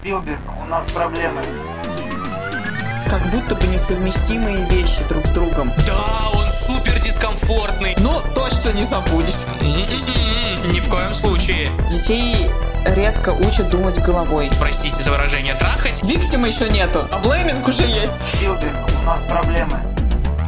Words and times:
Спилберг, 0.00 0.40
у 0.62 0.64
нас 0.64 0.90
проблемы. 0.92 1.42
Как 3.10 3.20
будто 3.30 3.54
бы 3.54 3.66
несовместимые 3.66 4.64
вещи 4.70 5.04
друг 5.10 5.26
с 5.26 5.30
другом. 5.30 5.70
Да, 5.86 6.30
он 6.32 6.48
супер 6.50 6.98
дискомфортный. 7.00 7.94
Ну, 7.98 8.18
точно 8.34 8.70
не 8.70 8.84
забудешь. 8.84 9.44
М-м-м, 9.60 10.72
Ни 10.72 10.80
в 10.80 10.88
коем 10.88 11.12
случае. 11.12 11.70
Детей 11.90 12.48
редко 12.86 13.30
учат 13.30 13.68
думать 13.68 13.98
головой. 14.02 14.50
Простите 14.58 15.02
за 15.02 15.10
выражение 15.10 15.54
трахать. 15.54 16.02
Виксима 16.02 16.46
еще 16.48 16.70
нету, 16.70 17.06
а 17.10 17.18
блейминг 17.18 17.68
уже 17.68 17.82
есть. 17.82 18.36
Спилберг, 18.36 18.74
у 19.02 19.06
нас 19.06 19.20
проблемы. 19.24 19.80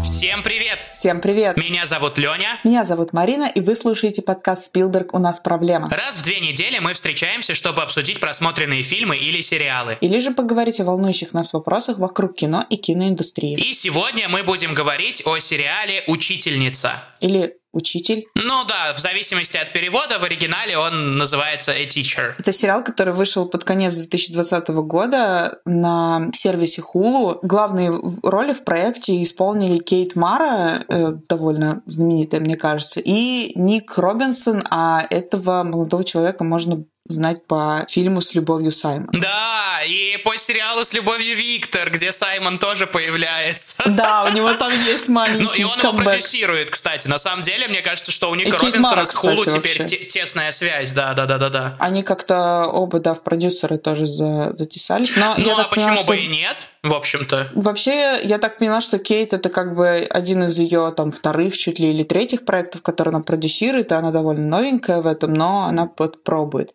Всем 0.03 0.43
привет! 0.43 0.87
Всем 1.03 1.21
привет. 1.21 1.57
Меня 1.57 1.85
зовут 1.85 2.17
Леня. 2.17 2.61
Меня 2.63 2.85
зовут 2.85 3.13
Марина, 3.13 3.51
и 3.53 3.61
вы 3.61 3.75
слушаете 3.75 4.23
подкаст 4.23 4.67
«Спилберг. 4.67 5.15
У 5.15 5.19
нас 5.19 5.41
проблема». 5.41 5.91
Раз 5.91 6.19
в 6.19 6.23
две 6.23 6.39
недели 6.39 6.79
мы 6.79 6.93
встречаемся, 6.93 7.57
чтобы 7.57 7.83
обсудить 7.83 8.21
просмотренные 8.21 8.85
фильмы 8.85 9.17
или 9.17 9.41
сериалы. 9.41 9.99
Или 10.01 10.21
же 10.21 10.31
поговорить 10.31 10.79
о 10.79 10.85
волнующих 10.85 11.33
нас 11.33 11.53
вопросах 11.55 11.99
вокруг 11.99 12.37
кино 12.37 12.65
и 12.71 12.77
киноиндустрии. 12.77 13.59
И 13.59 13.75
сегодня 13.75 14.29
мы 14.29 14.45
будем 14.45 14.75
говорить 14.75 15.27
о 15.27 15.39
сериале 15.41 16.05
«Учительница». 16.07 17.03
Или 17.21 17.57
«Учитель». 17.73 18.25
Ну 18.35 18.65
да, 18.65 18.93
в 18.95 18.99
зависимости 18.99 19.57
от 19.57 19.73
перевода, 19.73 20.19
в 20.19 20.25
оригинале 20.25 20.79
он 20.79 21.19
называется 21.19 21.73
«A 21.73 21.87
Teacher». 21.87 22.35
Это 22.39 22.53
сериал, 22.53 22.85
который 22.85 23.15
вышел 23.15 23.49
под 23.49 23.65
конец 23.65 23.95
2020 23.95 24.69
года 24.69 25.59
на 25.65 26.29
сервисе 26.35 26.83
Hulu. 26.83 27.39
Главные 27.43 27.93
роли 28.23 28.53
в 28.53 28.65
проекте 28.65 29.23
исполнили 29.23 29.79
Кейт 29.79 30.17
Мара, 30.17 30.85
э, 30.89 31.13
довольно 31.29 31.83
знаменитая, 31.87 32.41
мне 32.41 32.57
кажется, 32.57 33.01
и 33.01 33.53
Ник 33.59 33.97
Робинсон, 33.97 34.63
а 34.71 35.07
этого 35.11 35.63
молодого 35.63 36.05
человека 36.05 36.45
можно 36.45 36.85
знать 37.13 37.47
по 37.47 37.87
фильму 37.89 38.21
«С 38.21 38.35
любовью 38.35 38.73
Саймон». 38.73 39.09
Да, 39.13 39.81
и 39.87 40.17
по 40.25 40.37
сериалу 40.37 40.85
«С 40.85 40.93
любовью 40.93 41.37
Виктор», 41.37 41.91
где 41.91 42.13
Саймон 42.13 42.59
тоже 42.59 42.87
появляется. 42.87 43.83
Да, 43.87 44.25
у 44.25 44.29
него 44.33 44.53
там 44.55 44.73
есть 44.87 45.09
маленький 45.09 45.43
Ну, 45.45 45.53
и 45.53 45.65
он 45.65 45.79
его 45.79 45.83
камбэк. 45.91 46.05
продюсирует, 46.07 46.71
кстати. 46.71 47.09
На 47.09 47.19
самом 47.19 47.43
деле, 47.43 47.69
мне 47.69 47.83
кажется, 47.83 48.11
что 48.11 48.31
у 48.31 48.35
Ника 48.35 48.57
Робинсона 48.59 49.05
с 49.05 49.15
Хулу 49.15 49.45
теперь 49.45 49.85
те- 49.85 49.99
тесная 49.99 50.51
связь. 50.53 50.93
Да, 50.93 51.13
да, 51.15 51.27
да, 51.27 51.39
да, 51.39 51.49
да. 51.51 51.77
Они 51.79 52.03
как-то 52.03 52.67
оба, 52.67 52.99
да, 53.01 53.15
в 53.15 53.23
продюсеры 53.23 53.77
тоже 53.79 54.07
за- 54.07 54.53
затесались. 54.57 55.15
Но 55.17 55.35
Ну, 55.39 55.59
а 55.59 55.65
почему 55.65 55.89
поняла, 55.89 55.97
бы 55.97 56.03
что- 56.03 56.13
и 56.15 56.27
нет, 56.27 56.57
в 56.83 56.93
общем-то? 56.93 57.49
Вообще, 57.55 58.21
я 58.25 58.39
так 58.39 58.59
поняла, 58.59 58.81
что 58.81 58.99
Кейт 58.99 59.33
это 59.33 59.49
как 59.49 59.75
бы 59.75 60.07
один 60.11 60.45
из 60.45 60.59
ее 60.59 60.93
там 60.97 61.13
вторых, 61.13 61.57
чуть 61.57 61.79
ли 61.79 61.91
или 61.91 62.03
третьих 62.03 62.45
проектов, 62.45 62.83
которые 62.83 63.13
она 63.13 63.23
продюсирует, 63.23 63.93
и 63.93 63.95
она 63.95 64.11
довольно 64.11 64.47
новенькая 64.47 65.01
в 65.01 65.07
этом, 65.07 65.33
но 65.33 65.67
она 65.67 65.87
подпробует. 65.87 66.73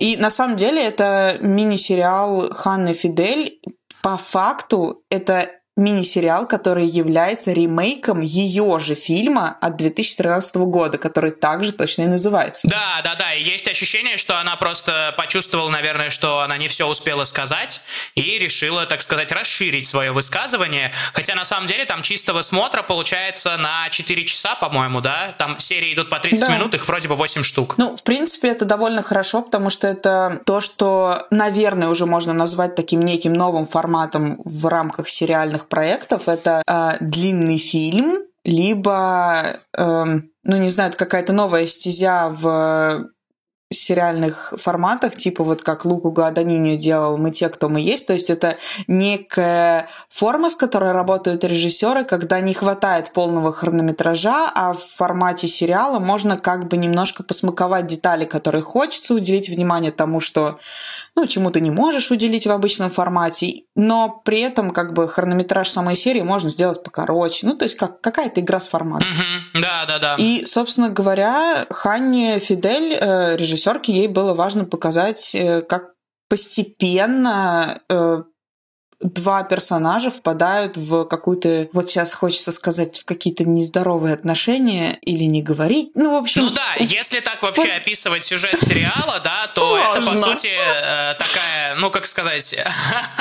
И 0.00 0.16
на 0.16 0.30
самом 0.30 0.56
деле 0.56 0.84
это 0.84 1.38
мини-сериал 1.40 2.50
Ханны 2.50 2.92
Фидель. 2.92 3.60
По 4.02 4.16
факту 4.16 5.02
это 5.10 5.50
мини-сериал, 5.76 6.46
который 6.46 6.86
является 6.86 7.52
ремейком 7.52 8.20
ее 8.20 8.78
же 8.78 8.94
фильма 8.94 9.58
от 9.60 9.76
2013 9.76 10.56
года, 10.56 10.96
который 10.96 11.30
также 11.32 11.72
точно 11.72 12.02
и 12.02 12.06
называется. 12.06 12.66
Да, 12.66 13.00
да, 13.04 13.14
да. 13.14 13.34
И 13.34 13.42
есть 13.42 13.68
ощущение, 13.68 14.16
что 14.16 14.40
она 14.40 14.56
просто 14.56 15.14
почувствовала, 15.18 15.68
наверное, 15.68 16.08
что 16.08 16.40
она 16.40 16.56
не 16.56 16.68
все 16.68 16.86
успела 16.88 17.24
сказать 17.24 17.82
и 18.14 18.38
решила, 18.38 18.86
так 18.86 19.02
сказать, 19.02 19.32
расширить 19.32 19.86
свое 19.86 20.12
высказывание. 20.12 20.92
Хотя 21.12 21.34
на 21.34 21.44
самом 21.44 21.66
деле 21.66 21.84
там 21.84 22.00
чистого 22.00 22.40
смотра 22.40 22.82
получается 22.82 23.56
на 23.58 23.88
4 23.90 24.24
часа, 24.24 24.54
по-моему, 24.54 25.02
да? 25.02 25.34
Там 25.38 25.58
серии 25.58 25.92
идут 25.92 26.08
по 26.08 26.18
30 26.18 26.48
Да. 26.48 26.54
минут, 26.56 26.74
их 26.74 26.88
вроде 26.88 27.08
бы 27.08 27.16
8 27.16 27.42
штук. 27.42 27.74
Ну, 27.76 27.94
в 27.96 28.02
принципе, 28.02 28.48
это 28.48 28.64
довольно 28.64 29.02
хорошо, 29.02 29.42
потому 29.42 29.68
что 29.68 29.86
это 29.86 30.40
то, 30.46 30.60
что, 30.60 31.26
наверное, 31.30 31.88
уже 31.88 32.06
можно 32.06 32.32
назвать 32.32 32.74
таким 32.74 33.00
неким 33.00 33.34
новым 33.34 33.66
форматом 33.66 34.40
в 34.44 34.66
рамках 34.66 35.10
сериальных 35.10 35.65
проектов. 35.68 36.28
Это 36.28 36.62
э, 36.66 36.96
длинный 37.00 37.58
фильм, 37.58 38.18
либо, 38.44 39.56
эм, 39.76 40.30
ну, 40.44 40.56
не 40.56 40.70
знаю, 40.70 40.92
какая-то 40.96 41.32
новая 41.32 41.66
стезя 41.66 42.28
в 42.28 43.08
сериальных 43.72 44.54
форматах, 44.56 45.16
типа 45.16 45.42
вот 45.42 45.62
как 45.62 45.84
Луку 45.84 46.12
Гуаданиньо 46.12 46.76
делал 46.76 47.18
«Мы 47.18 47.32
те, 47.32 47.48
кто 47.48 47.68
мы 47.68 47.80
есть». 47.80 48.06
То 48.06 48.12
есть 48.12 48.30
это 48.30 48.58
некая 48.86 49.88
форма, 50.08 50.50
с 50.50 50.54
которой 50.56 50.92
работают 50.92 51.42
режиссеры, 51.42 52.04
когда 52.04 52.40
не 52.40 52.54
хватает 52.54 53.12
полного 53.12 53.52
хронометража, 53.52 54.50
а 54.54 54.72
в 54.72 54.78
формате 54.78 55.48
сериала 55.48 55.98
можно 55.98 56.38
как 56.38 56.68
бы 56.68 56.76
немножко 56.76 57.24
посмаковать 57.24 57.88
детали, 57.88 58.24
которые 58.24 58.62
хочется 58.62 59.14
уделить 59.14 59.48
внимание 59.48 59.90
тому, 59.90 60.20
что 60.20 60.58
ну, 61.16 61.26
чему 61.26 61.50
ты 61.50 61.60
не 61.60 61.70
можешь 61.70 62.10
уделить 62.10 62.46
в 62.46 62.50
обычном 62.50 62.90
формате, 62.90 63.62
но 63.74 64.20
при 64.24 64.40
этом 64.40 64.70
как 64.70 64.92
бы 64.92 65.08
хронометраж 65.08 65.68
самой 65.68 65.96
серии 65.96 66.20
можно 66.20 66.50
сделать 66.50 66.82
покороче. 66.82 67.46
Ну, 67.46 67.56
то 67.56 67.64
есть 67.64 67.76
как 67.76 68.02
какая-то 68.02 68.40
игра 68.40 68.60
с 68.60 68.68
форматом. 68.68 69.08
Да, 69.54 69.86
да, 69.86 69.98
да. 69.98 70.16
И, 70.18 70.44
собственно 70.44 70.90
говоря, 70.90 71.66
Ханне 71.70 72.38
Фидель, 72.38 72.92
э, 72.92 73.36
режиссерке, 73.36 73.92
ей 73.92 74.08
было 74.08 74.34
важно 74.34 74.66
показать, 74.66 75.34
э, 75.34 75.62
как 75.62 75.94
постепенно 76.28 77.80
э, 77.88 78.22
два 79.00 79.42
персонажа 79.42 80.10
впадают 80.10 80.76
в 80.76 81.04
какую-то, 81.04 81.68
вот 81.72 81.90
сейчас 81.90 82.14
хочется 82.14 82.50
сказать, 82.50 83.00
в 83.00 83.04
какие-то 83.04 83.44
нездоровые 83.44 84.14
отношения 84.14 84.98
или 85.02 85.24
не 85.24 85.42
говорить. 85.42 85.90
Ну, 85.94 86.12
в 86.12 86.22
общем... 86.22 86.42
Ну 86.42 86.50
да, 86.50 86.74
если 86.78 87.20
так 87.20 87.42
вообще 87.42 87.72
описывать 87.72 88.24
сюжет 88.24 88.60
сериала, 88.60 89.20
да, 89.22 89.46
то 89.54 89.78
это 89.78 89.96
по 89.96 90.02
Сложно. 90.02 90.26
сути 90.26 90.50
э, 90.50 91.14
такая, 91.14 91.74
ну 91.76 91.90
как 91.90 92.06
сказать, 92.06 92.54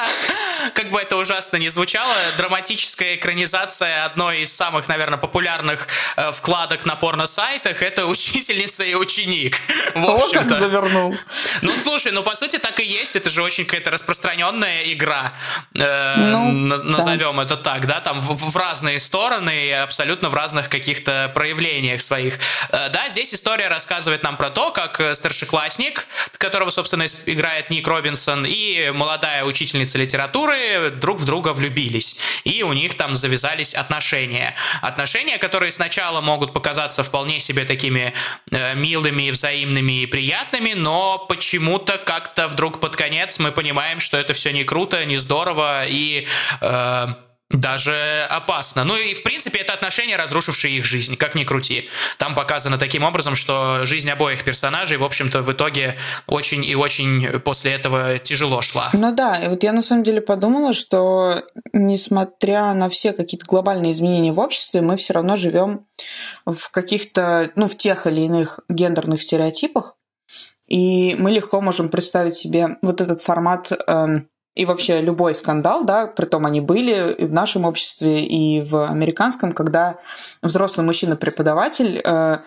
как 0.73 0.91
бы 0.91 0.99
это 0.99 1.17
ужасно 1.17 1.57
не 1.57 1.69
звучало, 1.69 2.13
драматическая 2.37 3.15
экранизация 3.15 4.05
одной 4.05 4.41
из 4.41 4.53
самых, 4.53 4.87
наверное, 4.87 5.17
популярных 5.17 5.87
э, 6.15 6.31
вкладок 6.31 6.85
на 6.85 6.95
порно-сайтах. 6.95 7.81
Это 7.81 8.05
учительница 8.05 8.83
и 8.83 8.95
ученик. 8.95 9.57
В 9.95 10.09
О, 10.09 10.29
как 10.31 10.49
завернул. 10.49 11.15
Ну 11.61 11.71
слушай, 11.71 12.11
ну 12.11 12.23
по 12.23 12.35
сути 12.35 12.57
так 12.57 12.79
и 12.79 12.85
есть. 12.85 13.15
Это 13.15 13.29
же 13.29 13.43
очень 13.43 13.65
какая-то 13.65 13.91
распространенная 13.91 14.83
игра. 14.93 15.33
Э, 15.75 16.15
Ну, 16.17 16.51
на- 16.51 16.77
да. 16.77 16.83
назовем 16.83 17.39
это 17.39 17.57
так, 17.57 17.85
да, 17.87 17.99
там 18.01 18.21
в, 18.21 18.51
в 18.51 18.55
разные 18.57 18.99
стороны 18.99 19.67
и 19.67 19.71
абсолютно 19.71 20.29
в 20.29 20.33
разных 20.35 20.69
каких-то 20.69 21.31
проявлениях 21.33 22.01
своих. 22.01 22.39
Э, 22.71 22.89
Да, 22.89 23.09
здесь 23.09 23.33
история 23.33 23.67
рассказывает 23.67 24.23
нам 24.23 24.37
про 24.37 24.49
то, 24.49 24.71
как 24.71 24.99
э, 25.01 25.15
старшеклассник, 25.15 26.07
которого, 26.37 26.69
собственно, 26.69 27.05
играет 27.25 27.69
Ник 27.69 27.87
Робинсон, 27.87 28.45
и 28.45 28.91
молодая 28.91 29.43
учительница 29.43 29.97
литературы 29.97 30.91
друг 30.91 31.19
в 31.19 31.25
друга 31.25 31.53
влюбились. 31.53 32.17
И 32.43 32.63
у 32.63 32.73
них 32.73 32.95
там 32.95 33.15
завязались 33.15 33.73
отношения. 33.73 34.55
Отношения, 34.81 35.37
которые 35.39 35.71
сначала 35.71 36.21
могут 36.21 36.53
показаться 36.53 37.01
вполне 37.03 37.39
себе 37.39 37.65
такими 37.65 38.13
э, 38.51 38.75
милыми, 38.75 39.31
взаимными 39.31 40.03
и 40.03 40.05
приятными, 40.05 40.73
но 40.73 41.17
почему-то 41.17 41.97
как-то 41.97 42.47
вдруг 42.47 42.79
под 42.79 42.95
конец 42.95 43.39
мы 43.39 43.51
понимаем, 43.51 43.99
что 43.99 44.17
это 44.17 44.33
все 44.33 44.51
не 44.53 44.63
круто, 44.63 45.03
не 45.05 45.17
здорово 45.17 45.64
и 45.87 46.27
э, 46.61 47.07
даже 47.51 48.25
опасно. 48.29 48.83
Ну 48.83 48.97
и, 48.97 49.13
в 49.13 49.21
принципе, 49.21 49.59
это 49.59 49.73
отношения, 49.73 50.15
разрушившие 50.15 50.77
их 50.77 50.85
жизнь, 50.85 51.15
как 51.15 51.35
ни 51.35 51.43
крути. 51.43 51.87
Там 52.17 52.33
показано 52.33 52.77
таким 52.77 53.03
образом, 53.03 53.35
что 53.35 53.85
жизнь 53.85 54.09
обоих 54.09 54.43
персонажей, 54.43 54.97
в 54.97 55.03
общем-то, 55.03 55.43
в 55.43 55.51
итоге 55.51 55.95
очень 56.25 56.65
и 56.65 56.75
очень 56.75 57.39
после 57.39 57.73
этого 57.73 58.17
тяжело 58.17 58.61
шла. 58.61 58.89
Ну 58.93 59.13
да, 59.13 59.37
и 59.37 59.47
вот 59.47 59.61
я 59.63 59.73
на 59.73 59.83
самом 59.83 60.03
деле 60.03 60.21
подумала, 60.21 60.73
что 60.73 61.43
несмотря 61.71 62.73
на 62.73 62.89
все 62.89 63.13
какие-то 63.13 63.45
глобальные 63.45 63.91
изменения 63.91 64.31
в 64.31 64.39
обществе, 64.39 64.81
мы 64.81 64.95
все 64.95 65.13
равно 65.13 65.35
живем 65.35 65.85
в 66.47 66.71
каких-то, 66.71 67.51
ну, 67.55 67.67
в 67.67 67.77
тех 67.77 68.07
или 68.07 68.21
иных 68.21 68.59
гендерных 68.69 69.21
стереотипах, 69.21 69.97
и 70.67 71.15
мы 71.19 71.29
легко 71.29 71.61
можем 71.61 71.89
представить 71.89 72.35
себе 72.35 72.77
вот 72.81 73.01
этот 73.01 73.21
формат 73.21 73.71
эм, 73.87 74.27
и 74.55 74.65
вообще 74.65 75.01
любой 75.01 75.35
скандал, 75.35 75.83
да, 75.83 76.07
притом 76.07 76.45
они 76.45 76.61
были 76.61 77.13
и 77.13 77.25
в 77.25 77.33
нашем 77.33 77.65
обществе, 77.65 78.25
и 78.25 78.61
в 78.61 78.87
американском, 78.87 79.51
когда 79.51 79.99
взрослый 80.41 80.85
мужчина-преподаватель 80.85 82.01
э, 82.03 82.37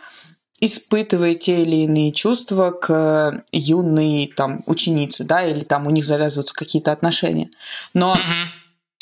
испытывает 0.60 1.40
те 1.40 1.62
или 1.62 1.84
иные 1.84 2.12
чувства 2.12 2.70
к 2.70 3.44
юной 3.52 4.32
там 4.34 4.62
ученице, 4.66 5.24
да, 5.24 5.44
или 5.44 5.60
там 5.60 5.86
у 5.86 5.90
них 5.90 6.06
завязываются 6.06 6.54
какие-то 6.54 6.92
отношения. 6.92 7.50
Но 7.92 8.16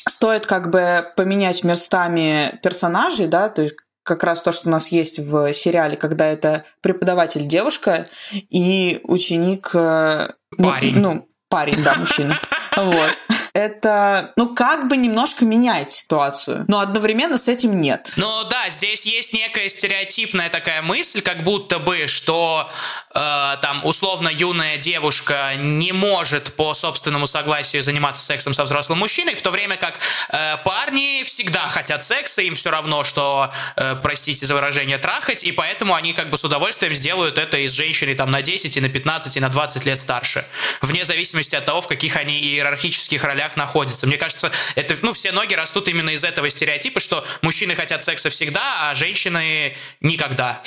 стоит 0.08 0.46
как 0.46 0.70
бы 0.70 1.06
поменять 1.16 1.62
местами 1.62 2.58
персонажей, 2.62 3.28
да, 3.28 3.48
то 3.48 3.62
есть 3.62 3.76
как 4.02 4.24
раз 4.24 4.42
то, 4.42 4.52
что 4.52 4.68
у 4.68 4.72
нас 4.72 4.88
есть 4.88 5.18
в 5.18 5.52
сериале, 5.52 5.96
когда 5.96 6.26
это 6.26 6.64
преподаватель 6.80 7.46
девушка 7.46 8.06
и 8.32 9.00
ученик... 9.04 9.70
э, 9.74 10.32
ну, 10.56 10.70
Парень. 10.70 10.98
Ну, 10.98 11.28
парень, 11.48 11.82
да, 11.82 11.94
мужчина. 11.96 12.40
Вот. 12.76 13.16
Это, 13.56 14.32
ну, 14.36 14.54
как 14.54 14.86
бы 14.86 14.98
немножко 14.98 15.46
меняет 15.46 15.90
ситуацию, 15.90 16.66
но 16.68 16.80
одновременно 16.80 17.38
с 17.38 17.48
этим 17.48 17.80
нет. 17.80 18.12
Ну 18.16 18.44
да, 18.50 18.68
здесь 18.68 19.06
есть 19.06 19.32
некая 19.32 19.70
стереотипная 19.70 20.50
такая 20.50 20.82
мысль, 20.82 21.22
как 21.22 21.42
будто 21.42 21.78
бы, 21.78 22.06
что 22.06 22.68
э, 23.14 23.56
там 23.62 23.82
условно 23.86 24.28
юная 24.28 24.76
девушка 24.76 25.54
не 25.56 25.92
может 25.92 26.54
по 26.54 26.74
собственному 26.74 27.26
согласию 27.26 27.82
заниматься 27.82 28.22
сексом 28.22 28.52
со 28.52 28.64
взрослым 28.64 28.98
мужчиной, 28.98 29.34
в 29.34 29.40
то 29.40 29.50
время 29.50 29.78
как 29.78 30.00
э, 30.28 30.58
парни 30.62 31.22
всегда 31.24 31.66
хотят 31.68 32.04
секса, 32.04 32.42
им 32.42 32.56
все 32.56 32.68
равно, 32.68 33.04
что, 33.04 33.50
э, 33.76 33.96
простите 34.02 34.44
за 34.44 34.54
выражение, 34.54 34.98
трахать, 34.98 35.44
и 35.44 35.52
поэтому 35.52 35.94
они 35.94 36.12
как 36.12 36.28
бы 36.28 36.36
с 36.36 36.44
удовольствием 36.44 36.92
сделают 36.92 37.38
это 37.38 37.56
из 37.56 37.72
женщины 37.72 38.14
там 38.14 38.30
на 38.30 38.42
10 38.42 38.76
и 38.76 38.80
на 38.82 38.90
15 38.90 39.38
и 39.38 39.40
на 39.40 39.48
20 39.48 39.86
лет 39.86 39.98
старше, 39.98 40.44
вне 40.82 41.06
зависимости 41.06 41.54
от 41.56 41.64
того, 41.64 41.80
в 41.80 41.88
каких 41.88 42.16
они 42.16 42.38
иерархических 42.38 43.24
ролях 43.24 43.45
находятся. 43.54 44.08
Мне 44.08 44.16
кажется, 44.16 44.50
это, 44.74 44.96
ну, 45.02 45.12
все 45.12 45.30
ноги 45.30 45.54
растут 45.54 45.86
именно 45.88 46.10
из 46.10 46.24
этого 46.24 46.50
стереотипа, 46.50 46.98
что 46.98 47.24
мужчины 47.42 47.76
хотят 47.76 48.02
секса 48.02 48.30
всегда, 48.30 48.90
а 48.90 48.94
женщины 48.96 49.76
никогда. 50.00 50.60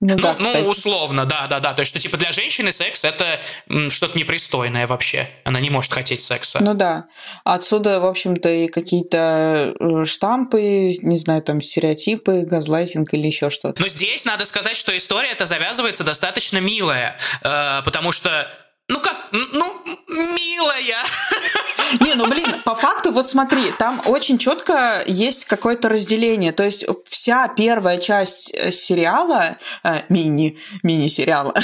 Ну, 0.00 0.16
ну, 0.16 0.22
да, 0.22 0.36
ну, 0.38 0.60
условно, 0.68 1.24
да, 1.24 1.46
да, 1.46 1.60
да. 1.60 1.72
То 1.72 1.80
есть, 1.80 1.90
что 1.90 1.98
типа 1.98 2.18
для 2.18 2.30
женщины 2.32 2.72
секс 2.72 3.04
это 3.04 3.40
что-то 3.88 4.18
непристойное 4.18 4.86
вообще. 4.86 5.30
Она 5.44 5.60
не 5.60 5.70
может 5.70 5.92
хотеть 5.92 6.20
секса. 6.20 6.58
Ну 6.60 6.74
да. 6.74 7.06
Отсюда, 7.44 8.00
в 8.00 8.06
общем-то, 8.06 8.50
и 8.50 8.68
какие-то 8.68 9.74
э, 9.78 10.04
штампы, 10.04 10.94
не 11.00 11.16
знаю, 11.16 11.42
там 11.42 11.62
стереотипы, 11.62 12.42
газлайтинг 12.42 13.14
или 13.14 13.26
еще 13.26 13.48
что-то. 13.48 13.80
Но 13.80 13.88
здесь 13.88 14.26
надо 14.26 14.44
сказать, 14.44 14.76
что 14.76 14.94
история 14.94 15.30
это 15.30 15.46
завязывается 15.46 16.04
достаточно 16.04 16.58
милая, 16.58 17.16
э, 17.42 17.82
потому 17.84 18.12
что 18.12 18.50
ну 18.88 19.00
как, 19.00 19.16
ну, 19.32 19.64
милая. 20.08 21.04
Не, 22.00 22.14
ну 22.14 22.26
блин, 22.26 22.62
по 22.64 22.74
факту, 22.74 23.12
вот 23.12 23.26
смотри, 23.26 23.70
там 23.78 24.00
очень 24.06 24.38
четко 24.38 25.02
есть 25.06 25.44
какое-то 25.44 25.88
разделение. 25.88 26.52
То 26.52 26.64
есть 26.64 26.84
вся 27.04 27.48
первая 27.48 27.98
часть 27.98 28.50
э, 28.52 28.70
сериала, 28.72 29.56
э, 29.82 30.00
мини, 30.08 30.58
мини-сериала, 30.82 31.54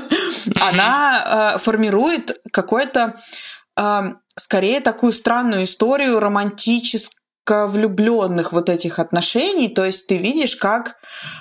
она 0.60 1.54
э, 1.54 1.58
формирует 1.58 2.40
какое-то 2.50 3.16
э, 3.76 4.02
скорее 4.36 4.80
такую 4.80 5.12
странную 5.12 5.64
историю 5.64 6.18
романтическую 6.20 7.23
влюбленных 7.46 8.52
вот 8.52 8.70
этих 8.70 8.98
отношений, 8.98 9.68
то 9.68 9.84
есть 9.84 10.06
ты 10.06 10.16
видишь, 10.16 10.56
как 10.56 10.96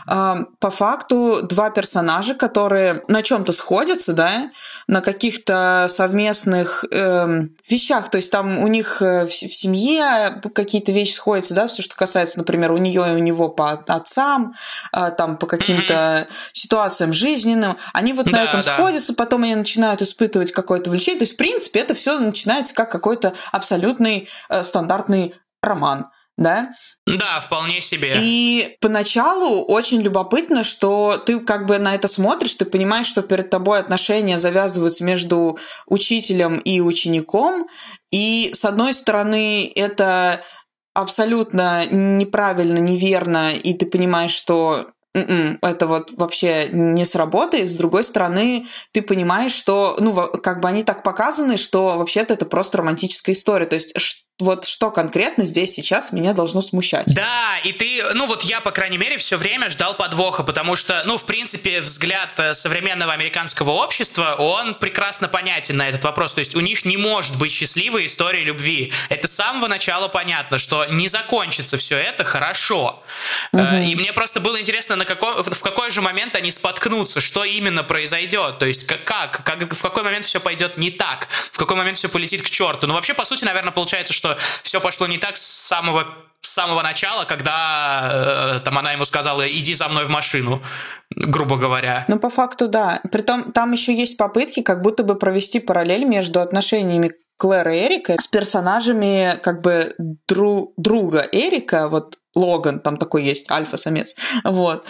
э, 0.07 0.35
по 0.59 0.69
факту 0.69 1.41
два 1.43 1.69
персонажа, 1.69 2.35
которые 2.35 3.03
на 3.07 3.23
чем-то 3.23 3.53
сходятся, 3.53 4.13
да, 4.13 4.51
на 4.87 5.01
каких-то 5.01 5.87
совместных 5.89 6.83
э, 6.91 7.47
вещах, 7.69 8.09
то 8.09 8.17
есть 8.17 8.31
там 8.31 8.59
у 8.59 8.67
них 8.67 9.01
э, 9.01 9.25
в, 9.25 9.29
в 9.29 9.53
семье 9.53 10.41
какие-то 10.53 10.91
вещи 10.91 11.13
сходятся, 11.13 11.53
да, 11.53 11.67
все, 11.67 11.81
что 11.81 11.95
касается, 11.95 12.37
например, 12.37 12.73
у 12.73 12.77
нее 12.77 13.05
и 13.09 13.15
у 13.15 13.19
него 13.19 13.47
по 13.47 13.71
отцам, 13.71 14.53
э, 14.91 15.11
там 15.17 15.37
по 15.37 15.47
каким-то 15.47 16.27
ситуациям 16.51 17.13
жизненным, 17.13 17.77
они 17.93 18.11
вот 18.11 18.25
да, 18.25 18.31
на 18.31 18.43
этом 18.43 18.61
да. 18.61 18.73
сходятся, 18.73 19.13
потом 19.13 19.43
они 19.43 19.55
начинают 19.55 20.01
испытывать 20.01 20.51
какое-то 20.51 20.89
влечение, 20.89 21.19
то 21.19 21.23
есть 21.23 21.35
в 21.35 21.37
принципе 21.37 21.79
это 21.79 21.93
все 21.93 22.19
начинается 22.19 22.73
как 22.73 22.91
какой-то 22.91 23.33
абсолютный 23.53 24.27
э, 24.49 24.63
стандартный 24.63 25.33
роман, 25.63 26.07
да? 26.37 26.69
Да, 27.05 27.39
вполне 27.41 27.81
себе. 27.81 28.13
И 28.17 28.77
поначалу 28.81 29.63
очень 29.63 30.01
любопытно, 30.01 30.63
что 30.63 31.17
ты 31.17 31.39
как 31.39 31.65
бы 31.65 31.77
на 31.79 31.95
это 31.95 32.07
смотришь, 32.07 32.55
ты 32.55 32.65
понимаешь, 32.65 33.07
что 33.07 33.21
перед 33.21 33.49
тобой 33.49 33.79
отношения 33.79 34.37
завязываются 34.37 35.03
между 35.03 35.57
учителем 35.87 36.59
и 36.59 36.81
учеником, 36.81 37.67
и 38.11 38.51
с 38.53 38.65
одной 38.65 38.93
стороны 38.93 39.71
это 39.75 40.41
абсолютно 40.93 41.85
неправильно, 41.87 42.77
неверно, 42.77 43.53
и 43.53 43.73
ты 43.73 43.85
понимаешь, 43.85 44.31
что 44.31 44.91
м-м, 45.15 45.59
это 45.61 45.87
вот 45.87 46.11
вообще 46.17 46.69
не 46.71 47.05
сработает. 47.05 47.69
С 47.69 47.77
другой 47.77 48.03
стороны, 48.03 48.67
ты 48.91 49.01
понимаешь, 49.01 49.53
что, 49.53 49.97
ну, 49.99 50.13
как 50.13 50.61
бы 50.61 50.67
они 50.67 50.83
так 50.83 51.03
показаны, 51.03 51.57
что 51.57 51.97
вообще-то 51.97 52.33
это 52.33 52.45
просто 52.45 52.79
романтическая 52.79 53.35
история. 53.35 53.65
То 53.65 53.75
есть 53.75 53.93
вот 54.43 54.65
что 54.65 54.91
конкретно 54.91 55.45
здесь 55.45 55.73
сейчас 55.73 56.11
меня 56.11 56.33
должно 56.33 56.61
смущать. 56.61 57.05
Да, 57.07 57.57
и 57.63 57.71
ты, 57.71 58.03
ну 58.13 58.27
вот 58.27 58.43
я, 58.43 58.61
по 58.61 58.71
крайней 58.71 58.97
мере, 58.97 59.17
все 59.17 59.37
время 59.37 59.69
ждал 59.69 59.95
подвоха, 59.95 60.43
потому 60.43 60.75
что, 60.75 61.01
ну, 61.05 61.17
в 61.17 61.25
принципе, 61.25 61.81
взгляд 61.81 62.31
э, 62.37 62.53
современного 62.53 63.13
американского 63.13 63.71
общества, 63.71 64.35
он 64.37 64.75
прекрасно 64.75 65.27
понятен 65.27 65.77
на 65.77 65.87
этот 65.89 66.03
вопрос. 66.03 66.33
То 66.33 66.39
есть 66.39 66.55
у 66.55 66.59
них 66.59 66.85
не 66.85 66.97
может 66.97 67.37
быть 67.37 67.51
счастливой 67.51 68.05
истории 68.05 68.43
любви. 68.43 68.91
Это 69.09 69.27
с 69.27 69.31
самого 69.31 69.67
начала 69.67 70.07
понятно, 70.07 70.57
что 70.57 70.85
не 70.85 71.07
закончится 71.07 71.77
все 71.77 71.97
это 71.97 72.23
хорошо. 72.23 73.03
Угу. 73.51 73.61
И 73.61 73.95
мне 73.95 74.13
просто 74.13 74.39
было 74.39 74.59
интересно, 74.59 74.95
на 74.95 75.05
какой, 75.05 75.43
в 75.43 75.61
какой 75.61 75.91
же 75.91 76.01
момент 76.01 76.35
они 76.35 76.51
споткнутся, 76.51 77.21
что 77.21 77.43
именно 77.43 77.83
произойдет. 77.83 78.59
То 78.59 78.65
есть 78.65 78.85
как, 78.85 79.43
как, 79.43 79.73
в 79.73 79.81
какой 79.81 80.03
момент 80.03 80.25
все 80.25 80.39
пойдет 80.39 80.77
не 80.77 80.91
так, 80.91 81.27
в 81.51 81.57
какой 81.57 81.77
момент 81.77 81.97
все 81.97 82.09
полетит 82.09 82.41
к 82.43 82.49
черту. 82.49 82.87
Ну, 82.87 82.93
вообще, 82.93 83.13
по 83.13 83.25
сути, 83.25 83.43
наверное, 83.43 83.71
получается, 83.71 84.13
что 84.13 84.32
все 84.61 84.79
пошло 84.79 85.07
не 85.07 85.17
так 85.17 85.37
с 85.37 85.41
самого 85.41 86.05
с 86.41 86.49
самого 86.49 86.83
начала, 86.83 87.23
когда 87.23 88.57
э, 88.57 88.59
там 88.65 88.77
она 88.77 88.91
ему 88.91 89.05
сказала, 89.05 89.49
иди 89.49 89.73
за 89.73 89.87
мной 89.87 90.05
в 90.05 90.09
машину, 90.09 90.61
грубо 91.09 91.55
говоря. 91.55 92.03
Ну, 92.09 92.19
по 92.19 92.29
факту, 92.29 92.67
да. 92.67 93.01
Притом 93.11 93.53
там 93.53 93.71
еще 93.71 93.95
есть 93.95 94.17
попытки 94.17 94.61
как 94.61 94.81
будто 94.81 95.03
бы 95.03 95.15
провести 95.15 95.59
параллель 95.59 96.03
между 96.03 96.41
отношениями 96.41 97.11
Клэра 97.37 97.73
и 97.73 97.87
Эрика 97.87 98.21
с 98.21 98.27
персонажами 98.27 99.39
как 99.41 99.61
бы 99.61 99.95
дру, 100.27 100.73
друга 100.77 101.27
Эрика, 101.31 101.87
вот 101.87 102.17
Логан, 102.35 102.79
там 102.79 102.97
такой 102.97 103.23
есть, 103.23 103.49
альфа-самец, 103.51 104.15
вот, 104.43 104.85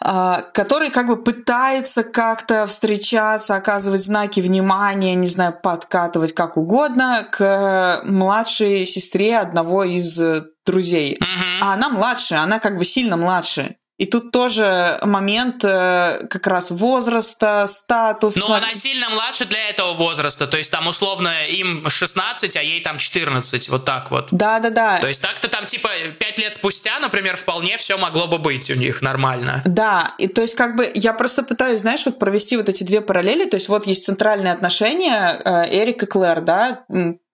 а, 0.00 0.42
который 0.54 0.90
как 0.90 1.08
бы 1.08 1.22
пытается 1.22 2.04
как-то 2.04 2.66
встречаться, 2.66 3.54
оказывать 3.54 4.02
знаки 4.02 4.40
внимания, 4.40 5.14
не 5.14 5.28
знаю, 5.28 5.58
подкатывать 5.62 6.34
как 6.34 6.56
угодно 6.56 7.28
к 7.30 8.02
младшей 8.04 8.86
сестре 8.86 9.38
одного 9.38 9.84
из 9.84 10.18
друзей. 10.64 11.14
Mm-hmm. 11.14 11.58
А 11.62 11.74
она 11.74 11.88
младшая, 11.88 12.40
она 12.40 12.58
как 12.58 12.78
бы 12.78 12.84
сильно 12.84 13.16
младше. 13.16 13.76
И 13.98 14.04
тут 14.04 14.30
тоже 14.30 14.98
момент 15.02 15.64
э, 15.64 16.26
как 16.28 16.46
раз 16.46 16.70
возраста, 16.70 17.66
статуса. 17.66 18.40
Но 18.40 18.54
она 18.54 18.74
сильно 18.74 19.08
младше 19.08 19.46
для 19.46 19.70
этого 19.70 19.94
возраста. 19.94 20.46
То 20.46 20.58
есть 20.58 20.70
там 20.70 20.86
условно 20.86 21.46
им 21.46 21.88
16, 21.88 22.56
а 22.56 22.62
ей 22.62 22.82
там 22.82 22.98
14. 22.98 23.68
Вот 23.70 23.84
так 23.86 24.10
вот. 24.10 24.28
Да-да-да. 24.32 24.98
То 24.98 25.08
есть 25.08 25.22
так-то 25.22 25.48
там 25.48 25.64
типа 25.64 25.88
5 26.18 26.38
лет 26.38 26.54
спустя, 26.54 26.98
например, 27.00 27.36
вполне 27.36 27.78
все 27.78 27.96
могло 27.96 28.26
бы 28.26 28.36
быть 28.36 28.70
у 28.70 28.74
них 28.74 29.00
нормально. 29.00 29.62
Да, 29.64 30.14
и 30.18 30.28
то 30.28 30.42
есть 30.42 30.56
как 30.56 30.76
бы 30.76 30.90
я 30.94 31.14
просто 31.14 31.42
пытаюсь, 31.42 31.80
знаешь, 31.80 32.04
вот 32.04 32.18
провести 32.18 32.58
вот 32.58 32.68
эти 32.68 32.84
две 32.84 33.00
параллели. 33.00 33.48
То 33.48 33.56
есть 33.56 33.70
вот 33.70 33.86
есть 33.86 34.04
центральные 34.04 34.52
отношения 34.52 35.40
э, 35.42 35.82
Эрик 35.82 36.02
и 36.02 36.06
Клэр, 36.06 36.42
да, 36.42 36.84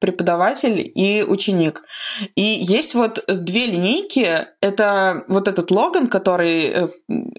преподаватель 0.02 0.90
и 0.94 1.22
ученик. 1.22 1.84
И 2.34 2.42
есть 2.42 2.94
вот 2.94 3.24
две 3.28 3.66
линейки. 3.66 4.48
Это 4.60 5.22
вот 5.28 5.46
этот 5.46 5.70
Логан, 5.70 6.08
который 6.08 6.66
э, 6.66 6.88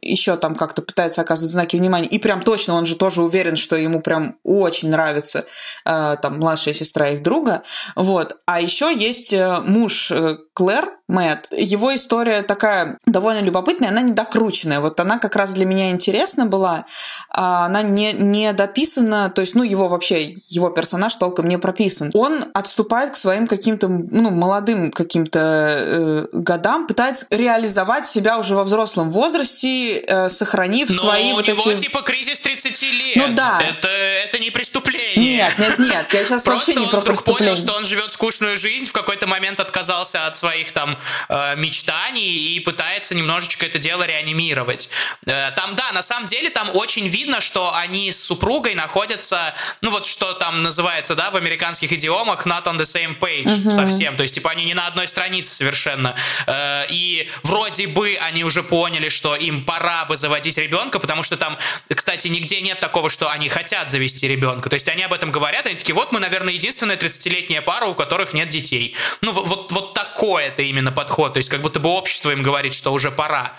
еще 0.01 0.37
там 0.37 0.55
как-то 0.55 0.81
пытается 0.81 1.19
оказывать 1.19 1.51
знаки 1.51 1.75
внимания. 1.75 2.07
И 2.07 2.19
прям 2.19 2.41
точно 2.41 2.75
он 2.75 2.85
же 2.85 2.95
тоже 2.95 3.21
уверен, 3.21 3.57
что 3.57 3.75
ему 3.75 3.99
прям 3.99 4.37
очень 4.43 4.89
нравится 4.89 5.45
э, 5.85 6.15
там 6.21 6.39
младшая 6.39 6.73
сестра 6.73 7.09
их 7.09 7.21
друга. 7.21 7.63
Вот. 7.97 8.37
А 8.45 8.61
еще 8.61 8.95
есть 8.95 9.33
э, 9.33 9.59
муж 9.65 10.13
Клэр, 10.53 10.91
Мэтт. 11.07 11.47
Его 11.51 11.93
история 11.95 12.43
такая 12.43 12.97
довольно 13.05 13.41
любопытная, 13.41 13.89
она 13.89 14.01
недокрученная. 14.01 14.79
Вот 14.79 14.99
она 14.99 15.19
как 15.19 15.35
раз 15.35 15.53
для 15.53 15.65
меня 15.65 15.89
интересна 15.91 16.45
была. 16.45 16.85
А 17.29 17.65
она 17.65 17.81
не, 17.81 18.13
не 18.13 18.53
дописана, 18.53 19.29
то 19.29 19.41
есть, 19.41 19.55
ну, 19.55 19.63
его 19.63 19.87
вообще, 19.87 20.35
его 20.47 20.69
персонаж 20.69 21.15
толком 21.15 21.47
не 21.47 21.57
прописан. 21.57 22.11
Он 22.13 22.45
отступает 22.53 23.11
к 23.11 23.15
своим 23.15 23.47
каким-то, 23.47 23.87
ну, 23.87 24.29
молодым 24.29 24.91
каким-то 24.91 25.39
э, 25.39 26.27
годам, 26.31 26.87
пытается 26.87 27.25
реализовать 27.31 28.05
себя 28.05 28.37
уже 28.37 28.55
во 28.55 28.63
взрослом 28.63 29.11
возрасте, 29.11 29.99
э, 29.99 30.29
сохранив 30.29 30.89
Но 30.89 30.95
свои 30.95 31.31
у 31.31 31.35
вот 31.35 31.47
него 31.47 31.71
эти... 31.71 31.81
типа 31.81 32.01
кризис 32.01 32.39
30 32.39 32.81
лет. 32.93 33.15
Ну 33.17 33.35
да. 33.35 33.61
Это, 33.61 33.87
это 33.87 34.39
не 34.39 34.51
преступление. 34.51 35.22
Нет, 35.33 35.59
нет, 35.59 35.79
нет, 35.79 36.13
я 36.13 36.19
сейчас 36.23 36.43
Просто 36.43 36.49
вообще 36.49 36.75
не 36.75 36.85
он 36.85 36.91
про 36.91 37.01
преступление. 37.01 37.55
понял, 37.55 37.63
что 37.63 37.77
он 37.77 37.85
живет 37.85 38.13
скучную 38.13 38.57
жизнь, 38.57 38.85
в 38.85 38.93
какой-то 38.93 39.27
момент 39.27 39.59
отказался 39.59 40.27
от 40.27 40.35
своих 40.35 40.71
там 40.71 40.97
э, 41.29 41.55
мечтаний 41.55 42.55
и 42.55 42.59
пытается 42.59 43.15
немножечко 43.15 43.65
это 43.65 43.79
дело 43.79 44.03
реанимировать. 44.03 44.89
Э, 45.25 45.51
там, 45.55 45.75
да, 45.75 45.91
на 45.91 46.01
самом 46.01 46.27
деле 46.27 46.49
там 46.49 46.69
очень 46.73 47.07
видно, 47.07 47.41
что 47.41 47.73
они 47.73 48.11
с 48.11 48.23
супругой 48.23 48.75
находятся, 48.75 49.53
ну 49.81 49.91
вот 49.91 50.05
что 50.05 50.33
там 50.33 50.63
называется, 50.63 51.15
да, 51.15 51.31
в 51.31 51.35
американских 51.35 51.91
идиомах 51.91 52.45
not 52.45 52.65
on 52.65 52.77
the 52.77 52.85
same 52.85 53.17
page 53.17 53.45
uh-huh. 53.45 53.69
совсем, 53.69 54.15
то 54.15 54.23
есть 54.23 54.35
типа 54.35 54.51
они 54.51 54.65
не 54.65 54.73
на 54.73 54.87
одной 54.87 55.07
странице 55.07 55.53
совершенно. 55.53 56.15
Э, 56.47 56.85
и 56.89 57.29
вроде 57.43 57.87
бы 57.87 58.17
они 58.21 58.43
уже 58.43 58.63
поняли, 58.63 59.09
что 59.09 59.35
им 59.35 59.65
пора 59.65 60.05
бы 60.05 60.17
заводить 60.17 60.57
ребенка, 60.57 60.99
потому 60.99 61.23
что 61.23 61.37
там, 61.37 61.57
кстати, 61.87 62.27
нигде 62.27 62.61
нет 62.61 62.79
такого, 62.79 63.09
что 63.09 63.29
они 63.29 63.49
хотят 63.49 63.89
завести 63.89 64.27
ребенка. 64.27 64.69
То 64.69 64.75
есть 64.75 64.89
они 64.89 65.03
об 65.03 65.13
этом 65.13 65.22
говорят, 65.31 65.65
они 65.65 65.75
такие, 65.75 65.95
вот 65.95 66.11
мы, 66.11 66.19
наверное, 66.19 66.53
единственная 66.53 66.97
30-летняя 66.97 67.61
пара, 67.61 67.85
у 67.85 67.95
которых 67.95 68.33
нет 68.33 68.49
детей. 68.49 68.95
Ну 69.21 69.31
вот, 69.31 69.71
вот 69.71 69.93
такой 69.93 70.45
это 70.45 70.61
именно 70.61 70.91
подход, 70.91 71.33
то 71.33 71.37
есть 71.37 71.49
как 71.49 71.61
будто 71.61 71.79
бы 71.79 71.89
общество 71.89 72.31
им 72.31 72.43
говорит, 72.43 72.73
что 72.73 72.91
уже 72.91 73.11
пора. 73.11 73.53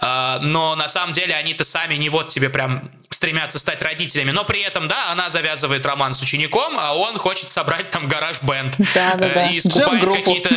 Э, 0.00 0.38
но 0.40 0.74
на 0.76 0.88
самом 0.88 1.12
деле 1.12 1.34
они-то 1.34 1.64
сами 1.64 1.94
не 1.94 2.08
вот 2.08 2.28
тебе 2.28 2.48
прям 2.48 2.90
стремятся 3.10 3.58
стать 3.58 3.82
родителями, 3.82 4.30
но 4.30 4.44
при 4.44 4.60
этом, 4.62 4.88
да, 4.88 5.10
она 5.10 5.28
завязывает 5.28 5.84
роман 5.84 6.14
с 6.14 6.22
учеником, 6.22 6.74
а 6.78 6.96
он 6.96 7.18
хочет 7.18 7.50
собрать 7.50 7.90
там 7.90 8.08
гараж-бенд. 8.08 8.76
Да, 8.94 9.14
да, 9.14 9.28
да. 9.28 9.46
И 9.46 9.60
скупает 9.60 10.02
какие-то, 10.02 10.50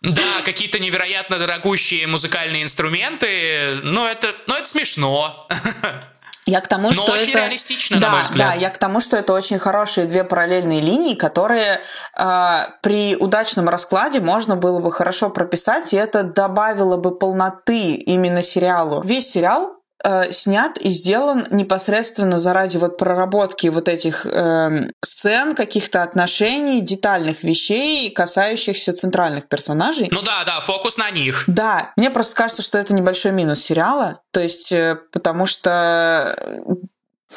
да, 0.00 0.22
какие-то 0.44 0.78
невероятно 0.78 1.38
дорогущие 1.38 2.06
музыкальные 2.06 2.62
инструменты. 2.64 3.80
Ну, 3.82 4.06
это, 4.06 4.34
ну, 4.46 4.56
это 4.56 4.66
смешно. 4.66 5.46
Я 6.44 6.60
к 6.60 6.66
тому, 6.66 6.88
Но 6.88 6.92
что 6.92 7.12
очень 7.12 7.30
это... 7.30 7.38
реалистично, 7.38 8.00
да, 8.00 8.08
на 8.08 8.12
мой 8.14 8.22
взгляд. 8.22 8.48
Да, 8.48 8.54
я 8.54 8.70
к 8.70 8.78
тому, 8.78 9.00
что 9.00 9.16
это 9.16 9.32
очень 9.32 9.58
хорошие 9.58 10.06
две 10.06 10.24
параллельные 10.24 10.80
линии, 10.80 11.14
которые 11.14 11.80
э, 12.16 12.58
при 12.82 13.14
удачном 13.16 13.68
раскладе 13.68 14.20
можно 14.20 14.56
было 14.56 14.80
бы 14.80 14.90
хорошо 14.90 15.30
прописать, 15.30 15.94
и 15.94 15.96
это 15.96 16.24
добавило 16.24 16.96
бы 16.96 17.16
полноты 17.16 17.94
именно 17.94 18.42
сериалу. 18.42 19.02
Весь 19.02 19.30
сериал 19.30 19.81
э, 20.02 20.32
снят 20.32 20.76
и 20.78 20.90
сделан 20.90 21.46
непосредственно 21.50 22.38
заради 22.38 22.76
вот 22.78 22.98
проработки 22.98 23.68
вот 23.68 23.88
этих 23.88 24.26
э, 24.26 24.88
сцен, 25.04 25.54
каких-то 25.54 26.02
отношений, 26.02 26.80
детальных 26.80 27.42
вещей, 27.42 28.10
касающихся 28.10 28.92
центральных 28.92 29.48
персонажей. 29.48 30.08
Ну 30.10 30.22
да, 30.22 30.44
да, 30.44 30.60
фокус 30.60 30.96
на 30.96 31.10
них. 31.10 31.44
Да, 31.46 31.92
мне 31.96 32.10
просто 32.10 32.34
кажется, 32.34 32.62
что 32.62 32.78
это 32.78 32.94
небольшой 32.94 33.32
минус 33.32 33.60
сериала, 33.60 34.20
то 34.30 34.40
есть 34.40 34.72
э, 34.72 34.98
потому 35.12 35.46
что 35.46 36.36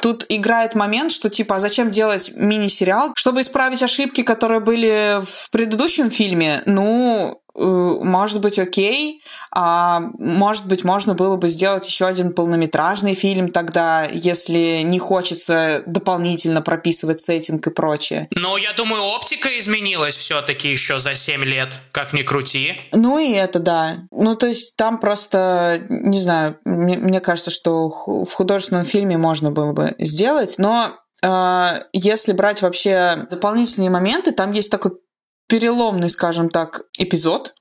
Тут 0.01 0.25
играет 0.29 0.75
момент, 0.75 1.11
что 1.11 1.29
типа, 1.29 1.55
а 1.55 1.59
зачем 1.59 1.91
делать 1.91 2.31
мини-сериал? 2.35 3.13
Чтобы 3.15 3.41
исправить 3.41 3.83
ошибки, 3.83 4.23
которые 4.23 4.59
были 4.59 5.21
в 5.23 5.49
предыдущем 5.51 6.09
фильме, 6.09 6.61
ну, 6.65 7.41
э, 7.44 7.44
может 7.55 8.41
быть, 8.41 8.59
окей, 8.59 9.23
а 9.51 10.01
может 10.19 10.67
быть, 10.67 10.83
можно 10.83 11.13
было 11.13 11.37
бы 11.37 11.47
сделать 11.47 11.87
еще 11.87 12.05
один 12.05 12.33
полнометражный 12.33 13.15
фильм 13.15 13.49
тогда, 13.49 14.05
если 14.11 14.81
не 14.83 14.99
хочется 14.99 15.83
дополнительно 15.85 16.61
прописывать 16.61 17.19
сеттинг 17.21 17.65
и 17.67 17.71
прочее. 17.71 18.27
Но 18.31 18.57
я 18.57 18.73
думаю, 18.73 19.03
оптика 19.03 19.57
изменилась 19.57 20.15
все-таки 20.15 20.69
еще 20.69 20.99
за 20.99 21.15
7 21.15 21.43
лет, 21.43 21.79
как 21.91 22.13
ни 22.13 22.23
крути. 22.23 22.75
Ну 22.91 23.19
и 23.19 23.31
это 23.31 23.59
да. 23.59 23.97
Ну 24.11 24.35
то 24.35 24.47
есть 24.47 24.75
там 24.75 24.99
просто, 24.99 25.85
не 25.89 26.19
знаю, 26.19 26.57
мне, 26.65 26.97
мне 26.97 27.21
кажется, 27.21 27.51
что 27.51 27.87
в 27.89 28.31
художественном 28.33 28.85
фильме 28.85 29.17
можно 29.17 29.51
было 29.51 29.71
бы 29.71 29.95
сделать, 29.99 30.55
но 30.57 30.97
э, 31.21 31.81
если 31.93 32.33
брать 32.33 32.61
вообще 32.61 33.27
дополнительные 33.29 33.89
моменты, 33.89 34.31
там 34.31 34.51
есть 34.51 34.69
такой 34.69 34.91
переломный, 35.47 36.09
скажем 36.09 36.49
так, 36.49 36.83
эпизод, 36.97 37.55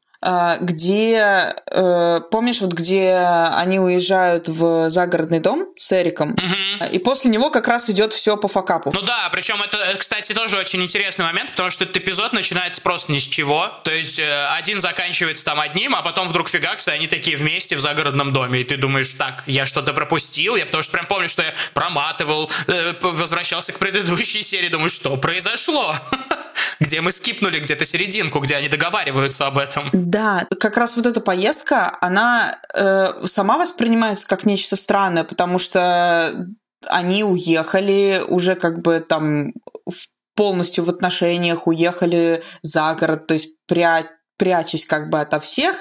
где, 0.60 1.54
э, 1.70 2.20
помнишь, 2.30 2.60
вот 2.60 2.72
где 2.72 3.14
они 3.52 3.78
уезжают 3.78 4.48
в 4.48 4.90
загородный 4.90 5.40
дом 5.40 5.66
с 5.76 5.92
Эриком, 5.92 6.32
угу. 6.32 6.84
и 6.90 6.98
после 6.98 7.30
него 7.30 7.50
как 7.50 7.68
раз 7.68 7.90
идет 7.90 8.12
все 8.12 8.36
по 8.36 8.48
факапу. 8.48 8.90
Ну 8.92 9.02
да, 9.02 9.28
причем 9.30 9.56
это, 9.62 9.78
кстати, 9.98 10.32
тоже 10.32 10.56
очень 10.56 10.82
интересный 10.82 11.24
момент, 11.24 11.50
потому 11.50 11.70
что 11.70 11.84
этот 11.84 11.96
эпизод 11.96 12.32
начинается 12.32 12.80
просто 12.80 13.12
ни 13.12 13.18
с 13.18 13.22
чего. 13.22 13.70
То 13.84 13.90
есть 13.90 14.18
э, 14.18 14.46
один 14.56 14.80
заканчивается 14.80 15.44
там 15.44 15.60
одним, 15.60 15.94
а 15.94 16.02
потом 16.02 16.28
вдруг 16.28 16.48
фигакс, 16.48 16.88
и 16.88 16.90
они 16.90 17.06
такие 17.06 17.36
вместе 17.36 17.76
в 17.76 17.80
загородном 17.80 18.32
доме, 18.32 18.60
и 18.60 18.64
ты 18.64 18.76
думаешь, 18.76 19.12
так, 19.12 19.42
я 19.46 19.66
что-то 19.66 19.92
пропустил, 19.92 20.56
я 20.56 20.66
потому 20.66 20.82
что 20.82 20.92
прям 20.92 21.06
помню, 21.06 21.28
что 21.28 21.42
я 21.42 21.54
проматывал, 21.74 22.50
э, 22.66 22.94
возвращался 23.00 23.72
к 23.72 23.78
предыдущей 23.78 24.42
серии, 24.42 24.68
думаю, 24.68 24.90
что 24.90 25.16
произошло? 25.16 25.94
Где 26.80 27.00
мы 27.00 27.12
скипнули 27.12 27.60
где-то 27.60 27.86
серединку, 27.86 28.40
где 28.40 28.56
они 28.56 28.68
договариваются 28.68 29.46
об 29.46 29.58
этом. 29.58 29.88
Да, 30.14 30.46
как 30.60 30.76
раз 30.76 30.96
вот 30.96 31.06
эта 31.06 31.20
поездка, 31.20 31.98
она 32.00 32.60
э, 32.72 33.24
сама 33.24 33.58
воспринимается 33.58 34.28
как 34.28 34.46
нечто 34.46 34.76
странное, 34.76 35.24
потому 35.24 35.58
что 35.58 36.46
они 36.86 37.24
уехали 37.24 38.22
уже 38.28 38.54
как 38.54 38.80
бы 38.80 39.00
там 39.00 39.54
в, 39.86 40.06
полностью 40.36 40.84
в 40.84 40.90
отношениях, 40.90 41.66
уехали 41.66 42.44
за 42.62 42.94
город, 42.94 43.26
то 43.26 43.34
есть 43.34 43.56
пря, 43.66 44.04
прячась 44.38 44.86
как 44.86 45.10
бы 45.10 45.20
ото 45.20 45.40
всех, 45.40 45.74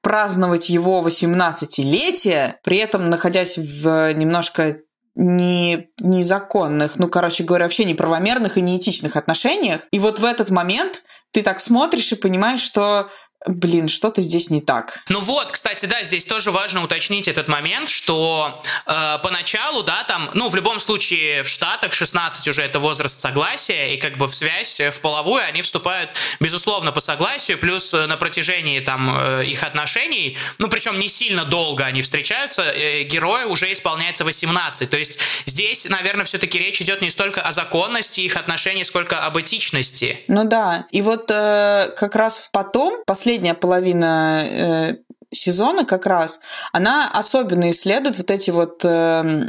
праздновать 0.00 0.70
его 0.70 1.06
18-летие, 1.06 2.54
при 2.64 2.78
этом 2.78 3.10
находясь 3.10 3.58
в 3.58 4.14
немножко 4.14 4.78
не, 5.14 5.88
незаконных, 6.00 6.98
ну, 6.98 7.08
короче 7.08 7.44
говоря, 7.44 7.66
вообще 7.66 7.84
неправомерных 7.84 8.56
и 8.56 8.62
неэтичных 8.62 9.16
отношениях. 9.16 9.82
И 9.90 9.98
вот 9.98 10.20
в 10.20 10.24
этот 10.24 10.48
момент 10.48 11.02
ты 11.32 11.42
так 11.42 11.60
смотришь 11.60 12.12
и 12.12 12.16
понимаешь, 12.16 12.60
что 12.60 13.10
блин, 13.46 13.88
что-то 13.88 14.20
здесь 14.20 14.50
не 14.50 14.60
так. 14.60 15.00
Ну 15.08 15.20
вот, 15.20 15.52
кстати, 15.52 15.86
да, 15.86 16.02
здесь 16.02 16.24
тоже 16.24 16.50
важно 16.50 16.82
уточнить 16.82 17.28
этот 17.28 17.48
момент, 17.48 17.88
что 17.88 18.60
э, 18.86 19.18
поначалу, 19.22 19.82
да, 19.82 20.04
там, 20.04 20.30
ну, 20.34 20.48
в 20.48 20.56
любом 20.56 20.80
случае, 20.80 21.42
в 21.42 21.48
Штатах 21.48 21.92
16 21.92 22.48
уже 22.48 22.62
это 22.62 22.80
возраст 22.80 23.20
согласия, 23.20 23.94
и 23.94 23.96
как 23.98 24.16
бы 24.16 24.26
в 24.26 24.34
связь 24.34 24.80
в 24.80 25.00
половую 25.00 25.44
они 25.44 25.62
вступают, 25.62 26.10
безусловно, 26.40 26.92
по 26.92 27.00
согласию, 27.00 27.58
плюс 27.58 27.94
э, 27.94 28.06
на 28.06 28.16
протяжении 28.16 28.80
там 28.80 29.16
э, 29.16 29.44
их 29.46 29.62
отношений, 29.62 30.36
ну, 30.58 30.68
причем 30.68 30.98
не 30.98 31.08
сильно 31.08 31.44
долго 31.44 31.84
они 31.84 32.02
встречаются, 32.02 32.62
э, 32.62 33.04
герою 33.04 33.50
уже 33.50 33.72
исполняется 33.72 34.24
18, 34.24 34.90
то 34.90 34.96
есть 34.96 35.18
здесь, 35.46 35.88
наверное, 35.88 36.24
все-таки 36.24 36.58
речь 36.58 36.80
идет 36.80 37.02
не 37.02 37.10
столько 37.10 37.40
о 37.40 37.52
законности 37.52 38.20
их 38.20 38.36
отношений, 38.36 38.84
сколько 38.84 39.20
об 39.20 39.38
этичности. 39.38 40.20
Ну 40.26 40.44
да, 40.44 40.86
и 40.90 41.02
вот 41.02 41.30
э, 41.30 41.92
как 41.96 42.16
раз 42.16 42.50
потом, 42.52 43.04
последний 43.06 43.27
последняя 43.28 43.52
половина 43.52 44.42
э, 44.42 44.96
сезона 45.30 45.84
как 45.84 46.06
раз, 46.06 46.40
она 46.72 47.10
особенно 47.12 47.70
исследует 47.70 48.16
вот 48.16 48.30
эти 48.30 48.50
вот 48.50 48.82
э, 48.86 49.48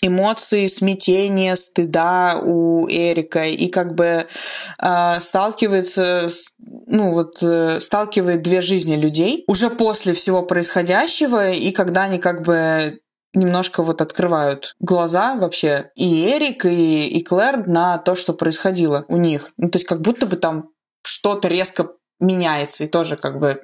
эмоции 0.00 0.68
смятения, 0.68 1.56
стыда 1.56 2.38
у 2.40 2.88
Эрика 2.88 3.46
и 3.46 3.66
как 3.66 3.96
бы 3.96 4.28
э, 4.80 5.20
сталкивается, 5.20 6.28
с, 6.28 6.52
ну 6.86 7.14
вот 7.14 7.42
э, 7.42 7.80
сталкивает 7.80 8.42
две 8.42 8.60
жизни 8.60 8.94
людей 8.94 9.42
уже 9.48 9.70
после 9.70 10.12
всего 10.12 10.44
происходящего 10.44 11.50
и 11.50 11.72
когда 11.72 12.02
они 12.02 12.20
как 12.20 12.42
бы 12.42 13.00
немножко 13.34 13.82
вот 13.82 14.00
открывают 14.00 14.76
глаза 14.78 15.34
вообще 15.34 15.90
и 15.96 16.30
Эрик, 16.30 16.64
и, 16.64 17.08
и 17.08 17.24
Клэр 17.24 17.66
на 17.66 17.98
то, 17.98 18.14
что 18.14 18.34
происходило 18.34 19.04
у 19.08 19.16
них. 19.16 19.52
Ну, 19.56 19.68
то 19.68 19.78
есть 19.78 19.86
как 19.88 20.00
будто 20.00 20.26
бы 20.26 20.36
там 20.36 20.70
что-то 21.02 21.48
резко 21.48 21.88
меняется, 22.20 22.84
и 22.84 22.88
тоже 22.88 23.16
как 23.16 23.38
бы 23.38 23.62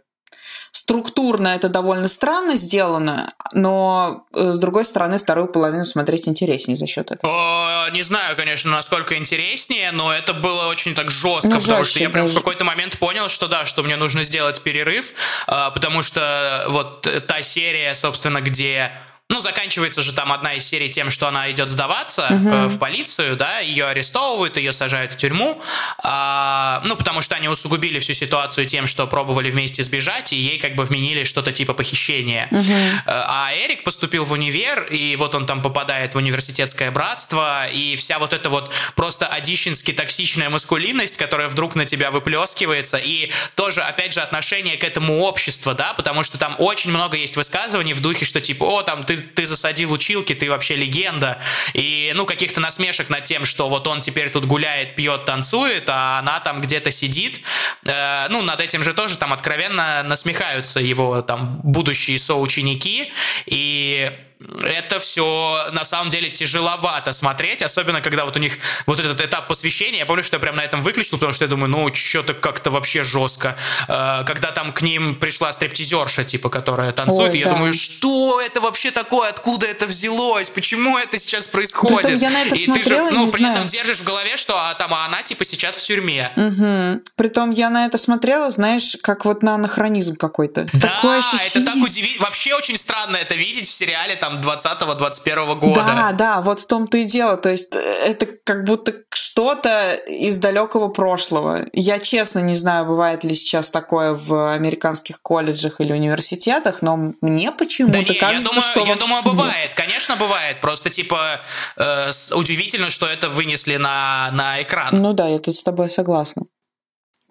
структурно 0.74 1.48
это 1.48 1.68
довольно 1.68 2.08
странно 2.08 2.56
сделано, 2.56 3.32
но 3.52 4.26
э, 4.34 4.52
с 4.52 4.58
другой 4.58 4.84
стороны 4.84 5.18
вторую 5.18 5.48
половину 5.48 5.86
смотреть 5.86 6.28
интереснее 6.28 6.76
за 6.76 6.86
счет 6.86 7.12
этого. 7.12 7.32
О, 7.32 7.90
не 7.90 8.02
знаю, 8.02 8.36
конечно, 8.36 8.72
насколько 8.72 9.16
интереснее, 9.16 9.92
но 9.92 10.12
это 10.12 10.34
было 10.34 10.66
очень 10.66 10.94
так 10.94 11.10
жестко, 11.10 11.48
ну, 11.48 11.60
потому 11.60 11.84
что 11.84 12.00
я 12.00 12.10
прям 12.10 12.26
даже. 12.26 12.34
в 12.34 12.38
какой-то 12.38 12.64
момент 12.64 12.98
понял, 12.98 13.28
что 13.28 13.46
да, 13.46 13.66
что 13.66 13.82
мне 13.82 13.96
нужно 13.96 14.24
сделать 14.24 14.60
перерыв, 14.62 15.12
а, 15.46 15.70
потому 15.70 16.02
что 16.02 16.64
вот 16.68 17.08
та 17.28 17.42
серия, 17.42 17.94
собственно, 17.94 18.40
где 18.40 18.92
ну, 19.30 19.40
заканчивается 19.40 20.02
же 20.02 20.12
там 20.12 20.32
одна 20.32 20.52
из 20.54 20.66
серий 20.66 20.90
тем, 20.90 21.10
что 21.10 21.26
она 21.26 21.50
идет 21.50 21.70
сдаваться 21.70 22.26
угу. 22.28 22.48
э, 22.48 22.66
в 22.66 22.78
полицию, 22.78 23.36
да, 23.36 23.60
ее 23.60 23.86
арестовывают, 23.86 24.58
ее 24.58 24.72
сажают 24.74 25.14
в 25.14 25.16
тюрьму, 25.16 25.62
а, 25.98 26.82
ну, 26.84 26.94
потому 26.94 27.22
что 27.22 27.34
они 27.34 27.48
усугубили 27.48 27.98
всю 28.00 28.12
ситуацию 28.12 28.66
тем, 28.66 28.86
что 28.86 29.06
пробовали 29.06 29.50
вместе 29.50 29.82
сбежать, 29.82 30.34
и 30.34 30.36
ей 30.36 30.58
как 30.58 30.74
бы 30.74 30.84
вменили 30.84 31.24
что-то 31.24 31.52
типа 31.52 31.72
похищения. 31.72 32.48
Угу. 32.50 32.72
А 33.06 33.50
Эрик 33.54 33.82
поступил 33.84 34.24
в 34.24 34.32
универ, 34.32 34.84
и 34.84 35.16
вот 35.16 35.34
он 35.34 35.46
там 35.46 35.62
попадает 35.62 36.14
в 36.14 36.18
университетское 36.18 36.90
братство, 36.90 37.66
и 37.68 37.96
вся 37.96 38.18
вот 38.18 38.34
эта 38.34 38.50
вот 38.50 38.72
просто 38.94 39.26
одищенски 39.26 39.92
токсичная 39.92 40.50
маскулинность, 40.50 41.16
которая 41.16 41.48
вдруг 41.48 41.74
на 41.74 41.86
тебя 41.86 42.10
выплескивается, 42.10 42.98
и 42.98 43.30
тоже, 43.54 43.80
опять 43.80 44.12
же, 44.12 44.20
отношение 44.20 44.76
к 44.76 44.84
этому 44.84 45.22
обществу, 45.22 45.72
да, 45.72 45.94
потому 45.94 46.24
что 46.24 46.38
там 46.38 46.56
очень 46.58 46.90
много 46.90 47.16
есть 47.16 47.36
высказываний 47.36 47.94
в 47.94 48.02
духе, 48.02 48.26
что 48.26 48.42
типа, 48.42 48.64
о, 48.64 48.82
там, 48.82 49.02
ты 49.02 49.13
ты, 49.16 49.22
ты 49.22 49.46
засадил 49.46 49.92
училки, 49.92 50.34
ты 50.34 50.50
вообще 50.50 50.76
легенда. 50.76 51.38
И, 51.72 52.12
ну, 52.14 52.26
каких-то 52.26 52.60
насмешек 52.60 53.10
над 53.10 53.24
тем, 53.24 53.44
что 53.44 53.68
вот 53.68 53.86
он 53.86 54.00
теперь 54.00 54.30
тут 54.30 54.44
гуляет, 54.44 54.94
пьет, 54.94 55.24
танцует, 55.24 55.84
а 55.88 56.18
она 56.18 56.40
там 56.40 56.60
где-то 56.60 56.90
сидит. 56.90 57.40
Э, 57.84 58.26
ну, 58.30 58.42
над 58.42 58.60
этим 58.60 58.82
же 58.82 58.94
тоже 58.94 59.16
там 59.16 59.32
откровенно 59.32 60.02
насмехаются 60.02 60.80
его 60.80 61.22
там 61.22 61.60
будущие 61.62 62.18
соученики. 62.18 63.12
И 63.46 64.10
это 64.40 64.98
все 64.98 65.68
на 65.72 65.84
самом 65.84 66.10
деле 66.10 66.28
тяжеловато 66.30 67.12
смотреть, 67.12 67.62
особенно 67.62 68.00
когда 68.00 68.24
вот 68.24 68.36
у 68.36 68.40
них 68.40 68.58
вот 68.86 69.00
этот 69.00 69.20
этап 69.20 69.48
посвящения, 69.48 70.00
я 70.00 70.06
помню, 70.06 70.22
что 70.22 70.36
я 70.36 70.40
прям 70.40 70.56
на 70.56 70.64
этом 70.64 70.82
выключил, 70.82 71.18
потому 71.18 71.32
что 71.32 71.44
я 71.44 71.48
думаю, 71.48 71.70
ну, 71.70 71.92
что-то 71.94 72.34
как-то 72.34 72.70
вообще 72.70 73.04
жестко. 73.04 73.56
Э, 73.88 74.24
когда 74.26 74.50
там 74.50 74.72
к 74.72 74.82
ним 74.82 75.16
пришла 75.16 75.52
стриптизерша, 75.52 76.24
типа, 76.24 76.50
которая 76.50 76.92
танцует, 76.92 77.32
Ой, 77.32 77.38
я 77.38 77.44
да. 77.46 77.52
думаю, 77.52 77.74
что 77.74 78.40
это 78.40 78.60
вообще 78.60 78.90
такое, 78.90 79.30
откуда 79.30 79.66
это 79.66 79.86
взялось, 79.86 80.50
почему 80.50 80.98
это 80.98 81.18
сейчас 81.18 81.46
происходит? 81.46 82.02
Притом 82.02 82.16
я 82.18 82.30
на 82.30 82.42
это 82.42 82.54
и 82.54 82.64
смотрела, 82.64 83.08
ты 83.08 83.14
же, 83.14 83.20
ну, 83.20 83.30
при 83.30 83.38
знаю. 83.38 83.54
этом 83.54 83.66
держишь 83.68 83.98
в 83.98 84.04
голове, 84.04 84.36
что 84.36 84.58
а, 84.58 84.74
там 84.74 84.92
а 84.94 85.06
она, 85.06 85.22
типа, 85.22 85.44
сейчас 85.44 85.76
в 85.76 85.84
тюрьме. 85.84 86.30
Угу. 86.36 87.02
Притом 87.16 87.50
я 87.50 87.70
на 87.70 87.86
это 87.86 87.98
смотрела, 87.98 88.50
знаешь, 88.50 88.96
как 89.02 89.24
вот 89.24 89.42
на 89.42 89.54
анахронизм 89.54 90.16
какой-то. 90.16 90.66
Да, 90.72 90.88
Такое 90.88 91.18
ощущение... 91.18 91.62
это 91.62 91.64
так 91.64 91.76
удивительно. 91.76 92.24
Вообще 92.24 92.54
очень 92.54 92.76
странно 92.76 93.16
это 93.16 93.34
видеть 93.34 93.68
в 93.68 93.72
сериале, 93.72 94.16
там, 94.24 94.40
20-21 94.40 95.58
года. 95.58 95.84
Да, 95.86 96.12
да, 96.12 96.40
вот 96.40 96.60
в 96.60 96.66
том-то 96.66 96.96
и 96.98 97.04
дело. 97.04 97.36
То 97.36 97.50
есть 97.50 97.74
э, 97.74 97.78
это 97.78 98.26
как 98.44 98.64
будто 98.64 98.94
что-то 99.12 99.94
из 99.94 100.38
далекого 100.38 100.88
прошлого. 100.88 101.66
Я 101.72 101.98
честно 101.98 102.38
не 102.40 102.54
знаю, 102.54 102.86
бывает 102.86 103.24
ли 103.24 103.34
сейчас 103.34 103.70
такое 103.70 104.14
в 104.14 104.54
американских 104.54 105.20
колледжах 105.20 105.80
или 105.80 105.92
университетах, 105.92 106.82
но 106.82 107.12
мне 107.20 107.52
почему-то 107.52 107.98
да 108.06 108.14
кажется, 108.14 108.44
я 108.44 108.48
думаю, 108.48 108.62
что 108.62 108.84
я 108.84 108.96
думаю, 108.96 109.22
бывает. 109.24 109.70
Конечно, 109.74 110.16
бывает. 110.16 110.60
Просто 110.60 110.90
типа 110.90 111.40
э, 111.76 112.10
удивительно, 112.34 112.90
что 112.90 113.06
это 113.06 113.28
вынесли 113.28 113.76
на 113.76 114.30
на 114.32 114.62
экран. 114.62 114.88
Ну 114.92 115.12
да, 115.12 115.28
я 115.28 115.38
тут 115.38 115.56
с 115.56 115.62
тобой 115.62 115.90
согласна. 115.90 116.44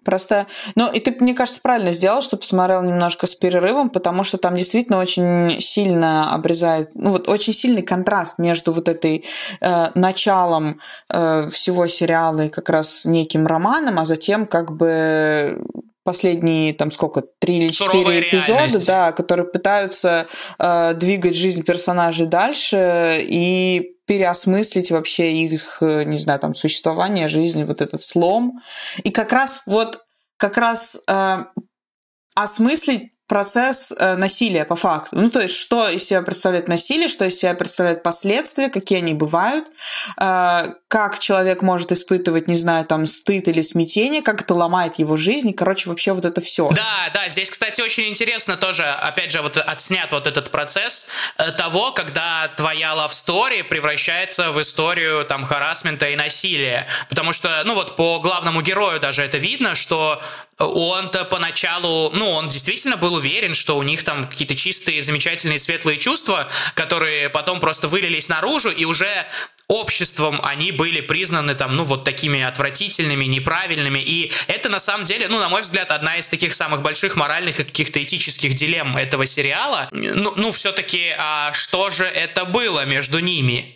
Просто, 0.04 0.46
ну, 0.74 0.90
и 0.90 1.00
ты, 1.00 1.16
мне 1.20 1.34
кажется, 1.34 1.60
правильно 1.62 1.92
сделал, 1.92 2.22
что 2.22 2.36
посмотрел 2.36 2.82
немножко 2.82 3.26
с 3.26 3.34
перерывом, 3.34 3.90
потому 3.90 4.24
что 4.24 4.38
там 4.38 4.56
действительно 4.56 4.98
очень 4.98 5.60
сильно 5.60 6.34
обрезает, 6.34 6.90
ну, 6.94 7.10
вот 7.10 7.28
очень 7.28 7.52
сильный 7.52 7.82
контраст 7.82 8.38
между 8.38 8.72
вот 8.72 8.88
этой 8.88 9.24
э, 9.60 9.86
началом 9.94 10.80
э, 11.08 11.48
всего 11.48 11.86
сериала 11.86 12.42
и 12.42 12.48
как 12.48 12.68
раз 12.68 13.04
неким 13.04 13.46
романом, 13.46 13.98
а 13.98 14.04
затем 14.04 14.46
как 14.46 14.76
бы 14.76 15.62
последние 16.04 16.74
там 16.74 16.90
сколько 16.90 17.22
три 17.22 17.58
или 17.58 17.68
четыре 17.70 18.20
эпизода, 18.20 18.52
реальность. 18.52 18.86
да, 18.86 19.12
которые 19.12 19.46
пытаются 19.46 20.28
э, 20.58 20.94
двигать 20.94 21.34
жизнь 21.34 21.64
персонажей 21.64 22.26
дальше 22.26 23.18
и 23.20 23.96
переосмыслить 24.06 24.90
вообще 24.90 25.32
их, 25.32 25.78
э, 25.80 26.04
не 26.04 26.18
знаю, 26.18 26.38
там, 26.38 26.54
существование, 26.54 27.26
жизнь, 27.28 27.64
вот 27.64 27.80
этот 27.80 28.02
слом. 28.02 28.60
И 29.02 29.10
как 29.10 29.32
раз 29.32 29.62
вот, 29.66 30.04
как 30.36 30.58
раз 30.58 30.98
э, 31.08 31.44
осмыслить 32.34 33.10
процесс 33.26 33.92
э, 33.96 34.16
насилия 34.16 34.64
по 34.64 34.76
факту. 34.76 35.16
Ну, 35.16 35.30
то 35.30 35.40
есть, 35.40 35.56
что 35.56 35.88
из 35.88 36.04
себя 36.04 36.22
представляет 36.22 36.68
насилие, 36.68 37.08
что 37.08 37.24
из 37.24 37.38
себя 37.38 37.54
представляет 37.54 38.02
последствия, 38.02 38.68
какие 38.68 38.98
они 38.98 39.14
бывают, 39.14 39.66
э, 40.20 40.74
как 40.88 41.18
человек 41.18 41.62
может 41.62 41.90
испытывать, 41.90 42.48
не 42.48 42.56
знаю, 42.56 42.84
там, 42.84 43.06
стыд 43.06 43.48
или 43.48 43.62
смятение, 43.62 44.20
как 44.20 44.42
это 44.42 44.54
ломает 44.54 44.98
его 44.98 45.16
жизнь, 45.16 45.48
и, 45.48 45.52
короче, 45.52 45.88
вообще 45.88 46.12
вот 46.12 46.24
это 46.24 46.40
все. 46.40 46.68
Да, 46.70 47.10
да, 47.14 47.28
здесь, 47.30 47.50
кстати, 47.50 47.80
очень 47.80 48.08
интересно 48.08 48.56
тоже, 48.56 48.84
опять 48.84 49.32
же, 49.32 49.40
вот 49.40 49.56
отснят 49.56 50.12
вот 50.12 50.26
этот 50.26 50.50
процесс 50.50 51.06
э, 51.38 51.50
того, 51.52 51.92
когда 51.92 52.48
твоя 52.56 52.92
love 52.92 53.10
story 53.10 53.64
превращается 53.64 54.52
в 54.52 54.60
историю, 54.60 55.24
там, 55.24 55.44
харасмента 55.44 56.10
и 56.10 56.16
насилия. 56.16 56.86
Потому 57.08 57.32
что, 57.32 57.62
ну, 57.64 57.74
вот 57.74 57.96
по 57.96 58.18
главному 58.20 58.60
герою 58.60 59.00
даже 59.00 59.22
это 59.22 59.38
видно, 59.38 59.74
что 59.74 60.20
он-то 60.58 61.24
поначалу, 61.24 62.10
ну, 62.12 62.30
он 62.30 62.48
действительно 62.48 62.96
был 62.96 63.13
уверен, 63.14 63.54
что 63.54 63.76
у 63.76 63.82
них 63.82 64.02
там 64.04 64.28
какие-то 64.28 64.54
чистые, 64.54 65.02
замечательные, 65.02 65.58
светлые 65.58 65.98
чувства, 65.98 66.48
которые 66.74 67.30
потом 67.30 67.60
просто 67.60 67.88
вылились 67.88 68.28
наружу, 68.28 68.70
и 68.70 68.84
уже 68.84 69.26
обществом 69.68 70.40
они 70.42 70.72
были 70.72 71.00
признаны 71.00 71.54
там, 71.54 71.76
ну, 71.76 71.84
вот 71.84 72.04
такими 72.04 72.42
отвратительными, 72.42 73.24
неправильными. 73.24 73.98
И 73.98 74.32
это, 74.46 74.68
на 74.68 74.80
самом 74.80 75.04
деле, 75.04 75.28
ну, 75.28 75.38
на 75.38 75.48
мой 75.48 75.62
взгляд, 75.62 75.90
одна 75.90 76.16
из 76.16 76.28
таких 76.28 76.54
самых 76.54 76.82
больших 76.82 77.16
моральных 77.16 77.60
и 77.60 77.64
каких-то 77.64 78.02
этических 78.02 78.54
дилемм 78.54 78.96
этого 78.96 79.26
сериала. 79.26 79.88
Ну, 79.92 80.34
ну 80.36 80.52
все-таки, 80.52 81.14
а 81.16 81.52
что 81.52 81.90
же 81.90 82.04
это 82.04 82.44
было 82.44 82.84
между 82.84 83.20
ними? 83.20 83.73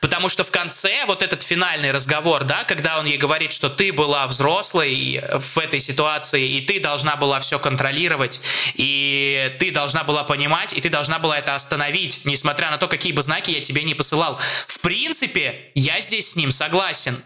Потому 0.00 0.28
что 0.28 0.42
в 0.44 0.50
конце 0.50 1.04
вот 1.06 1.22
этот 1.22 1.42
финальный 1.42 1.90
разговор, 1.90 2.44
да, 2.44 2.64
когда 2.64 2.98
он 2.98 3.06
ей 3.06 3.18
говорит, 3.18 3.52
что 3.52 3.68
ты 3.68 3.92
была 3.92 4.26
взрослой 4.26 5.22
в 5.38 5.58
этой 5.58 5.80
ситуации, 5.80 6.48
и 6.48 6.60
ты 6.62 6.80
должна 6.80 7.16
была 7.16 7.40
все 7.40 7.58
контролировать, 7.58 8.40
и 8.74 9.54
ты 9.58 9.70
должна 9.70 10.04
была 10.04 10.24
понимать, 10.24 10.72
и 10.72 10.80
ты 10.80 10.88
должна 10.88 11.18
была 11.18 11.38
это 11.38 11.54
остановить, 11.54 12.22
несмотря 12.24 12.70
на 12.70 12.78
то, 12.78 12.88
какие 12.88 13.12
бы 13.12 13.22
знаки 13.22 13.50
я 13.50 13.60
тебе 13.60 13.84
не 13.84 13.94
посылал. 13.94 14.38
В 14.66 14.80
принципе, 14.80 15.70
я 15.74 16.00
здесь 16.00 16.32
с 16.32 16.36
ним 16.36 16.50
согласен. 16.50 17.22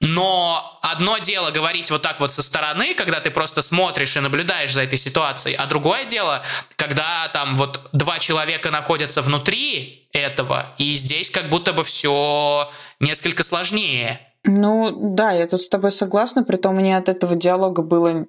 Но 0.00 0.78
одно 0.82 1.18
дело 1.18 1.50
говорить 1.50 1.90
вот 1.90 2.02
так 2.02 2.20
вот 2.20 2.32
со 2.32 2.42
стороны, 2.42 2.94
когда 2.94 3.20
ты 3.20 3.30
просто 3.30 3.62
смотришь 3.62 4.16
и 4.16 4.20
наблюдаешь 4.20 4.72
за 4.72 4.82
этой 4.82 4.98
ситуацией, 4.98 5.56
а 5.56 5.66
другое 5.66 6.04
дело, 6.04 6.44
когда 6.76 7.28
там 7.28 7.56
вот 7.56 7.88
два 7.92 8.18
человека 8.18 8.70
находятся 8.70 9.22
внутри, 9.22 10.05
этого. 10.16 10.74
И 10.78 10.94
здесь 10.94 11.30
как 11.30 11.48
будто 11.48 11.72
бы 11.72 11.84
все 11.84 12.70
несколько 13.00 13.44
сложнее. 13.44 14.20
Ну 14.44 14.92
да, 15.14 15.32
я 15.32 15.46
тут 15.46 15.62
с 15.62 15.68
тобой 15.68 15.92
согласна, 15.92 16.44
при 16.44 16.56
том 16.56 16.76
мне 16.76 16.96
от 16.96 17.08
этого 17.08 17.34
диалога 17.34 17.82
было 17.82 18.26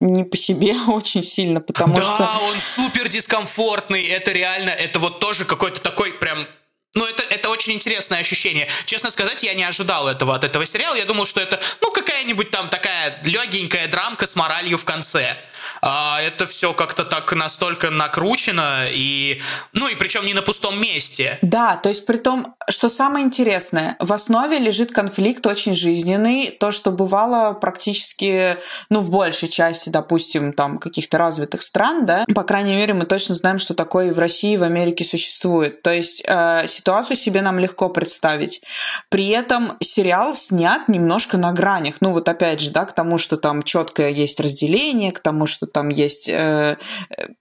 не 0.00 0.24
по 0.24 0.36
себе 0.36 0.74
очень 0.88 1.22
сильно, 1.22 1.60
потому 1.60 1.96
да, 1.96 2.02
что... 2.02 2.18
Да, 2.18 2.38
он 2.50 2.56
супер 2.56 3.08
дискомфортный, 3.08 4.06
это 4.06 4.32
реально, 4.32 4.70
это 4.70 4.98
вот 4.98 5.18
тоже 5.20 5.44
какой-то 5.44 5.80
такой 5.80 6.12
прям 6.12 6.46
ну, 6.94 7.04
это, 7.04 7.22
это 7.22 7.50
очень 7.50 7.74
интересное 7.74 8.18
ощущение. 8.18 8.66
Честно 8.86 9.10
сказать, 9.10 9.42
я 9.42 9.54
не 9.54 9.62
ожидал 9.62 10.08
этого 10.08 10.34
от 10.34 10.42
этого 10.42 10.64
сериала. 10.64 10.96
Я 10.96 11.04
думал, 11.04 11.26
что 11.26 11.40
это, 11.40 11.60
ну, 11.82 11.92
какая-нибудь 11.92 12.50
там 12.50 12.70
такая 12.70 13.20
легенькая 13.24 13.88
драмка 13.88 14.26
с 14.26 14.34
моралью 14.34 14.78
в 14.78 14.84
конце 14.84 15.36
а 15.82 16.20
это 16.20 16.46
все 16.46 16.72
как-то 16.72 17.04
так 17.04 17.32
настолько 17.32 17.90
накручено, 17.90 18.86
и, 18.90 19.40
ну 19.72 19.88
и 19.88 19.94
причем 19.94 20.24
не 20.26 20.34
на 20.34 20.42
пустом 20.42 20.80
месте. 20.80 21.38
Да, 21.42 21.76
то 21.76 21.88
есть 21.88 22.06
при 22.06 22.16
том, 22.16 22.54
что 22.68 22.88
самое 22.88 23.24
интересное, 23.24 23.96
в 23.98 24.12
основе 24.12 24.58
лежит 24.58 24.92
конфликт 24.92 25.46
очень 25.46 25.74
жизненный, 25.74 26.50
то, 26.50 26.72
что 26.72 26.90
бывало 26.90 27.52
практически, 27.54 28.56
ну, 28.90 29.00
в 29.00 29.10
большей 29.10 29.48
части, 29.48 29.88
допустим, 29.88 30.52
там, 30.52 30.78
каких-то 30.78 31.18
развитых 31.18 31.62
стран, 31.62 32.06
да, 32.06 32.24
по 32.34 32.42
крайней 32.42 32.74
мере, 32.74 32.94
мы 32.94 33.06
точно 33.06 33.34
знаем, 33.34 33.58
что 33.58 33.74
такое 33.74 34.08
и 34.08 34.10
в 34.10 34.18
России, 34.18 34.54
и 34.54 34.56
в 34.56 34.62
Америке 34.62 35.04
существует. 35.04 35.82
То 35.82 35.90
есть 35.90 36.22
э, 36.26 36.66
ситуацию 36.66 37.16
себе 37.16 37.42
нам 37.42 37.58
легко 37.58 37.88
представить. 37.88 38.62
При 39.08 39.28
этом 39.28 39.76
сериал 39.80 40.34
снят 40.34 40.88
немножко 40.88 41.36
на 41.36 41.52
гранях. 41.52 41.96
Ну, 42.00 42.12
вот 42.12 42.28
опять 42.28 42.60
же, 42.60 42.70
да, 42.70 42.84
к 42.84 42.94
тому, 42.94 43.18
что 43.18 43.36
там 43.36 43.62
четкое 43.62 44.10
есть 44.10 44.40
разделение, 44.40 45.12
к 45.12 45.20
тому, 45.20 45.46
что 45.46 45.66
там 45.72 45.88
есть 45.88 46.28
э, 46.28 46.76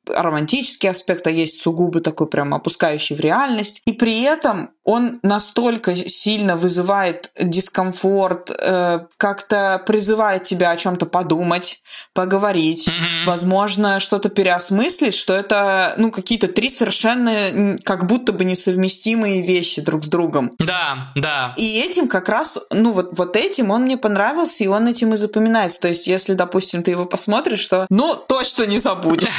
романтический 0.08 0.90
аспект, 0.90 1.26
а 1.28 1.32
есть 1.32 1.62
сугубо 1.62 2.00
такой 2.00 2.28
прям 2.28 2.54
опускающий 2.54 3.16
в 3.16 3.20
реальность. 3.20 3.82
И 3.86 3.94
при 3.94 4.22
этом 4.24 4.72
он 4.88 5.20
настолько 5.22 5.94
сильно 5.96 6.56
вызывает 6.56 7.30
дискомфорт, 7.38 8.50
э, 8.50 9.02
как-то 9.18 9.84
призывает 9.86 10.44
тебя 10.44 10.72
о 10.72 10.78
чем-то 10.78 11.06
подумать, 11.06 11.82
поговорить, 12.14 12.88
mm-hmm. 12.88 13.26
возможно, 13.26 14.00
что-то 14.00 14.30
переосмыслить, 14.30 15.14
что 15.14 15.34
это, 15.34 15.94
ну, 15.98 16.10
какие-то 16.10 16.48
три 16.48 16.70
совершенно 16.70 17.78
как 17.84 18.06
будто 18.06 18.32
бы 18.32 18.46
несовместимые 18.46 19.46
вещи 19.46 19.82
друг 19.82 20.06
с 20.06 20.08
другом. 20.08 20.54
Да, 20.58 21.12
да. 21.16 21.54
И 21.58 21.82
этим 21.82 22.08
как 22.08 22.30
раз, 22.30 22.58
ну, 22.72 22.94
вот, 22.94 23.10
вот 23.12 23.36
этим 23.36 23.72
он 23.72 23.84
мне 23.84 23.98
понравился, 23.98 24.64
и 24.64 24.68
он 24.68 24.88
этим 24.88 25.14
и 25.14 25.18
запоминается. 25.18 25.82
То 25.82 25.90
есть, 25.90 26.08
если, 26.08 26.34
допустим, 26.34 26.82
ты 26.82 26.92
его 26.92 27.04
посмотришь, 27.04 27.60
что, 27.60 27.88
ну, 27.90 28.16
точно 28.16 28.64
не 28.64 28.80
забудешь. 28.80 29.28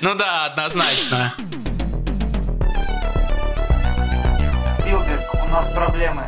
Ну 0.00 0.14
да, 0.14 0.44
однозначно. 0.44 1.34
У 5.48 5.52
нас 5.52 5.68
проблемы. 5.70 6.24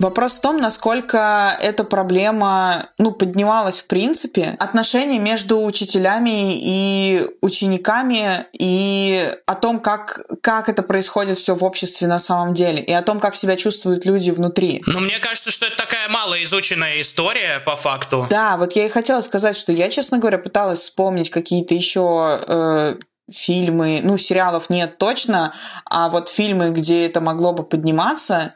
Вопрос 0.00 0.34
в 0.34 0.40
том, 0.40 0.58
насколько 0.58 1.56
эта 1.60 1.84
проблема 1.84 2.90
ну, 2.98 3.12
поднималась 3.12 3.80
в 3.80 3.86
принципе. 3.86 4.56
Отношения 4.58 5.18
между 5.18 5.62
учителями 5.62 6.58
и 6.60 7.26
учениками, 7.40 8.46
и 8.52 9.32
о 9.46 9.54
том, 9.54 9.80
как, 9.80 10.26
как 10.42 10.68
это 10.68 10.82
происходит 10.82 11.38
все 11.38 11.54
в 11.54 11.62
обществе 11.62 12.08
на 12.08 12.18
самом 12.18 12.54
деле, 12.54 12.82
и 12.82 12.92
о 12.92 13.02
том, 13.02 13.20
как 13.20 13.36
себя 13.36 13.56
чувствуют 13.56 14.04
люди 14.04 14.30
внутри. 14.30 14.82
Ну, 14.86 14.98
мне 14.98 15.18
кажется, 15.20 15.50
что 15.50 15.66
это 15.66 15.76
такая 15.76 16.08
малоизученная 16.08 17.00
история 17.00 17.60
по 17.60 17.76
факту. 17.76 18.26
Да, 18.28 18.56
вот 18.56 18.74
я 18.74 18.86
и 18.86 18.88
хотела 18.88 19.20
сказать, 19.20 19.56
что 19.56 19.72
я, 19.72 19.88
честно 19.90 20.18
говоря, 20.18 20.38
пыталась 20.38 20.80
вспомнить 20.80 21.30
какие-то 21.30 21.72
еще 21.74 22.40
э, 22.46 22.96
фильмы, 23.30 24.00
ну, 24.02 24.18
сериалов 24.18 24.70
нет 24.70 24.98
точно, 24.98 25.54
а 25.84 26.08
вот 26.08 26.28
фильмы, 26.28 26.70
где 26.70 27.06
это 27.06 27.20
могло 27.20 27.52
бы 27.52 27.62
подниматься, 27.62 28.54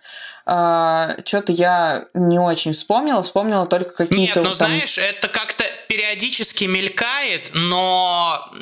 а, 0.50 1.14
что-то 1.26 1.52
я 1.52 2.06
не 2.14 2.38
очень 2.38 2.72
вспомнила, 2.72 3.22
вспомнила 3.22 3.66
только 3.66 3.90
какие-то... 3.90 4.40
Нет, 4.40 4.48
ну 4.48 4.54
там... 4.54 4.68
знаешь, 4.68 4.96
это 4.96 5.28
как-то 5.28 5.57
периодически 5.88 6.64
мелькает, 6.64 7.50
но 7.54 8.52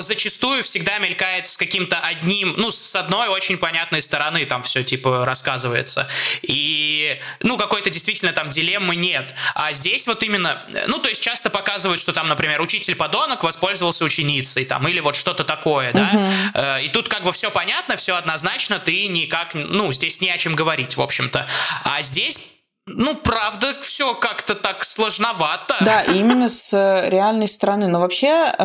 зачастую 0.00 0.62
всегда 0.62 0.98
мелькает 0.98 1.46
с 1.46 1.56
каким-то 1.56 1.98
одним, 1.98 2.54
ну, 2.56 2.70
с 2.70 2.94
одной 2.96 3.28
очень 3.28 3.56
понятной 3.56 4.02
стороны 4.02 4.44
там 4.44 4.62
все 4.62 4.82
типа 4.82 5.24
рассказывается. 5.24 6.08
И, 6.42 7.18
ну, 7.40 7.56
какой-то 7.56 7.88
действительно 7.88 8.32
там 8.32 8.50
дилеммы 8.50 8.96
нет. 8.96 9.34
А 9.54 9.72
здесь 9.72 10.06
вот 10.06 10.22
именно, 10.22 10.62
ну, 10.88 10.98
то 10.98 11.08
есть 11.08 11.22
часто 11.22 11.50
показывают, 11.50 12.00
что 12.00 12.12
там, 12.12 12.28
например, 12.28 12.60
учитель-подонок 12.60 13.44
воспользовался 13.44 14.04
ученицей, 14.04 14.64
там, 14.64 14.86
или 14.88 15.00
вот 15.00 15.16
что-то 15.16 15.44
такое, 15.44 15.92
да. 15.92 16.10
Угу. 16.12 16.84
И 16.84 16.88
тут 16.88 17.08
как 17.08 17.22
бы 17.22 17.32
все 17.32 17.50
понятно, 17.50 17.96
все 17.96 18.16
однозначно, 18.16 18.78
ты 18.78 19.06
никак, 19.06 19.54
ну, 19.54 19.92
здесь 19.92 20.20
не 20.20 20.30
о 20.30 20.36
чем 20.36 20.54
говорить, 20.54 20.96
в 20.96 21.00
общем 21.00 21.12
общем-то. 21.12 21.46
А 21.84 22.02
здесь 22.02 22.38
ну, 22.86 23.14
правда, 23.14 23.74
все 23.80 24.14
как-то 24.14 24.54
так 24.56 24.84
сложновато. 24.84 25.76
Да, 25.82 26.02
именно 26.02 26.48
с 26.48 26.72
э, 26.72 27.08
реальной 27.10 27.46
стороны. 27.46 27.86
Но 27.86 28.00
вообще 28.00 28.52
э, 28.58 28.62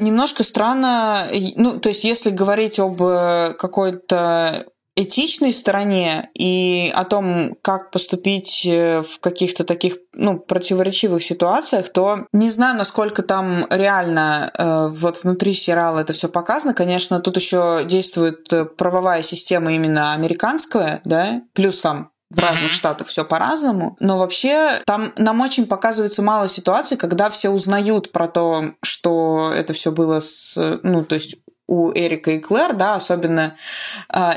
немножко 0.00 0.42
странно, 0.42 1.28
ну, 1.56 1.78
то 1.78 1.88
есть 1.90 2.02
если 2.02 2.30
говорить 2.30 2.80
об 2.80 3.00
э, 3.00 3.54
какой-то 3.56 4.66
этичной 4.96 5.52
стороне 5.52 6.30
и 6.34 6.92
о 6.94 7.04
том, 7.04 7.56
как 7.62 7.90
поступить 7.90 8.64
в 8.64 9.18
каких-то 9.20 9.64
таких 9.64 9.96
ну, 10.14 10.38
противоречивых 10.38 11.22
ситуациях, 11.22 11.88
то 11.92 12.26
не 12.32 12.48
знаю, 12.48 12.76
насколько 12.76 13.22
там 13.22 13.66
реально 13.70 14.52
э, 14.56 14.88
вот 14.88 15.22
внутри 15.22 15.52
сериала 15.52 16.00
это 16.00 16.12
все 16.12 16.28
показано. 16.28 16.74
Конечно, 16.74 17.20
тут 17.20 17.36
еще 17.36 17.84
действует 17.84 18.76
правовая 18.76 19.22
система 19.22 19.74
именно 19.74 20.12
американская, 20.12 21.00
да, 21.04 21.42
плюс 21.54 21.80
там 21.80 22.10
в 22.30 22.38
разных 22.38 22.72
штатах 22.72 23.06
все 23.06 23.24
по-разному. 23.24 23.96
Но 24.00 24.18
вообще 24.18 24.80
там 24.86 25.12
нам 25.16 25.40
очень 25.40 25.66
показывается 25.66 26.22
мало 26.22 26.48
ситуаций, 26.48 26.96
когда 26.96 27.30
все 27.30 27.50
узнают 27.50 28.12
про 28.12 28.28
то, 28.28 28.72
что 28.82 29.52
это 29.54 29.72
все 29.72 29.92
было 29.92 30.20
с, 30.20 30.80
ну, 30.82 31.04
то 31.04 31.14
есть 31.14 31.36
у 31.66 31.92
Эрика 31.92 32.32
и 32.32 32.38
Клэр, 32.38 32.74
да, 32.74 32.94
особенно 32.94 33.56
э, 34.12 34.32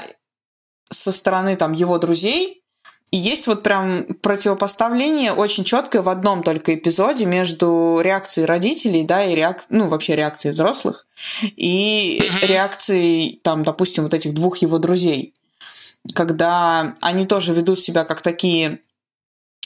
со 0.89 1.11
стороны 1.11 1.55
там 1.55 1.73
его 1.73 1.97
друзей, 1.97 2.63
и 3.09 3.17
есть 3.17 3.47
вот 3.47 3.63
прям 3.63 4.03
противопоставление 4.21 5.31
очень 5.31 5.63
четкое 5.63 6.01
в 6.01 6.09
одном 6.09 6.43
только 6.43 6.75
эпизоде 6.75 7.25
между 7.25 8.01
реакцией 8.03 8.45
родителей, 8.45 9.03
да, 9.03 9.23
и 9.25 9.33
реак... 9.33 9.65
ну, 9.69 9.87
вообще 9.87 10.15
реакцией 10.15 10.51
взрослых, 10.51 11.07
и 11.55 12.29
реакцией, 12.41 13.39
там, 13.43 13.63
допустим, 13.63 14.03
вот 14.03 14.13
этих 14.13 14.33
двух 14.33 14.57
его 14.57 14.77
друзей 14.77 15.33
когда 16.13 16.95
они 17.01 17.25
тоже 17.25 17.53
ведут 17.53 17.79
себя 17.79 18.05
как 18.05 18.21
такие 18.21 18.79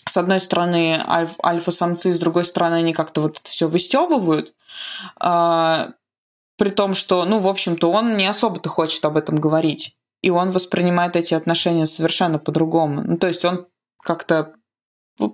с 0.07 0.17
одной 0.17 0.39
стороны 0.39 1.01
альф, 1.07 1.35
альфа-самцы, 1.45 2.13
с 2.13 2.19
другой 2.19 2.45
стороны 2.45 2.75
они 2.75 2.93
как-то 2.93 3.21
вот 3.21 3.37
это 3.37 3.49
все 3.49 3.67
выстебывают, 3.67 4.53
э, 5.23 5.87
при 6.57 6.69
том, 6.69 6.93
что, 6.93 7.25
ну, 7.25 7.39
в 7.39 7.47
общем-то, 7.47 7.91
он 7.91 8.17
не 8.17 8.27
особо-то 8.27 8.69
хочет 8.69 9.03
об 9.05 9.17
этом 9.17 9.39
говорить. 9.39 9.95
И 10.21 10.29
он 10.29 10.51
воспринимает 10.51 11.15
эти 11.15 11.33
отношения 11.33 11.85
совершенно 11.85 12.37
по-другому. 12.37 13.01
Ну, 13.01 13.17
то 13.17 13.27
есть 13.27 13.43
он 13.45 13.65
как-то 14.03 14.53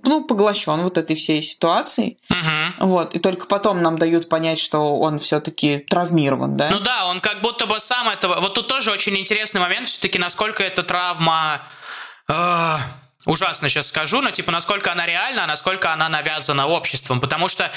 ну, 0.03 0.23
поглощен 0.23 0.81
вот 0.81 0.97
этой 0.97 1.15
всей 1.15 1.41
ситуацией. 1.41 2.17
Угу. 2.29 2.87
Вот. 2.87 3.13
И 3.13 3.19
только 3.19 3.45
потом 3.47 3.81
нам 3.81 3.97
дают 3.97 4.29
понять, 4.29 4.59
что 4.59 4.99
он 4.99 5.19
все-таки 5.19 5.79
травмирован, 5.79 6.57
да? 6.57 6.69
Ну 6.71 6.79
да, 6.79 7.07
он 7.07 7.19
как 7.19 7.41
будто 7.41 7.65
бы 7.65 7.79
сам 7.79 8.09
этого. 8.09 8.39
Вот 8.41 8.53
тут 8.53 8.67
тоже 8.67 8.91
очень 8.91 9.17
интересный 9.17 9.61
момент, 9.61 9.87
все-таки 9.87 10.19
насколько 10.19 10.63
эта 10.63 10.83
травма. 10.83 11.61
Э 12.27 12.77
ужасно 13.27 13.69
сейчас 13.69 13.89
скажу, 13.89 14.21
но 14.21 14.31
типа 14.31 14.51
насколько 14.51 14.91
она 14.91 15.05
реальна, 15.05 15.43
а 15.43 15.47
насколько 15.47 15.91
она 15.93 16.09
навязана 16.09 16.65
обществом. 16.67 17.19
Потому 17.19 17.47
что 17.49 17.65
э, 17.65 17.69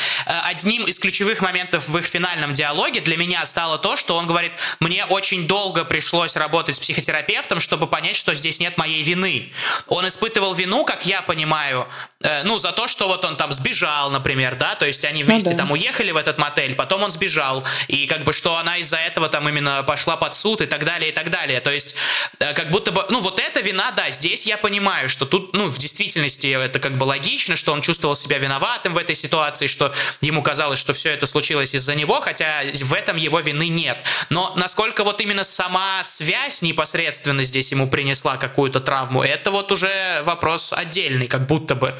одним 0.45 0.87
из 0.87 0.99
ключевых 0.99 1.43
моментов 1.43 1.89
в 1.89 1.99
их 1.99 2.07
финальном 2.07 2.55
диалоге 2.55 3.01
для 3.01 3.17
меня 3.17 3.45
стало 3.45 3.79
то, 3.79 3.97
что 3.97 4.17
он 4.17 4.27
говорит, 4.27 4.53
мне 4.79 5.05
очень 5.05 5.47
долго 5.47 5.85
пришлось 5.85 6.37
работать 6.37 6.77
с 6.77 6.79
психотерапевтом, 6.79 7.61
чтобы 7.61 7.87
понять, 7.87 8.17
что 8.17 8.35
здесь 8.35 8.61
нет 8.61 8.79
моей 8.79 9.03
вины. 9.03 9.53
Он 9.89 10.07
испытывал 10.07 10.55
вину, 10.55 10.85
как 10.85 11.05
я 11.05 11.21
понимаю, 11.21 11.87
э, 12.23 12.43
ну, 12.45 12.59
за 12.59 12.73
то, 12.73 12.87
что 12.87 13.09
вот 13.09 13.25
он 13.25 13.37
там 13.37 13.53
сбежал, 13.53 14.11
например, 14.11 14.55
да, 14.55 14.77
то 14.77 14.87
есть 14.87 15.05
они 15.05 15.25
ну 15.25 15.31
вместе 15.31 15.51
ну, 15.51 15.57
да. 15.57 15.63
там 15.65 15.73
уехали 15.73 16.13
в 16.13 16.17
этот 16.17 16.39
мотель, 16.39 16.77
потом 16.77 17.03
он 17.03 17.11
сбежал, 17.11 17.65
и 17.89 18.07
как 18.07 18.23
бы 18.23 18.33
что 18.33 18.57
она 18.57 18.79
из-за 18.79 18.99
этого 18.99 19.29
там 19.29 19.49
именно 19.49 19.83
пошла 19.83 20.17
под 20.17 20.35
суд 20.35 20.61
и 20.61 20.67
так 20.67 20.85
далее, 20.85 21.11
и 21.11 21.13
так 21.13 21.31
далее. 21.31 21.61
То 21.61 21.73
есть 21.73 21.97
э, 22.39 22.53
как 22.53 22.71
будто 22.71 22.93
бы, 22.93 23.05
ну, 23.11 23.21
вот 23.21 23.41
эта 23.41 23.61
вина, 23.61 23.91
да, 23.91 24.11
здесь 24.11 24.47
я 24.47 24.57
понимаю, 24.57 25.09
что 25.09 25.27
тут 25.27 25.40
тут, 25.41 25.55
ну, 25.55 25.69
в 25.69 25.79
действительности 25.79 26.47
это 26.47 26.79
как 26.79 26.99
бы 26.99 27.05
логично, 27.05 27.57
что 27.57 27.73
он 27.73 27.81
чувствовал 27.81 28.17
себя 28.17 28.39
виноватым 28.39 28.95
в 28.95 28.99
этой 28.99 29.15
ситуации, 29.15 29.67
что 29.67 29.93
ему 30.21 30.43
казалось, 30.43 30.79
что 30.79 30.93
все 30.93 31.11
это 31.11 31.27
случилось 31.27 31.75
из-за 31.75 31.95
него, 31.95 32.21
хотя 32.21 32.63
в 32.73 32.93
этом 32.93 33.17
его 33.17 33.41
вины 33.41 33.69
нет. 33.69 34.05
Но 34.29 34.53
насколько 34.57 35.05
вот 35.05 35.21
именно 35.21 35.45
сама 35.45 36.03
связь 36.05 36.63
непосредственно 36.63 37.43
здесь 37.43 37.71
ему 37.71 37.89
принесла 37.89 38.37
какую-то 38.37 38.81
травму, 38.81 39.23
это 39.23 39.51
вот 39.51 39.73
уже 39.73 40.23
вопрос 40.25 40.73
отдельный, 40.73 41.27
как 41.27 41.47
будто 41.47 41.75
бы. 41.75 41.95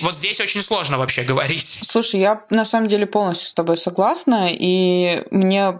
Вот 0.00 0.16
здесь 0.16 0.40
очень 0.40 0.62
сложно 0.62 0.98
вообще 0.98 1.22
говорить. 1.22 1.78
Слушай, 1.82 2.20
я 2.20 2.44
на 2.50 2.64
самом 2.64 2.88
деле 2.88 3.06
полностью 3.06 3.48
с 3.48 3.54
тобой 3.54 3.76
согласна, 3.76 4.48
и 4.50 5.22
мне 5.30 5.78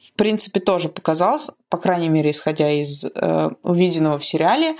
в 0.00 0.14
принципе, 0.14 0.60
тоже 0.60 0.88
показалось, 0.88 1.50
по 1.68 1.76
крайней 1.76 2.08
мере, 2.08 2.30
исходя 2.30 2.70
из 2.70 3.04
э, 3.04 3.48
увиденного 3.62 4.18
в 4.18 4.24
сериале, 4.24 4.74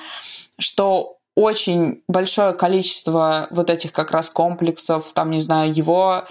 что 0.59 1.20
очень 1.37 2.03
большое 2.09 2.53
количество 2.53 3.47
вот 3.51 3.71
этих 3.71 3.93
как 3.93 4.11
раз 4.11 4.31
комплексов, 4.31 5.13
там, 5.13 5.31
не 5.31 5.41
знаю, 5.41 5.73
его 5.73 6.27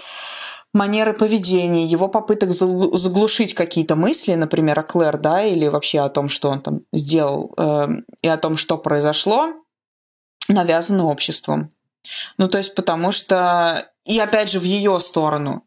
манеры 0.72 1.14
поведения, 1.14 1.84
его 1.84 2.08
попыток 2.08 2.52
заглушить 2.52 3.54
какие-то 3.54 3.96
мысли, 3.96 4.34
например, 4.34 4.78
о 4.78 4.82
Клэр, 4.82 5.18
да, 5.18 5.42
или 5.42 5.66
вообще 5.66 6.00
о 6.00 6.08
том, 6.08 6.28
что 6.28 6.50
он 6.50 6.60
там 6.60 6.80
сделал, 6.92 7.52
э, 7.56 7.88
и 8.22 8.28
о 8.28 8.36
том, 8.36 8.56
что 8.56 8.78
произошло, 8.78 9.52
навязаны 10.48 11.02
обществом. 11.02 11.70
Ну, 12.38 12.48
то 12.48 12.58
есть, 12.58 12.74
потому 12.74 13.12
что... 13.12 13.90
И 14.04 14.18
опять 14.18 14.50
же, 14.50 14.60
в 14.60 14.64
ее 14.64 14.98
сторону. 15.00 15.64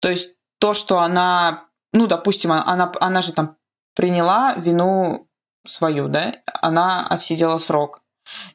То 0.00 0.08
есть, 0.08 0.36
то, 0.58 0.74
что 0.74 1.00
она... 1.00 1.68
Ну, 1.92 2.06
допустим, 2.06 2.52
она, 2.52 2.92
она 3.00 3.22
же 3.22 3.32
там 3.32 3.56
приняла 3.94 4.54
вину 4.54 5.28
свою, 5.64 6.08
да, 6.08 6.34
она 6.60 7.06
отсидела 7.06 7.58
срок. 7.58 8.03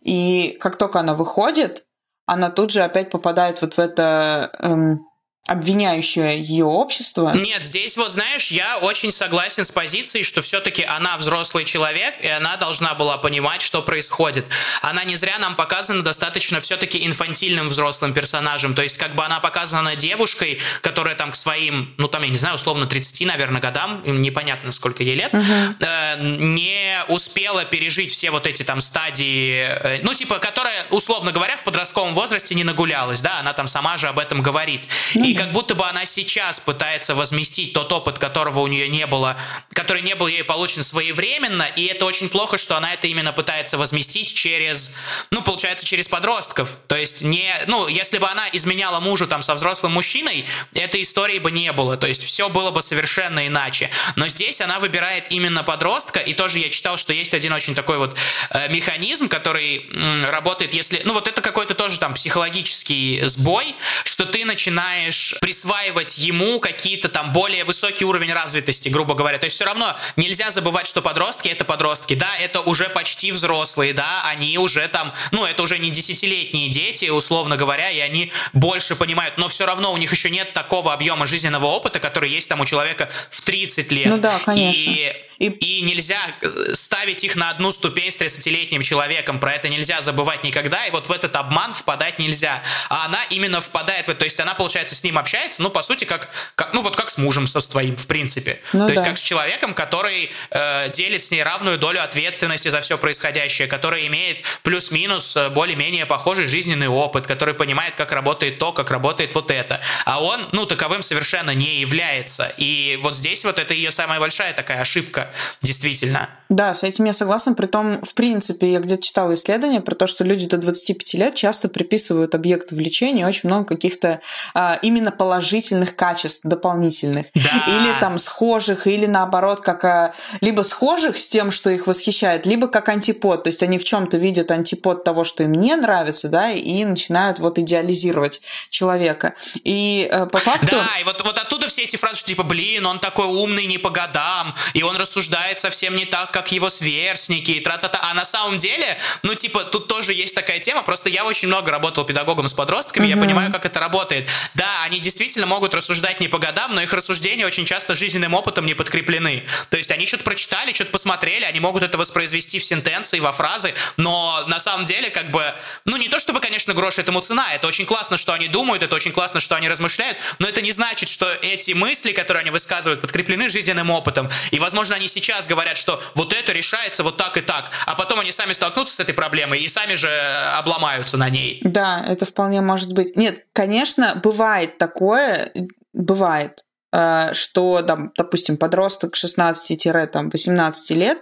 И 0.01 0.57
как 0.59 0.77
только 0.77 0.99
она 0.99 1.13
выходит, 1.13 1.85
она 2.25 2.49
тут 2.49 2.71
же 2.71 2.81
опять 2.81 3.09
попадает 3.09 3.61
вот 3.61 3.73
в 3.73 3.79
это 3.79 4.51
эм, 4.59 5.08
обвиняющее 5.47 6.39
ее 6.39 6.65
общество. 6.65 7.31
Нет, 7.33 7.63
здесь 7.63 7.97
вот, 7.97 8.11
знаешь, 8.11 8.51
я 8.51 8.77
очень 8.77 9.11
согласен 9.11 9.65
с 9.65 9.71
позицией, 9.71 10.23
что 10.23 10.41
все-таки 10.41 10.83
она 10.83 11.17
взрослый 11.17 11.65
человек, 11.65 12.13
и 12.21 12.27
она 12.27 12.55
должна 12.57 12.93
была 12.93 13.17
понимать, 13.17 13.61
что 13.61 13.81
происходит. 13.81 14.45
Она 14.83 15.03
не 15.03 15.15
зря 15.15 15.39
нам 15.39 15.55
показана 15.55 16.03
достаточно 16.03 16.59
все-таки 16.59 17.03
инфантильным 17.05 17.69
взрослым 17.69 18.13
персонажем, 18.13 18.75
то 18.75 18.83
есть 18.83 18.97
как 18.97 19.15
бы 19.15 19.25
она 19.25 19.39
показана 19.39 19.95
девушкой, 19.95 20.59
которая 20.81 21.15
там 21.15 21.31
к 21.31 21.35
своим, 21.35 21.95
ну 21.97 22.07
там, 22.07 22.21
я 22.21 22.29
не 22.29 22.37
знаю, 22.37 22.55
условно 22.55 22.85
30, 22.85 23.25
наверное, 23.25 23.61
годам, 23.61 24.03
непонятно, 24.05 24.71
сколько 24.71 25.01
ей 25.01 25.15
лет, 25.15 25.33
угу. 25.33 25.43
э, 25.79 26.17
не 26.19 27.03
успела 27.07 27.65
пережить 27.65 28.11
все 28.11 28.29
вот 28.29 28.45
эти 28.45 28.61
там 28.61 28.81
стадии, 28.81 29.63
э, 29.63 29.99
ну 30.03 30.13
типа, 30.13 30.37
которая, 30.37 30.85
условно 30.91 31.31
говоря, 31.31 31.57
в 31.57 31.63
подростковом 31.63 32.13
возрасте 32.13 32.53
не 32.53 32.63
нагулялась, 32.63 33.21
да, 33.21 33.39
она 33.39 33.53
там 33.53 33.65
сама 33.65 33.97
же 33.97 34.07
об 34.07 34.19
этом 34.19 34.43
говорит. 34.43 34.87
Ну, 35.15 35.28
и 35.29 35.35
как 35.35 35.51
будто 35.51 35.75
бы 35.75 35.85
она 35.85 36.07
сейчас 36.07 36.59
пытается 36.59 37.13
возместить 37.13 37.71
тот 37.71 37.93
опыт, 37.93 38.17
которого 38.17 38.61
у 38.61 38.67
нее 38.67 38.89
не 38.89 39.05
было, 39.05 39.37
который 39.73 40.01
не 40.01 40.15
был 40.15 40.25
ей 40.25 40.43
получен 40.43 40.81
своевременно, 40.81 41.67
и 41.75 41.85
это 41.85 42.05
очень 42.05 42.29
плохо, 42.29 42.57
что 42.57 42.75
она 42.75 42.95
это 42.95 43.05
именно 43.05 43.31
пытается 43.31 43.77
возместить 43.77 44.33
через, 44.33 44.95
ну, 45.29 45.43
получается, 45.43 45.85
через 45.85 46.07
подростков. 46.07 46.79
То 46.87 46.95
есть 46.95 47.21
не, 47.21 47.53
ну, 47.67 47.87
если 47.87 48.17
бы 48.17 48.27
она 48.27 48.49
изменяла 48.53 48.99
мужу 48.99 49.27
там 49.27 49.43
со 49.43 49.53
взрослым 49.53 49.91
мужчиной, 49.91 50.45
этой 50.73 51.03
истории 51.03 51.37
бы 51.37 51.51
не 51.51 51.71
было, 51.73 51.95
то 51.95 52.07
есть 52.07 52.23
все 52.23 52.49
было 52.49 52.71
бы 52.71 52.81
совершенно 52.81 53.45
иначе. 53.45 53.91
Но 54.15 54.27
здесь 54.29 54.61
она 54.61 54.79
выбирает 54.79 55.25
именно 55.29 55.63
подростка, 55.63 56.21
и 56.21 56.33
тоже 56.33 56.57
я 56.57 56.69
читал, 56.69 56.97
что 56.97 57.13
есть 57.13 57.35
один 57.35 57.53
очень 57.53 57.75
такой 57.75 57.99
вот 57.99 58.17
э, 58.49 58.67
механизм, 58.69 59.29
который 59.29 59.87
м, 59.93 60.25
работает, 60.25 60.73
если, 60.73 61.03
ну, 61.05 61.13
вот 61.13 61.27
это 61.27 61.43
какой-то 61.43 61.75
тоже 61.75 61.99
там 61.99 62.15
психологический 62.15 63.21
сбой, 63.25 63.75
что 64.03 64.25
ты 64.25 64.43
начинаешь 64.43 65.18
будешь 65.19 65.35
присваивать 65.41 66.17
ему 66.17 66.59
какие-то 66.59 67.09
там 67.09 67.33
более 67.33 67.63
высокий 67.63 68.05
уровень 68.05 68.33
развитости, 68.33 68.89
грубо 68.89 69.13
говоря. 69.13 69.37
То 69.37 69.45
есть 69.45 69.55
все 69.55 69.65
равно 69.65 69.95
нельзя 70.15 70.51
забывать, 70.51 70.87
что 70.87 71.01
подростки 71.01 71.47
это 71.49 71.65
подростки, 71.65 72.13
да, 72.13 72.37
это 72.37 72.61
уже 72.61 72.89
почти 72.89 73.31
взрослые, 73.31 73.93
да, 73.93 74.23
они 74.25 74.57
уже 74.57 74.87
там, 74.87 75.13
ну, 75.31 75.45
это 75.45 75.63
уже 75.63 75.77
не 75.79 75.89
десятилетние 75.89 76.69
дети, 76.69 77.09
условно 77.09 77.57
говоря, 77.57 77.89
и 77.89 77.99
они 77.99 78.31
больше 78.53 78.95
понимают, 78.95 79.37
но 79.37 79.47
все 79.47 79.65
равно 79.65 79.91
у 79.91 79.97
них 79.97 80.11
еще 80.11 80.29
нет 80.29 80.53
такого 80.53 80.93
объема 80.93 81.25
жизненного 81.25 81.65
опыта, 81.65 81.99
который 81.99 82.29
есть 82.29 82.49
там 82.49 82.61
у 82.61 82.65
человека 82.65 83.09
в 83.29 83.41
30 83.41 83.91
лет. 83.91 84.07
Ну 84.07 84.17
да, 84.17 84.39
конечно. 84.45 84.91
И, 84.91 85.13
и... 85.39 85.47
и 85.47 85.81
нельзя 85.81 86.19
э, 86.41 86.73
ставить 86.73 87.23
их 87.23 87.35
на 87.35 87.49
одну 87.49 87.71
ступень 87.71 88.11
с 88.11 88.17
30-летним 88.17 88.81
человеком, 88.81 89.39
про 89.39 89.53
это 89.53 89.69
нельзя 89.69 90.01
забывать 90.01 90.43
никогда, 90.43 90.85
и 90.85 90.91
вот 90.91 91.07
в 91.07 91.11
этот 91.11 91.35
обман 91.35 91.73
впадать 91.73 92.19
нельзя. 92.19 92.61
А 92.89 93.05
она 93.05 93.23
именно 93.29 93.61
впадает 93.61 94.07
в 94.07 94.09
это, 94.09 94.19
то 94.19 94.25
есть 94.25 94.39
она, 94.39 94.53
получается, 94.53 94.95
с 94.95 95.03
ним 95.09 95.17
общается, 95.17 95.61
ну, 95.61 95.69
по 95.69 95.81
сути, 95.81 96.05
как, 96.05 96.29
как 96.55 96.73
ну, 96.73 96.81
вот 96.81 96.95
как 96.95 97.09
с 97.09 97.17
мужем 97.17 97.47
со 97.47 97.61
своим, 97.61 97.95
в 97.95 98.07
принципе. 98.07 98.59
Ну, 98.73 98.87
то 98.87 98.87
да. 98.87 98.93
есть 98.93 99.05
как 99.05 99.17
с 99.17 99.21
человеком, 99.21 99.73
который 99.73 100.31
э, 100.51 100.89
делит 100.91 101.23
с 101.23 101.31
ней 101.31 101.43
равную 101.43 101.77
долю 101.77 102.03
ответственности 102.03 102.69
за 102.69 102.81
все 102.81 102.97
происходящее, 102.97 103.67
который 103.67 104.07
имеет 104.07 104.45
плюс-минус 104.63 105.35
э, 105.35 105.49
более-менее 105.49 106.05
похожий 106.05 106.45
жизненный 106.45 106.87
опыт, 106.87 107.27
который 107.27 107.53
понимает, 107.53 107.95
как 107.95 108.11
работает 108.11 108.59
то, 108.59 108.71
как 108.71 108.91
работает 108.91 109.35
вот 109.35 109.51
это. 109.51 109.81
А 110.05 110.23
он, 110.23 110.47
ну, 110.51 110.65
таковым 110.65 111.01
совершенно 111.03 111.53
не 111.53 111.79
является. 111.81 112.53
И 112.57 112.99
вот 113.01 113.15
здесь 113.15 113.43
вот 113.43 113.59
это 113.59 113.73
ее 113.73 113.91
самая 113.91 114.19
большая 114.19 114.53
такая 114.53 114.81
ошибка, 114.81 115.31
действительно. 115.61 116.29
Да, 116.49 116.73
с 116.73 116.83
этим 116.83 117.05
я 117.05 117.13
согласна. 117.13 117.53
Притом, 117.53 118.01
в 118.03 118.13
принципе, 118.15 118.71
я 118.71 118.79
где-то 118.79 119.03
читала 119.03 119.33
исследование 119.35 119.81
про 119.81 119.95
то, 119.95 120.07
что 120.07 120.23
люди 120.23 120.47
до 120.47 120.57
25 120.57 121.13
лет 121.13 121.35
часто 121.35 121.69
приписывают 121.69 122.33
объекту 122.33 122.75
влечения 122.75 123.27
очень 123.27 123.49
много 123.49 123.65
каких-то 123.65 124.19
а, 124.53 124.79
именно 124.81 124.98
положительных 125.07 125.95
качеств 125.95 126.41
дополнительных. 126.43 127.27
Да. 127.33 127.65
Или 127.67 127.99
там 127.99 128.17
схожих, 128.17 128.87
или 128.87 129.05
наоборот, 129.05 129.61
как 129.61 129.85
а, 129.85 130.13
либо 130.41 130.61
схожих 130.61 131.17
с 131.17 131.27
тем, 131.27 131.51
что 131.51 131.69
их 131.69 131.87
восхищает, 131.87 132.45
либо 132.45 132.67
как 132.67 132.89
антипод. 132.89 133.43
То 133.43 133.49
есть 133.49 133.63
они 133.63 133.77
в 133.77 133.83
чем-то 133.83 134.17
видят 134.17 134.51
антипод 134.51 135.03
того, 135.03 135.23
что 135.23 135.43
им 135.43 135.53
не 135.53 135.75
нравится, 135.75 136.29
да, 136.29 136.51
и 136.51 136.85
начинают 136.85 137.39
вот 137.39 137.57
идеализировать 137.57 138.41
человека. 138.69 139.33
И 139.63 140.07
э, 140.11 140.25
по 140.25 140.37
факту... 140.37 140.67
Да, 140.71 140.99
и 140.99 141.03
вот, 141.03 141.23
вот 141.23 141.37
оттуда 141.37 141.67
все 141.67 141.83
эти 141.83 141.95
фразы, 141.95 142.17
что 142.17 142.27
типа, 142.27 142.43
блин, 142.43 142.85
он 142.85 142.99
такой 142.99 143.25
умный 143.25 143.65
не 143.65 143.77
по 143.77 143.89
годам, 143.89 144.55
и 144.73 144.83
он 144.83 144.97
рассуждает 144.97 145.59
совсем 145.59 145.95
не 145.95 146.05
так, 146.05 146.31
как 146.31 146.51
его 146.51 146.69
сверстники, 146.69 147.51
и 147.51 147.59
тра-та-та. 147.59 147.99
А 148.01 148.13
на 148.13 148.25
самом 148.25 148.57
деле, 148.57 148.97
ну, 149.23 149.35
типа, 149.35 149.63
тут 149.63 149.87
тоже 149.87 150.13
есть 150.13 150.35
такая 150.35 150.59
тема, 150.59 150.83
просто 150.83 151.09
я 151.09 151.25
очень 151.25 151.47
много 151.47 151.71
работал 151.71 152.05
педагогом 152.05 152.47
с 152.47 152.53
подростками, 152.53 153.05
mm-hmm. 153.05 153.09
я 153.09 153.17
понимаю, 153.17 153.51
как 153.51 153.65
это 153.65 153.79
работает. 153.79 154.27
Да, 154.53 154.83
они 154.89 154.99
действительно 154.99 155.45
могут 155.45 155.75
рассуждать 155.75 156.19
не 156.19 156.27
по 156.27 156.39
годам, 156.39 156.73
но 156.73 156.81
их 156.81 156.91
рассуждения 156.93 157.45
очень 157.45 157.65
часто 157.65 157.93
жизненным 157.93 158.33
опытом 158.33 158.65
не 158.65 158.73
подкреплены. 158.73 159.45
То 159.69 159.77
есть 159.77 159.91
они 159.91 160.07
что-то 160.07 160.23
прочитали, 160.23 160.73
что-то 160.73 160.91
посмотрели, 160.91 161.45
они 161.45 161.59
могут 161.59 161.83
это 161.83 161.97
воспроизвести 161.97 162.57
в 162.57 162.63
сентенции, 162.63 163.19
во 163.19 163.31
фразы, 163.31 163.75
но 163.97 164.43
на 164.47 164.59
самом 164.59 164.85
деле, 164.85 165.11
как 165.11 165.29
бы, 165.29 165.53
ну, 165.85 165.97
не 165.97 166.09
то 166.09 166.19
чтобы, 166.19 166.39
конечно, 166.39 166.73
грош 166.73 166.97
этому 166.97 167.21
цена, 167.21 167.53
это 167.53 167.67
очень 167.67 167.85
классно, 167.85 168.17
что 168.17 168.33
они 168.33 168.47
думают, 168.47 168.81
это 168.81 168.95
очень 168.95 169.11
классно, 169.11 169.39
что 169.39 169.55
они 169.55 169.69
размышляют, 169.69 170.17
но 170.39 170.47
это 170.47 170.61
не 170.61 170.71
значит, 170.71 171.07
что 171.07 171.31
эти 171.31 171.73
мысли, 171.73 172.11
которые 172.11 172.41
они 172.41 172.49
высказывают, 172.49 173.01
подкреплены 173.01 173.49
жизненным 173.49 173.91
опытом. 173.91 174.27
И, 174.49 174.57
возможно, 174.57 174.95
они 174.95 175.07
сейчас 175.07 175.45
говорят, 175.45 175.77
что 175.77 176.01
вот 176.15 176.33
это 176.33 176.51
решается 176.51 177.03
вот 177.03 177.17
так 177.17 177.37
и 177.37 177.41
так, 177.41 177.71
а 177.85 177.93
потом 177.93 178.19
они 178.19 178.31
сами 178.31 178.53
столкнутся 178.53 178.95
с 178.95 178.99
этой 178.99 179.13
проблемой 179.13 179.61
и 179.61 179.67
сами 179.67 179.93
же 179.93 180.09
обломаются 180.57 181.17
на 181.17 181.29
ней. 181.29 181.59
Да, 181.63 182.03
это 182.07 182.25
вполне 182.25 182.61
может 182.61 182.93
быть. 182.93 183.15
Нет, 183.15 183.45
конечно, 183.53 184.15
бывает 184.15 184.78
такое, 184.79 185.51
бывает. 185.93 186.63
Э, 186.91 187.33
что, 187.33 187.81
там, 187.83 188.11
допустим, 188.17 188.57
подросток 188.57 189.15
16-18 189.15 190.93
лет 190.95 191.19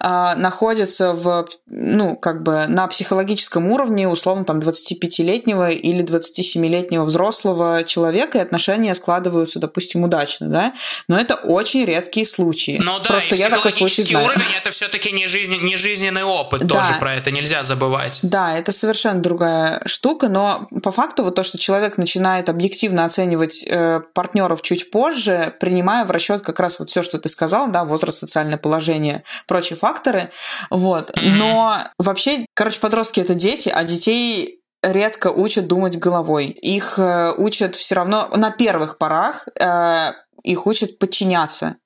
э, 0.00 0.34
находится 0.36 1.12
в, 1.12 1.46
ну, 1.66 2.16
как 2.16 2.42
бы 2.42 2.66
на 2.66 2.86
психологическом 2.88 3.68
уровне, 3.68 4.08
условно, 4.08 4.44
там, 4.44 4.58
25-летнего 4.58 5.70
или 5.70 6.04
27-летнего 6.04 7.04
взрослого 7.04 7.84
человека, 7.84 8.38
и 8.38 8.40
отношения 8.40 8.94
складываются, 8.94 9.60
допустим, 9.60 10.02
удачно, 10.02 10.48
да, 10.48 10.72
но 11.06 11.20
это 11.20 11.36
очень 11.36 11.84
редкие 11.84 12.26
случаи. 12.26 12.78
Ну 12.80 12.98
да, 12.98 13.10
Просто 13.10 13.36
я 13.36 13.50
такой 13.50 13.72
случай 13.72 14.02
знаю. 14.02 14.26
уровень 14.26 14.42
это 14.58 14.70
все-таки 14.70 15.12
не, 15.12 15.28
жизнь, 15.28 15.56
не 15.62 15.76
жизненный 15.76 16.24
опыт, 16.24 16.66
да. 16.66 16.74
тоже 16.74 16.98
про 16.98 17.14
это 17.14 17.30
нельзя 17.30 17.62
забывать. 17.62 18.18
Да, 18.22 18.58
это 18.58 18.72
совершенно 18.72 19.20
другая 19.20 19.80
штука, 19.86 20.28
но 20.28 20.66
по 20.82 20.90
факту 20.90 21.22
вот 21.22 21.36
то, 21.36 21.44
что 21.44 21.56
человек 21.56 21.98
начинает 21.98 22.48
объективно 22.48 23.04
оценивать 23.04 23.64
э, 23.64 24.00
партнеров 24.12 24.62
чуть 24.62 24.90
позже, 24.90 25.03
позже, 25.04 25.54
принимая 25.60 26.06
в 26.06 26.10
расчет 26.10 26.40
как 26.40 26.58
раз 26.60 26.78
вот 26.78 26.88
все, 26.88 27.02
что 27.02 27.18
ты 27.18 27.28
сказал, 27.28 27.68
да, 27.68 27.84
возраст, 27.84 28.16
социальное 28.16 28.56
положение, 28.56 29.22
прочие 29.46 29.76
факторы, 29.76 30.30
вот. 30.70 31.14
Но 31.20 31.76
вообще, 31.98 32.46
короче, 32.54 32.80
подростки 32.80 33.20
это 33.20 33.34
дети, 33.34 33.68
а 33.68 33.84
детей 33.84 34.62
редко 34.82 35.28
учат 35.28 35.66
думать 35.66 35.98
головой. 35.98 36.46
Их 36.46 36.98
э, 36.98 37.34
учат 37.36 37.74
все 37.74 37.96
равно 37.96 38.28
на 38.34 38.50
первых 38.50 38.96
порах, 38.96 39.46
э, 39.60 40.12
их 40.44 40.66
учат 40.66 40.98
подчиняться. 40.98 41.76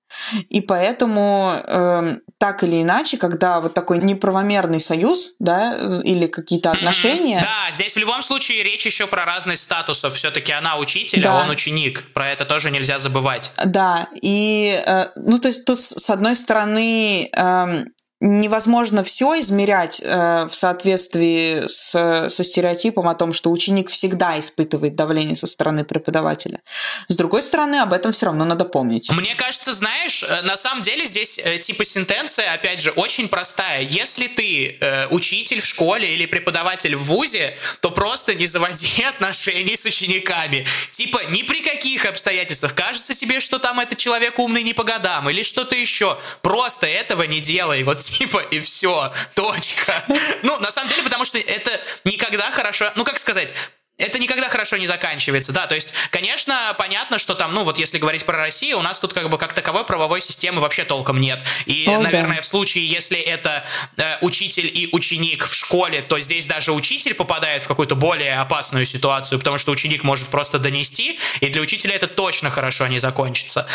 И 0.48 0.60
поэтому 0.60 1.60
э, 1.62 2.16
так 2.38 2.62
или 2.62 2.82
иначе, 2.82 3.18
когда 3.18 3.60
вот 3.60 3.74
такой 3.74 3.98
неправомерный 3.98 4.80
союз, 4.80 5.32
да, 5.38 5.76
или 6.02 6.26
какие-то 6.26 6.70
отношения. 6.70 7.40
Да, 7.40 7.72
здесь 7.72 7.94
в 7.94 7.98
любом 7.98 8.22
случае 8.22 8.62
речь 8.62 8.86
еще 8.86 9.06
про 9.06 9.24
разность 9.24 9.62
статусов. 9.62 10.14
Все-таки 10.14 10.52
она 10.52 10.78
учитель, 10.78 11.20
а 11.20 11.24
да. 11.24 11.40
а 11.40 11.44
он 11.44 11.50
ученик. 11.50 12.12
Про 12.14 12.30
это 12.30 12.44
тоже 12.46 12.70
нельзя 12.70 12.98
забывать. 12.98 13.52
Да, 13.64 14.08
и 14.20 14.82
э, 14.84 15.08
ну 15.16 15.38
то 15.38 15.48
есть 15.48 15.64
тут 15.64 15.80
с 15.80 16.10
одной 16.10 16.36
стороны 16.36 17.30
э, 17.30 17.84
невозможно 18.20 19.04
все 19.04 19.40
измерять 19.40 20.00
э, 20.02 20.46
в 20.46 20.54
соответствии 20.54 21.68
с, 21.68 22.28
со 22.30 22.44
стереотипом 22.44 23.08
о 23.08 23.14
том, 23.14 23.32
что 23.32 23.50
ученик 23.52 23.90
всегда 23.90 24.38
испытывает 24.40 24.96
давление 24.96 25.36
со 25.36 25.46
стороны 25.46 25.84
преподавателя. 25.84 26.60
С 27.06 27.14
другой 27.16 27.42
стороны, 27.42 27.76
об 27.76 27.92
этом 27.92 28.10
все 28.10 28.26
равно 28.26 28.44
надо 28.44 28.64
помнить. 28.64 29.10
Мне 29.10 29.36
кажется, 29.36 29.72
знаешь, 29.72 30.24
э, 30.24 30.42
на 30.42 30.56
самом 30.56 30.82
деле 30.82 31.06
здесь 31.06 31.38
э, 31.38 31.58
типа 31.58 31.84
сентенция, 31.84 32.52
опять 32.52 32.80
же, 32.80 32.90
очень 32.90 33.28
простая. 33.28 33.82
Если 33.82 34.26
ты 34.26 34.76
э, 34.80 35.06
учитель 35.08 35.60
в 35.60 35.66
школе 35.66 36.12
или 36.12 36.26
преподаватель 36.26 36.96
в 36.96 37.04
ВУЗе, 37.04 37.54
то 37.80 37.90
просто 37.92 38.34
не 38.34 38.46
заводи 38.46 39.02
отношений 39.08 39.76
с 39.76 39.84
учениками. 39.84 40.66
Типа 40.90 41.20
ни 41.30 41.42
при 41.42 41.60
каких 41.60 42.04
обстоятельствах. 42.04 42.74
Кажется 42.74 43.14
тебе, 43.14 43.38
что 43.38 43.60
там 43.60 43.78
этот 43.78 43.96
человек 43.98 44.40
умный 44.40 44.64
не 44.64 44.74
по 44.74 44.82
годам 44.82 45.30
или 45.30 45.44
что-то 45.44 45.76
еще. 45.76 46.18
Просто 46.42 46.88
этого 46.88 47.22
не 47.22 47.38
делай. 47.38 47.84
Вот 47.84 48.07
типа, 48.10 48.38
и 48.50 48.60
все, 48.60 49.12
точка. 49.34 49.92
Ну, 50.42 50.58
на 50.60 50.70
самом 50.70 50.88
деле, 50.88 51.02
потому 51.02 51.24
что 51.24 51.38
это 51.38 51.80
никогда 52.04 52.50
хорошо, 52.50 52.90
ну, 52.94 53.04
как 53.04 53.18
сказать, 53.18 53.52
это 53.98 54.20
никогда 54.20 54.48
хорошо 54.48 54.76
не 54.76 54.86
заканчивается, 54.86 55.52
да, 55.52 55.66
то 55.66 55.74
есть, 55.74 55.92
конечно, 56.10 56.74
понятно, 56.78 57.18
что 57.18 57.34
там, 57.34 57.52
ну, 57.52 57.64
вот 57.64 57.80
если 57.80 57.98
говорить 57.98 58.24
про 58.24 58.38
Россию, 58.38 58.78
у 58.78 58.82
нас 58.82 59.00
тут 59.00 59.12
как 59.12 59.28
бы 59.28 59.38
как 59.38 59.52
таковой 59.52 59.84
правовой 59.84 60.20
системы 60.20 60.60
вообще 60.60 60.84
толком 60.84 61.20
нет, 61.20 61.42
и, 61.66 61.84
О, 61.88 61.98
наверное, 61.98 62.36
да. 62.36 62.42
в 62.42 62.46
случае, 62.46 62.86
если 62.86 63.18
это 63.18 63.64
э, 63.96 64.18
учитель 64.20 64.66
и 64.66 64.88
ученик 64.92 65.46
в 65.46 65.54
школе, 65.54 66.00
то 66.00 66.20
здесь 66.20 66.46
даже 66.46 66.72
учитель 66.72 67.14
попадает 67.14 67.64
в 67.64 67.68
какую-то 67.68 67.96
более 67.96 68.38
опасную 68.38 68.86
ситуацию, 68.86 69.40
потому 69.40 69.58
что 69.58 69.72
ученик 69.72 70.04
может 70.04 70.28
просто 70.28 70.60
донести, 70.60 71.18
и 71.40 71.48
для 71.48 71.60
учителя 71.60 71.96
это 71.96 72.06
точно 72.06 72.50
хорошо 72.50 72.86
не 72.86 73.00
закончится. 73.00 73.66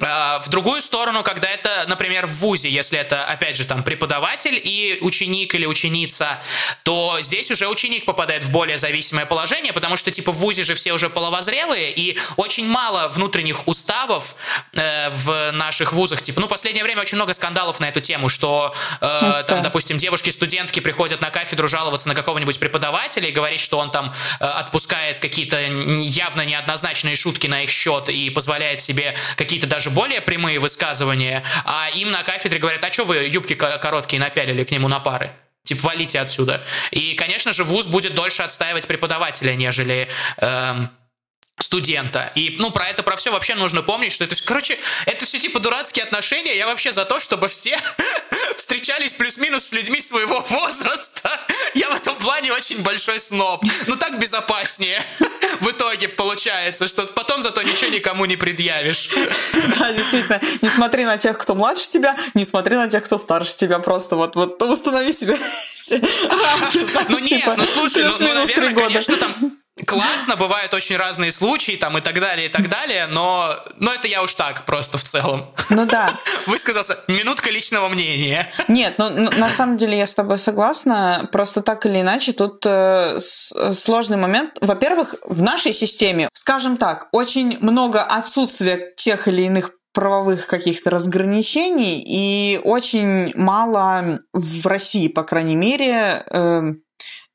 А, 0.00 0.38
в 0.40 0.48
другую 0.48 0.82
сторону, 0.82 1.22
когда 1.22 1.48
это, 1.48 1.84
например, 1.86 2.26
в 2.26 2.32
ВУЗе, 2.40 2.70
если 2.70 2.98
это, 2.98 3.24
опять 3.24 3.56
же, 3.56 3.64
там 3.64 3.82
преподаватель 3.82 4.60
и 4.62 4.98
ученик 5.00 5.54
или 5.54 5.66
ученица, 5.66 6.40
то 6.82 7.18
здесь 7.20 7.50
уже 7.50 7.68
ученик 7.68 8.04
попадает 8.04 8.44
в 8.44 8.50
более 8.50 8.78
зависимое 8.78 9.26
положение, 9.26 9.72
потому 9.72 9.96
что, 9.96 10.10
типа, 10.10 10.32
в 10.32 10.36
ВУЗе 10.36 10.64
же 10.64 10.74
все 10.74 10.92
уже 10.92 11.10
половозрелые, 11.10 11.92
и 11.92 12.18
очень 12.36 12.66
мало 12.66 13.08
внутренних 13.08 13.66
уставов 13.68 14.36
э, 14.72 15.10
в 15.10 15.52
наших 15.52 15.92
вузах. 15.92 16.22
Типа, 16.22 16.40
ну, 16.40 16.48
последнее 16.48 16.84
время 16.84 17.02
очень 17.02 17.16
много 17.16 17.34
скандалов 17.34 17.80
на 17.80 17.88
эту 17.88 18.00
тему, 18.00 18.28
что, 18.28 18.74
э, 19.00 19.44
там, 19.46 19.62
допустим, 19.62 19.98
девушки-студентки 19.98 20.80
приходят 20.80 21.20
на 21.20 21.30
кафедру 21.30 21.68
жаловаться 21.68 22.08
на 22.08 22.14
какого-нибудь 22.14 22.58
преподавателя 22.58 23.28
и 23.28 23.32
говорить, 23.32 23.60
что 23.60 23.78
он 23.78 23.90
там 23.90 24.12
э, 24.40 24.44
отпускает 24.44 25.18
какие-то 25.18 25.60
явно 25.60 26.44
неоднозначные 26.44 27.16
шутки 27.16 27.46
на 27.46 27.64
их 27.64 27.70
счет 27.70 28.08
и 28.08 28.30
позволяет 28.30 28.80
себе 28.80 29.14
какие-то 29.36 29.66
даже 29.66 29.89
даже 29.90 29.94
более 29.94 30.20
прямые 30.20 30.58
высказывания, 30.58 31.42
а 31.64 31.88
им 31.94 32.10
на 32.10 32.22
кафедре 32.22 32.58
говорят, 32.58 32.84
а 32.84 32.92
что 32.92 33.04
вы 33.04 33.28
юбки 33.28 33.54
короткие 33.54 34.20
напялили 34.20 34.64
к 34.64 34.70
нему 34.70 34.88
на 34.88 35.00
пары? 35.00 35.32
Типа, 35.64 35.88
валите 35.88 36.20
отсюда. 36.20 36.64
И, 36.90 37.14
конечно 37.14 37.52
же, 37.52 37.64
вуз 37.64 37.86
будет 37.86 38.14
дольше 38.14 38.42
отстаивать 38.42 38.86
преподавателя, 38.86 39.54
нежели... 39.54 40.08
Эм, 40.38 40.90
студента. 41.62 42.32
И, 42.34 42.56
ну, 42.58 42.70
про 42.70 42.88
это, 42.88 43.02
про 43.02 43.16
все 43.16 43.30
вообще 43.30 43.54
нужно 43.54 43.82
помнить, 43.82 44.12
что 44.12 44.24
это, 44.24 44.36
короче, 44.44 44.78
это 45.06 45.24
все 45.24 45.38
типа 45.38 45.60
дурацкие 45.60 46.04
отношения. 46.04 46.56
Я 46.56 46.66
вообще 46.66 46.92
за 46.92 47.04
то, 47.04 47.20
чтобы 47.20 47.48
все, 47.48 47.78
встречались 48.56 49.12
плюс-минус 49.12 49.66
с 49.66 49.72
людьми 49.72 50.00
своего 50.00 50.40
возраста. 50.48 51.40
Я 51.74 51.90
в 51.90 51.94
этом 51.94 52.16
плане 52.16 52.52
очень 52.52 52.82
большой 52.82 53.20
сноб. 53.20 53.64
Ну 53.86 53.96
так 53.96 54.18
безопаснее 54.18 55.02
в 55.60 55.70
итоге 55.70 56.08
получается, 56.08 56.86
что 56.86 57.04
потом 57.06 57.42
зато 57.42 57.62
ничего 57.62 57.90
никому 57.90 58.24
не 58.24 58.36
предъявишь. 58.36 59.08
Да, 59.78 59.92
действительно. 59.92 60.40
Не 60.62 60.68
смотри 60.68 61.04
на 61.04 61.18
тех, 61.18 61.38
кто 61.38 61.54
младше 61.54 61.88
тебя, 61.88 62.16
не 62.34 62.44
смотри 62.44 62.76
на 62.76 62.88
тех, 62.88 63.04
кто 63.04 63.18
старше 63.18 63.56
тебя. 63.56 63.78
Просто 63.78 64.16
вот, 64.16 64.36
вот 64.36 64.62
установи 64.62 65.12
себе 65.12 65.38
рамки, 65.90 66.78
Ну 67.08 67.18
нет, 67.18 67.28
типа, 67.28 67.54
ну 67.56 67.64
слушай, 67.64 68.04
ну, 68.04 68.16
ну 68.18 68.34
наверное, 68.34 68.74
конечно, 68.74 69.16
там 69.16 69.30
классно, 69.90 70.36
бывают 70.36 70.72
очень 70.74 70.96
разные 70.96 71.32
случаи 71.32 71.76
там 71.76 71.98
и 71.98 72.00
так 72.00 72.20
далее, 72.20 72.46
и 72.46 72.48
так 72.48 72.68
далее, 72.68 73.06
но, 73.06 73.54
но 73.76 73.92
это 73.92 74.08
я 74.08 74.22
уж 74.22 74.34
так 74.34 74.64
просто 74.64 74.98
в 74.98 75.02
целом. 75.02 75.50
Ну 75.68 75.86
да. 75.86 76.14
Высказался 76.46 76.98
минутка 77.08 77.50
личного 77.50 77.88
мнения. 77.88 78.50
Нет, 78.68 78.94
ну 78.98 79.10
на 79.10 79.50
самом 79.50 79.76
деле 79.76 79.98
я 79.98 80.06
с 80.06 80.14
тобой 80.14 80.38
согласна. 80.38 81.28
Просто 81.32 81.62
так 81.62 81.86
или 81.86 82.00
иначе 82.00 82.32
тут 82.32 82.64
э, 82.64 83.18
сложный 83.20 84.16
момент. 84.16 84.56
Во-первых, 84.60 85.14
в 85.24 85.42
нашей 85.42 85.72
системе, 85.72 86.28
скажем 86.32 86.76
так, 86.76 87.08
очень 87.12 87.58
много 87.60 88.02
отсутствия 88.02 88.92
тех 88.96 89.28
или 89.28 89.42
иных 89.42 89.72
правовых 89.92 90.46
каких-то 90.46 90.90
разграничений 90.90 92.02
и 92.06 92.60
очень 92.62 93.32
мало 93.36 94.20
в 94.32 94.66
России, 94.66 95.08
по 95.08 95.24
крайней 95.24 95.56
мере, 95.56 96.24
э, 96.30 96.62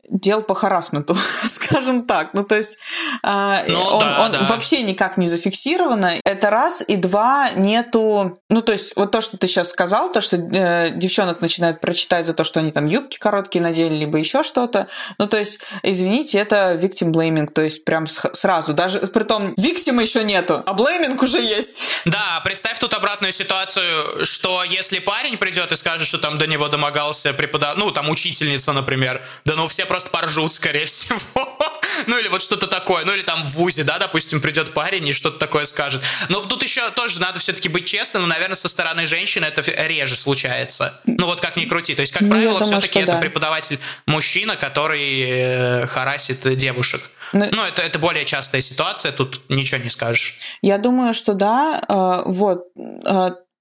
дел 0.10 0.42
по 0.42 0.56
харасменту, 0.56 1.16
скажем 1.44 2.06
так. 2.06 2.34
Ну, 2.34 2.44
то 2.44 2.56
есть 2.56 2.78
э, 3.24 3.66
ну, 3.68 3.80
он, 3.80 4.00
да, 4.00 4.26
он 4.26 4.32
да. 4.32 4.46
вообще 4.46 4.82
никак 4.84 5.18
не 5.18 5.28
зафиксировано. 5.28 6.20
Это 6.24 6.50
раз. 6.50 6.84
И 6.88 6.96
два, 6.96 7.52
нету... 7.52 8.40
Ну, 8.50 8.62
то 8.62 8.72
есть 8.72 8.96
вот 8.96 9.12
то, 9.12 9.22
что 9.22 9.38
ты 9.38 9.48
сейчас 9.48 9.70
сказал, 9.70 10.12
то, 10.12 10.22
что 10.22 10.38
э, 10.38 10.92
девчонок 10.92 11.42
начинают 11.42 11.82
прочитать 11.82 12.26
за 12.26 12.34
то, 12.34 12.44
что 12.44 12.60
они 12.60 12.72
там 12.72 12.86
юбки 12.86 13.18
короткие 13.18 13.62
надели, 13.62 13.96
либо 13.96 14.18
еще 14.18 14.44
что-то. 14.44 14.88
Ну, 15.18 15.28
то 15.28 15.38
есть, 15.38 15.60
извините, 15.84 16.38
это 16.38 16.74
victim 16.76 17.12
blaming, 17.12 17.48
то 17.48 17.62
есть 17.62 17.86
прям 17.86 18.08
сразу. 18.08 18.74
Даже 18.74 19.00
при 19.00 19.24
том, 19.24 19.54
victim 19.54 20.02
еще 20.02 20.24
нету, 20.24 20.64
а 20.66 20.74
blaming 20.74 21.24
уже 21.24 21.42
есть. 21.42 21.84
Да, 22.06 22.42
представь 22.44 22.80
тут 22.80 22.94
обратную 22.94 23.34
ситуацию, 23.34 24.26
что 24.26 24.64
если 24.64 25.00
парень 25.00 25.38
придет 25.38 25.72
и 25.72 25.76
скажет, 25.76 26.08
что 26.08 26.18
там 26.18 26.38
до 26.38 26.48
него 26.48 26.68
домогался 26.68 27.34
преподаватель, 27.34 27.80
ну, 27.80 27.92
там 27.92 28.10
учительница, 28.10 28.74
например, 28.74 29.22
да 29.46 29.56
ну 29.56 29.68
все 29.68 29.86
просто 29.96 30.10
поржут, 30.10 30.54
скорее 30.54 30.84
всего. 30.84 31.18
ну 32.08 32.20
или 32.20 32.28
вот 32.28 32.42
что-то 32.42 32.68
такое. 32.68 33.06
Ну 33.06 33.14
или 33.14 33.22
там 33.22 33.44
в 33.44 33.52
ВУЗе, 33.52 33.86
да, 33.86 33.98
допустим, 33.98 34.42
придет 34.42 34.74
парень 34.74 35.08
и 35.08 35.14
что-то 35.14 35.40
такое 35.40 35.64
скажет. 35.64 36.04
Но 36.28 36.42
тут 36.42 36.64
еще 36.64 36.92
тоже 36.92 37.22
надо 37.22 37.40
все-таки 37.40 37.70
быть 37.70 37.86
честным, 37.86 38.24
но, 38.24 38.28
наверное, 38.28 38.58
со 38.58 38.68
стороны 38.68 39.06
женщины 39.06 39.46
это 39.46 39.62
реже 39.88 40.18
случается. 40.18 41.00
Ну 41.06 41.28
вот 41.28 41.40
как 41.40 41.56
ни 41.56 41.64
крути. 41.64 41.96
То 41.96 42.02
есть, 42.02 42.12
как 42.12 42.24
ну, 42.24 42.28
правило, 42.28 42.62
все-таки 42.62 43.00
это 43.00 43.14
да. 43.14 43.18
преподаватель 43.20 43.80
мужчина, 44.06 44.58
который 44.58 45.22
э, 45.22 45.88
харасит 45.88 46.58
девушек. 46.58 47.10
Ну, 47.32 47.48
ну 47.54 47.64
это, 47.64 47.82
это 47.82 47.98
более 47.98 48.26
частая 48.26 48.60
ситуация, 48.60 49.14
тут 49.14 49.44
ничего 49.48 49.82
не 49.82 49.90
скажешь. 49.90 50.36
Я 50.62 50.78
думаю, 50.78 51.14
что 51.14 51.34
да. 51.34 51.82
Э, 51.88 52.24
вот. 52.26 52.66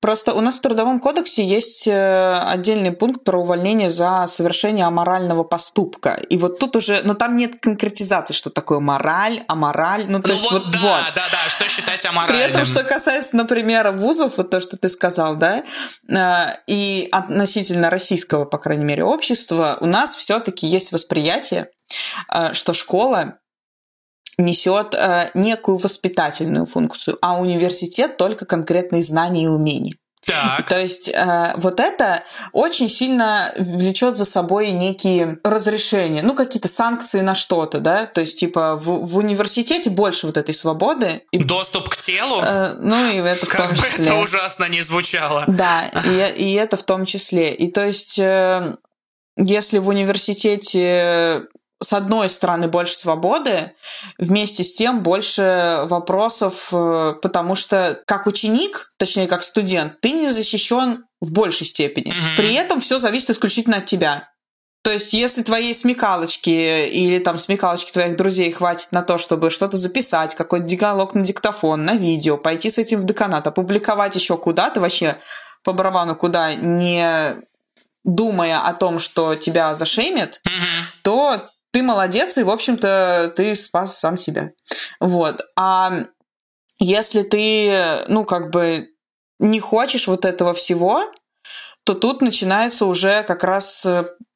Просто 0.04 0.34
у 0.34 0.42
нас 0.42 0.58
в 0.58 0.60
Трудовом 0.60 1.00
кодексе 1.00 1.42
есть 1.42 1.88
э, 1.88 2.38
отдельный 2.50 2.92
пункт 2.92 3.24
про 3.24 3.40
увольнение 3.40 3.88
за 3.88 4.26
совершение 4.28 4.84
аморального 4.84 5.44
поступка. 5.44 6.20
И 6.28 6.36
вот 6.36 6.58
тут 6.58 6.76
уже, 6.76 7.00
но 7.04 7.14
там 7.14 7.36
нет 7.36 7.58
конкретизации, 7.58 8.34
что 8.34 8.50
такое 8.50 8.80
мораль, 8.80 9.44
амораль. 9.48 10.04
Ну, 10.06 10.20
то 10.20 10.28
ну 10.28 10.34
есть 10.34 10.44
вот, 10.44 10.64
вот, 10.64 10.72
да, 10.72 10.78
вот. 10.78 11.14
да, 11.14 11.22
да, 11.32 11.38
что 11.48 11.66
считать 11.70 12.04
аморальным. 12.04 12.36
При 12.36 12.52
этом, 12.52 12.66
что 12.66 12.84
касается, 12.84 13.34
например, 13.34 13.92
вузов, 13.92 14.36
вот 14.36 14.50
то, 14.50 14.60
что 14.60 14.76
ты 14.76 14.90
сказал, 14.90 15.36
да, 15.36 15.62
э, 16.06 16.56
и 16.66 17.08
относительно 17.10 17.88
российского, 17.88 18.44
по 18.44 18.58
крайней 18.58 18.84
мере, 18.84 19.04
общества, 19.04 19.78
у 19.80 19.86
нас 19.86 20.16
все-таки 20.16 20.66
есть 20.66 20.92
восприятие, 20.92 21.70
э, 22.30 22.52
что 22.52 22.74
школа 22.74 23.38
несет 24.38 24.94
э, 24.94 25.30
некую 25.34 25.78
воспитательную 25.78 26.66
функцию, 26.66 27.18
а 27.20 27.38
университет 27.38 28.16
только 28.16 28.46
конкретные 28.46 29.02
знания 29.02 29.44
и 29.44 29.48
умения. 29.48 29.94
Так. 30.26 30.66
То 30.68 30.78
есть 30.80 31.08
э, 31.08 31.52
вот 31.56 31.80
это 31.80 32.24
очень 32.52 32.88
сильно 32.88 33.52
влечет 33.58 34.16
за 34.16 34.24
собой 34.24 34.70
некие 34.70 35.38
разрешения, 35.44 36.22
ну 36.22 36.34
какие-то 36.34 36.68
санкции 36.68 37.20
на 37.20 37.34
что-то, 37.34 37.78
да, 37.80 38.06
то 38.06 38.20
есть 38.20 38.38
типа 38.38 38.76
в, 38.76 39.04
в 39.04 39.18
университете 39.18 39.90
больше 39.90 40.26
вот 40.26 40.36
этой 40.36 40.54
свободы. 40.54 41.22
И, 41.30 41.38
Доступ 41.38 41.88
к 41.90 41.96
телу? 41.96 42.40
Э, 42.42 42.74
ну 42.80 43.10
и 43.10 43.16
это 43.16 43.46
как 43.46 43.66
в 43.66 43.68
том 43.68 43.76
числе. 43.76 44.06
это 44.06 44.14
ужасно 44.16 44.68
не 44.68 44.80
звучало. 44.80 45.44
Да, 45.46 45.90
и, 46.04 46.34
и 46.36 46.54
это 46.54 46.76
в 46.76 46.82
том 46.84 47.04
числе. 47.04 47.54
И 47.54 47.70
то 47.70 47.84
есть 47.84 48.18
э, 48.18 48.76
если 49.36 49.78
в 49.78 49.88
университете 49.88 51.46
с 51.84 51.92
одной 51.92 52.28
стороны 52.28 52.68
больше 52.68 52.94
свободы, 52.96 53.72
вместе 54.18 54.64
с 54.64 54.72
тем 54.72 55.02
больше 55.02 55.82
вопросов, 55.84 56.70
э, 56.72 57.14
потому 57.22 57.54
что 57.54 58.00
как 58.06 58.26
ученик, 58.26 58.88
точнее 58.96 59.28
как 59.28 59.42
студент, 59.42 60.00
ты 60.00 60.12
не 60.12 60.30
защищен 60.30 61.04
в 61.20 61.32
большей 61.32 61.66
степени. 61.66 62.12
Mm-hmm. 62.12 62.36
При 62.36 62.54
этом 62.54 62.80
все 62.80 62.98
зависит 62.98 63.30
исключительно 63.30 63.78
от 63.78 63.86
тебя. 63.86 64.30
То 64.82 64.90
есть, 64.90 65.14
если 65.14 65.42
твоей 65.42 65.74
смекалочки 65.74 66.86
или 66.88 67.18
там 67.18 67.38
смекалочки 67.38 67.90
твоих 67.90 68.16
друзей 68.16 68.52
хватит 68.52 68.92
на 68.92 69.02
то, 69.02 69.16
чтобы 69.16 69.48
что-то 69.48 69.78
записать, 69.78 70.34
какой-то 70.34 70.66
диалог 70.66 71.14
на 71.14 71.24
диктофон, 71.24 71.84
на 71.84 71.96
видео, 71.96 72.36
пойти 72.36 72.68
с 72.68 72.76
этим 72.76 73.00
в 73.00 73.04
деканат, 73.04 73.46
опубликовать 73.46 74.14
еще 74.14 74.36
куда-то, 74.36 74.80
вообще 74.80 75.16
по 75.62 75.72
барабану 75.72 76.16
куда, 76.16 76.52
не 76.54 77.34
думая 78.04 78.58
о 78.60 78.74
том, 78.74 78.98
что 78.98 79.34
тебя 79.34 79.74
зашемят, 79.74 80.42
mm-hmm. 80.46 81.00
то 81.02 81.50
ты 81.74 81.82
молодец, 81.82 82.38
и, 82.38 82.44
в 82.44 82.50
общем-то, 82.50 83.32
ты 83.34 83.56
спас 83.56 83.98
сам 83.98 84.16
себя. 84.16 84.52
Вот. 85.00 85.42
А 85.56 86.04
если 86.78 87.22
ты, 87.22 88.04
ну, 88.06 88.24
как 88.24 88.50
бы 88.50 88.90
не 89.40 89.58
хочешь 89.58 90.06
вот 90.06 90.24
этого 90.24 90.54
всего, 90.54 91.02
то 91.82 91.94
тут 91.94 92.22
начинается 92.22 92.86
уже 92.86 93.24
как 93.24 93.42
раз 93.42 93.84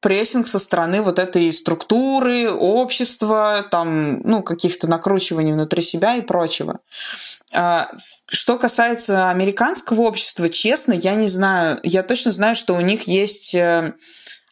прессинг 0.01 0.49
со 0.49 0.59
стороны 0.59 1.01
вот 1.01 1.17
этой 1.17 1.51
структуры, 1.53 2.51
общества, 2.51 3.65
там, 3.71 4.19
ну, 4.19 4.43
каких-то 4.43 4.87
накручиваний 4.87 5.53
внутри 5.53 5.81
себя 5.81 6.17
и 6.17 6.21
прочего. 6.21 6.81
А, 7.53 7.89
что 8.27 8.57
касается 8.57 9.29
американского 9.29 10.01
общества, 10.01 10.49
честно, 10.49 10.91
я 10.91 11.15
не 11.15 11.29
знаю. 11.29 11.79
Я 11.83 12.03
точно 12.03 12.33
знаю, 12.33 12.57
что 12.57 12.75
у 12.75 12.81
них 12.81 13.07
есть 13.07 13.55
э, 13.55 13.93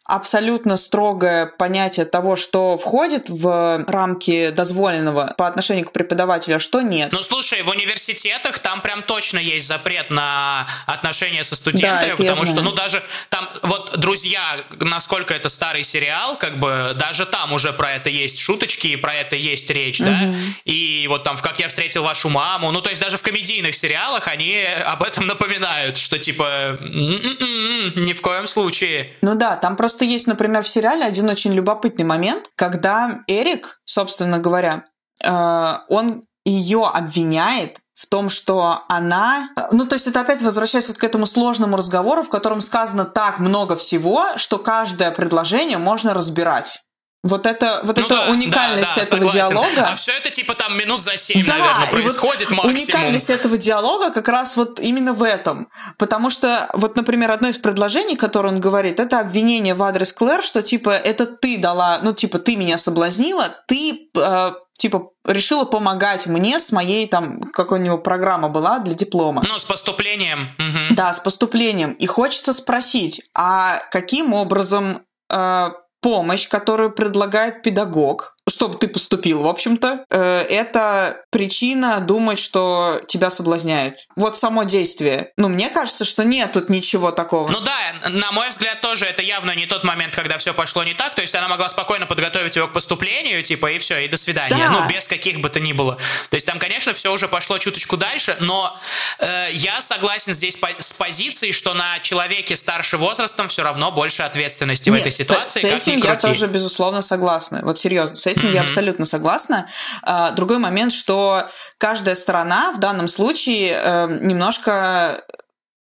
абсолютно 0.08 0.78
строгое 0.78 1.46
понятие 1.46 2.06
того, 2.06 2.34
что 2.34 2.78
входит 2.78 3.28
в 3.28 3.84
рамки 3.86 4.48
дозволенного 4.48 5.34
по 5.36 5.46
отношению 5.46 5.84
к 5.84 5.92
преподавателю, 5.92 6.56
а 6.56 6.58
что 6.58 6.80
нет. 6.80 7.12
Ну, 7.12 7.22
слушай, 7.22 7.62
в 7.62 7.68
университетах 7.68 8.58
там 8.58 8.80
прям 8.80 9.02
точно 9.02 9.38
есть 9.38 9.68
запрет 9.68 10.10
на 10.10 10.66
отношения 10.86 11.44
со 11.44 11.54
студентами, 11.56 12.10
да, 12.10 12.16
потому 12.16 12.46
что, 12.46 12.62
ну, 12.62 12.72
даже 12.72 13.02
там, 13.28 13.46
вот, 13.62 13.98
«Друзья», 13.98 14.64
насколько 14.80 15.34
это 15.34 15.50
старый 15.50 15.84
сериал, 15.84 16.38
как 16.38 16.58
бы, 16.58 16.96
даже 16.98 17.26
там 17.26 17.52
уже 17.52 17.74
про 17.74 17.92
это 17.92 18.08
есть 18.08 18.40
шуточки, 18.40 18.86
и 18.86 18.96
про 18.96 19.14
это 19.14 19.36
есть 19.36 19.68
речь, 19.68 20.00
угу. 20.00 20.08
да, 20.08 20.34
и 20.64 21.06
вот 21.08 21.22
там 21.22 21.36
в 21.36 21.42
«Как 21.42 21.58
я 21.60 21.68
встретил 21.68 22.02
вашу 22.02 22.30
маму», 22.30 22.72
ну, 22.72 22.80
то 22.80 22.88
есть 22.88 23.02
даже 23.02 23.18
в 23.18 23.22
комедийных 23.22 23.74
сериалах 23.74 24.26
они 24.26 24.64
об 24.86 25.02
этом 25.02 25.26
напоминают, 25.26 25.98
что, 25.98 26.18
типа, 26.18 26.78
«М-м-м, 26.80 28.04
ни 28.04 28.14
в 28.14 28.22
коем 28.22 28.46
случае. 28.46 29.14
Ну 29.20 29.34
да, 29.34 29.56
там 29.56 29.76
просто 29.76 29.97
Просто 29.98 30.12
есть, 30.12 30.28
например, 30.28 30.62
в 30.62 30.68
сериале 30.68 31.04
один 31.04 31.28
очень 31.28 31.52
любопытный 31.52 32.04
момент, 32.04 32.50
когда 32.54 33.18
Эрик, 33.26 33.80
собственно 33.84 34.38
говоря, 34.38 34.84
э, 35.24 35.74
он 35.88 36.22
ее 36.44 36.86
обвиняет 36.86 37.78
в 37.94 38.06
том, 38.06 38.28
что 38.28 38.84
она... 38.88 39.48
Ну, 39.72 39.86
то 39.86 39.96
есть 39.96 40.06
это 40.06 40.20
опять 40.20 40.40
возвращаясь 40.40 40.86
вот 40.86 40.98
к 40.98 41.02
этому 41.02 41.26
сложному 41.26 41.76
разговору, 41.76 42.22
в 42.22 42.28
котором 42.28 42.60
сказано 42.60 43.06
так 43.06 43.40
много 43.40 43.74
всего, 43.74 44.24
что 44.36 44.60
каждое 44.60 45.10
предложение 45.10 45.78
можно 45.78 46.14
разбирать. 46.14 46.80
Вот 47.28 47.46
это, 47.46 47.80
вот 47.84 47.96
ну 47.96 48.04
это 48.04 48.14
да, 48.14 48.30
уникальность 48.30 48.90
да, 48.90 48.94
да, 48.96 49.02
этого 49.02 49.30
согласен. 49.30 49.50
диалога. 49.50 49.88
А 49.90 49.94
все 49.94 50.12
это 50.12 50.30
типа 50.30 50.54
там 50.54 50.76
минут 50.76 51.00
за 51.00 51.16
семь, 51.16 51.46
да, 51.46 51.56
наверное, 51.56 51.86
происходит 51.86 52.50
вот 52.50 52.56
максимум. 52.56 52.74
Уникальность 52.74 53.30
этого 53.30 53.56
диалога 53.56 54.10
как 54.10 54.28
раз 54.28 54.56
вот 54.56 54.80
именно 54.80 55.12
в 55.12 55.22
этом. 55.22 55.68
Потому 55.98 56.30
что, 56.30 56.68
вот, 56.72 56.96
например, 56.96 57.30
одно 57.30 57.48
из 57.48 57.58
предложений, 57.58 58.16
которое 58.16 58.48
он 58.48 58.60
говорит, 58.60 58.98
это 59.00 59.20
обвинение 59.20 59.74
в 59.74 59.82
адрес 59.82 60.12
Клэр, 60.12 60.42
что 60.42 60.62
типа 60.62 60.90
это 60.90 61.26
ты 61.26 61.58
дала, 61.58 62.00
ну 62.02 62.12
типа 62.12 62.38
ты 62.38 62.56
меня 62.56 62.78
соблазнила, 62.78 63.48
ты 63.66 64.10
э, 64.16 64.50
типа 64.78 65.10
решила 65.26 65.64
помогать 65.64 66.26
мне 66.26 66.58
с 66.58 66.72
моей 66.72 67.06
там 67.06 67.42
какой 67.52 67.80
нибудь 67.80 68.02
программа 68.02 68.48
была 68.48 68.78
для 68.78 68.94
диплома. 68.94 69.42
Ну, 69.46 69.58
с 69.58 69.64
поступлением. 69.64 70.48
Угу. 70.58 70.94
Да, 70.94 71.12
с 71.12 71.20
поступлением. 71.20 71.92
И 71.92 72.06
хочется 72.06 72.52
спросить, 72.52 73.22
а 73.34 73.80
каким 73.90 74.32
образом 74.32 75.02
э, 75.30 75.68
помощь, 76.00 76.48
которую 76.48 76.92
предлагает 76.92 77.62
педагог, 77.62 78.36
чтобы 78.48 78.78
ты 78.78 78.88
поступил, 78.88 79.42
в 79.42 79.46
общем-то, 79.46 80.04
э, 80.10 80.46
это 80.48 81.22
причина 81.30 82.00
думать, 82.00 82.38
что 82.38 83.00
тебя 83.06 83.30
соблазняют. 83.30 84.06
Вот 84.16 84.36
само 84.36 84.64
действие. 84.64 85.32
Ну, 85.36 85.48
мне 85.48 85.68
кажется, 85.68 86.04
что 86.04 86.24
нет 86.24 86.52
тут 86.52 86.70
ничего 86.70 87.10
такого. 87.10 87.48
Ну 87.48 87.60
да, 87.60 87.76
на 88.08 88.32
мой 88.32 88.48
взгляд, 88.50 88.80
тоже 88.80 89.04
это 89.04 89.22
явно 89.22 89.54
не 89.54 89.66
тот 89.66 89.84
момент, 89.84 90.14
когда 90.14 90.38
все 90.38 90.54
пошло 90.54 90.84
не 90.84 90.94
так. 90.94 91.14
То 91.14 91.22
есть 91.22 91.34
она 91.34 91.48
могла 91.48 91.68
спокойно 91.68 92.06
подготовить 92.06 92.56
его 92.56 92.68
к 92.68 92.72
поступлению, 92.72 93.42
типа, 93.42 93.72
и 93.72 93.78
все, 93.78 93.98
и 93.98 94.08
до 94.08 94.16
свидания. 94.16 94.56
Да. 94.56 94.70
Ну, 94.70 94.88
без 94.88 95.06
каких 95.06 95.40
бы 95.40 95.48
то 95.48 95.60
ни 95.60 95.72
было. 95.72 95.96
То 96.30 96.34
есть 96.34 96.46
там, 96.46 96.58
конечно, 96.58 96.92
все 96.92 97.12
уже 97.12 97.28
пошло 97.28 97.58
чуточку 97.58 97.96
дальше, 97.96 98.36
но 98.40 98.76
э, 99.18 99.48
я 99.52 99.82
согласен 99.82 100.32
здесь 100.32 100.56
по- 100.56 100.68
с 100.78 100.92
позицией, 100.92 101.52
что 101.52 101.74
на 101.74 101.98
человеке 102.00 102.56
старше 102.56 102.96
возрастом 102.96 103.48
все 103.48 103.62
равно 103.62 103.92
больше 103.92 104.22
ответственности 104.22 104.88
нет, 104.88 104.98
в 104.98 105.00
этой 105.02 105.12
ситуации. 105.12 105.60
С, 105.60 105.62
с 105.62 105.88
этим 105.88 106.00
я 106.00 106.16
тоже, 106.16 106.46
безусловно, 106.46 107.02
согласна. 107.02 107.60
Вот 107.62 107.78
серьезно, 107.78 108.16
с 108.16 108.26
этим 108.26 108.37
mm-hmm. 108.46 108.52
я 108.52 108.62
абсолютно 108.62 109.04
согласна. 109.04 109.68
А, 110.02 110.30
другой 110.32 110.58
момент, 110.58 110.92
что 110.92 111.48
каждая 111.78 112.14
сторона 112.14 112.72
в 112.72 112.78
данном 112.78 113.08
случае 113.08 113.72
э, 113.72 114.18
немножко 114.20 115.22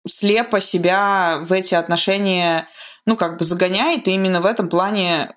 слепо 0.06 0.60
себя 0.60 1.38
в 1.40 1.52
эти 1.52 1.74
отношения, 1.74 2.68
ну, 3.06 3.16
как 3.16 3.38
бы 3.38 3.44
загоняет, 3.44 4.08
и 4.08 4.12
именно 4.12 4.40
в 4.40 4.46
этом 4.46 4.68
плане 4.68 5.32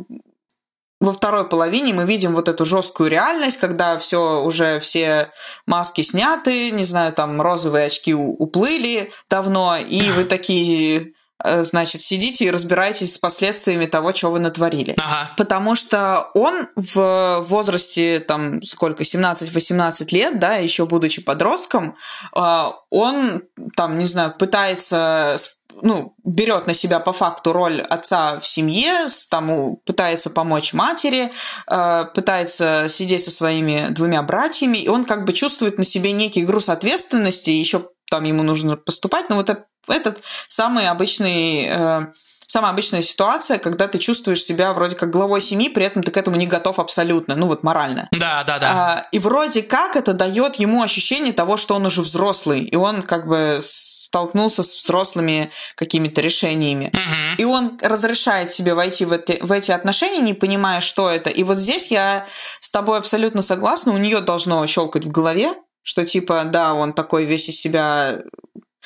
во 1.00 1.14
второй 1.14 1.48
половине 1.48 1.94
мы 1.94 2.06
видим 2.06 2.34
вот 2.34 2.50
эту 2.50 2.66
жесткую 2.66 3.10
реальность, 3.10 3.60
когда 3.60 3.98
все 3.98 4.42
уже 4.44 4.80
все 4.80 5.32
маски 5.66 6.02
сняты, 6.02 6.72
не 6.72 6.84
знаю, 6.84 7.14
там 7.14 7.42
розовые 7.42 7.86
очки 7.86 8.14
уплыли 8.14 9.12
давно, 9.30 9.78
и 9.78 10.02
вы 10.12 10.26
такие 10.26 11.14
значит, 11.44 12.02
сидите 12.02 12.46
и 12.46 12.52
разбирайтесь 12.52 13.16
с 13.16 13.18
последствиями 13.18 13.86
того, 13.86 14.14
что 14.14 14.32
вы 14.32 14.40
натворили. 14.40 14.96
Ага. 14.98 15.32
Потому 15.38 15.76
что 15.76 16.30
он 16.34 16.68
в 16.76 17.46
возрасте, 17.48 18.20
там, 18.20 18.62
сколько, 18.62 19.04
17-18 19.04 20.08
лет, 20.12 20.40
да, 20.40 20.56
еще 20.56 20.86
будучи 20.86 21.22
подростком, 21.22 21.96
э, 22.36 22.64
он, 22.90 23.44
там, 23.76 23.98
не 23.98 24.06
знаю, 24.06 24.34
пытается 24.38 25.38
ну, 25.82 26.16
берет 26.24 26.68
на 26.68 26.74
себя 26.74 27.00
по 27.00 27.14
факту 27.14 27.54
роль 27.54 27.82
отца 27.82 28.40
в 28.40 28.48
семье, 28.48 29.08
там, 29.30 29.78
пытается 29.86 30.30
помочь 30.30 30.74
матери, 30.74 31.32
э, 31.68 32.06
пытается 32.14 32.88
сидеть 32.90 33.24
со 33.24 33.32
своими 33.32 33.88
двумя 33.90 34.22
братьями, 34.24 34.78
и 34.78 34.90
он 34.90 35.06
как 35.06 35.26
бы 35.26 35.34
чувствует 35.34 35.78
на 35.78 35.84
себе 35.84 36.12
некий 36.12 36.44
груз 36.44 36.70
ответственности, 36.70 37.50
еще 37.50 37.90
там 38.10 38.24
ему 38.24 38.44
нужно 38.44 38.78
поступать, 38.78 39.30
но 39.30 39.36
вот 39.36 39.50
этот 39.88 40.24
самый 40.48 40.88
обычный 40.88 41.68
э, 41.68 42.08
самая 42.50 42.72
обычная 42.72 43.04
ситуация, 43.04 43.60
когда 43.60 43.88
ты 43.88 44.00
чувствуешь 44.00 44.44
себя 44.44 44.74
вроде 44.74 44.96
как 44.96 45.12
главой 45.12 45.40
семьи, 45.40 45.70
при 45.70 45.86
этом 45.86 46.02
ты 46.02 46.10
к 46.10 46.18
этому 46.18 46.36
не 46.36 46.48
готов 46.48 46.80
абсолютно, 46.80 47.36
ну 47.36 47.48
вот 47.48 47.62
морально. 47.62 48.08
Да, 48.12 48.44
да, 48.44 48.58
да. 48.58 48.72
А, 48.72 49.04
и 49.12 49.20
вроде 49.20 49.62
как 49.62 49.96
это 49.96 50.14
дает 50.14 50.56
ему 50.56 50.82
ощущение 50.82 51.32
того, 51.32 51.58
что 51.58 51.76
он 51.76 51.86
уже 51.86 52.02
взрослый, 52.02 52.64
и 52.64 52.76
он 52.76 53.04
как 53.04 53.28
бы 53.28 53.60
столкнулся 53.62 54.64
с 54.64 54.84
взрослыми 54.84 55.52
какими-то 55.76 56.22
решениями. 56.22 56.88
Угу. 56.88 57.42
И 57.42 57.44
он 57.44 57.78
разрешает 57.84 58.50
себе 58.50 58.74
войти 58.74 59.06
в 59.06 59.14
эти, 59.14 59.40
в 59.42 59.52
эти 59.52 59.72
отношения, 59.72 60.20
не 60.20 60.34
понимая, 60.34 60.82
что 60.82 61.08
это. 61.08 61.30
И 61.30 61.44
вот 61.44 61.60
здесь 61.60 61.92
я 61.92 62.26
с 62.62 62.72
тобой 62.72 62.98
абсолютно 62.98 63.44
согласна, 63.44 63.94
у 63.94 63.98
нее 63.98 64.22
должно 64.22 64.66
щелкать 64.66 65.06
в 65.06 65.12
голове, 65.12 65.54
что 65.90 66.06
типа, 66.06 66.44
да, 66.46 66.76
он 66.76 66.94
такой 66.94 67.26
весь 67.26 67.50
из 67.50 67.60
себя 67.60 68.22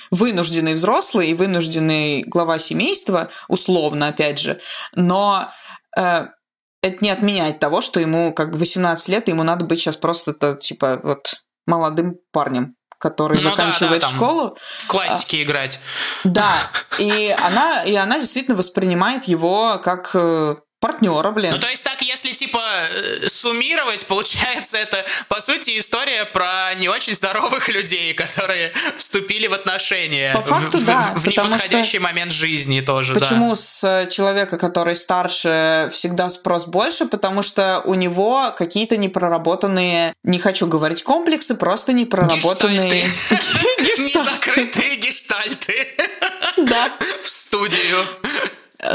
вынужденный 0.10 0.74
взрослый 0.74 1.32
и 1.32 1.34
вынужденный 1.34 2.22
глава 2.22 2.60
семейства, 2.60 3.30
условно, 3.49 4.08
опять 4.08 4.39
же, 4.39 4.62
но 4.95 5.49
э, 5.97 6.28
это 6.82 6.97
не 7.01 7.10
отменяет 7.10 7.60
того, 7.60 7.82
что 7.82 7.99
ему 7.99 8.34
как 8.34 8.51
бы 8.51 8.58
18 8.58 9.10
лет, 9.10 9.28
ему 9.28 9.43
надо 9.43 9.66
быть 9.66 9.82
сейчас 9.82 9.97
просто-то, 9.97 10.56
типа, 10.56 11.01
вот 11.04 11.43
молодым 11.68 12.20
парнем 12.32 12.76
который 12.99 13.36
ну, 13.36 13.49
заканчивает 13.49 14.01
да, 14.01 14.08
да, 14.08 14.16
школу. 14.16 14.58
В 14.62 14.88
классике 14.88 15.39
а, 15.39 15.43
играть. 15.43 15.82
Да, 16.24 16.54
и 16.99 17.36
она, 17.38 17.84
и 17.84 17.93
она 17.95 18.18
действительно 18.18 18.56
воспринимает 18.56 19.26
его 19.26 19.78
как 19.84 20.12
э, 20.14 20.56
партнера, 20.84 21.32
блин. 21.32 21.54
Ну, 21.54 21.60
то 21.60 21.70
есть 21.70 21.82
так, 21.82 22.02
если, 22.02 22.34
типа, 22.34 22.62
э, 22.62 23.30
суммировать, 23.30 24.06
получается, 24.06 24.76
это, 24.76 25.06
по 25.30 25.40
сути, 25.40 25.80
история 25.80 26.26
про 26.26 26.74
не 26.76 26.90
очень 26.90 27.16
здоровых 27.16 27.70
людей, 27.70 28.14
которые 28.14 28.74
вступили 28.98 29.48
в 29.48 29.54
отношения. 29.54 30.34
По 30.34 30.42
факту, 30.42 30.80
в, 30.80 30.86
да. 30.86 31.14
В, 31.16 31.22
в 31.22 31.28
неподходящий 31.28 32.00
что... 32.00 32.02
момент 32.02 32.34
жизни 32.34 32.82
тоже, 32.82 33.14
Почему 33.14 33.52
да. 33.52 33.56
с 33.56 34.08
человека, 34.12 34.58
который 34.58 34.98
старше, 34.98 35.90
всегда 35.94 36.28
спрос 36.28 36.66
больше? 36.66 37.06
Потому 37.06 37.44
что 37.44 37.82
у 37.86 37.94
него 37.94 38.54
какие-то 38.58 38.98
непроработанные, 38.98 40.14
не 40.24 40.38
хочу 40.38 40.68
говорить 40.68 41.02
комплексы, 41.04 41.56
просто 41.56 41.94
непроработанные... 41.94 43.06
Незакрытые 43.80 44.98
гештальты. 44.98 45.88
Да. 46.58 46.92
В 47.24 47.30
студию. 47.30 48.06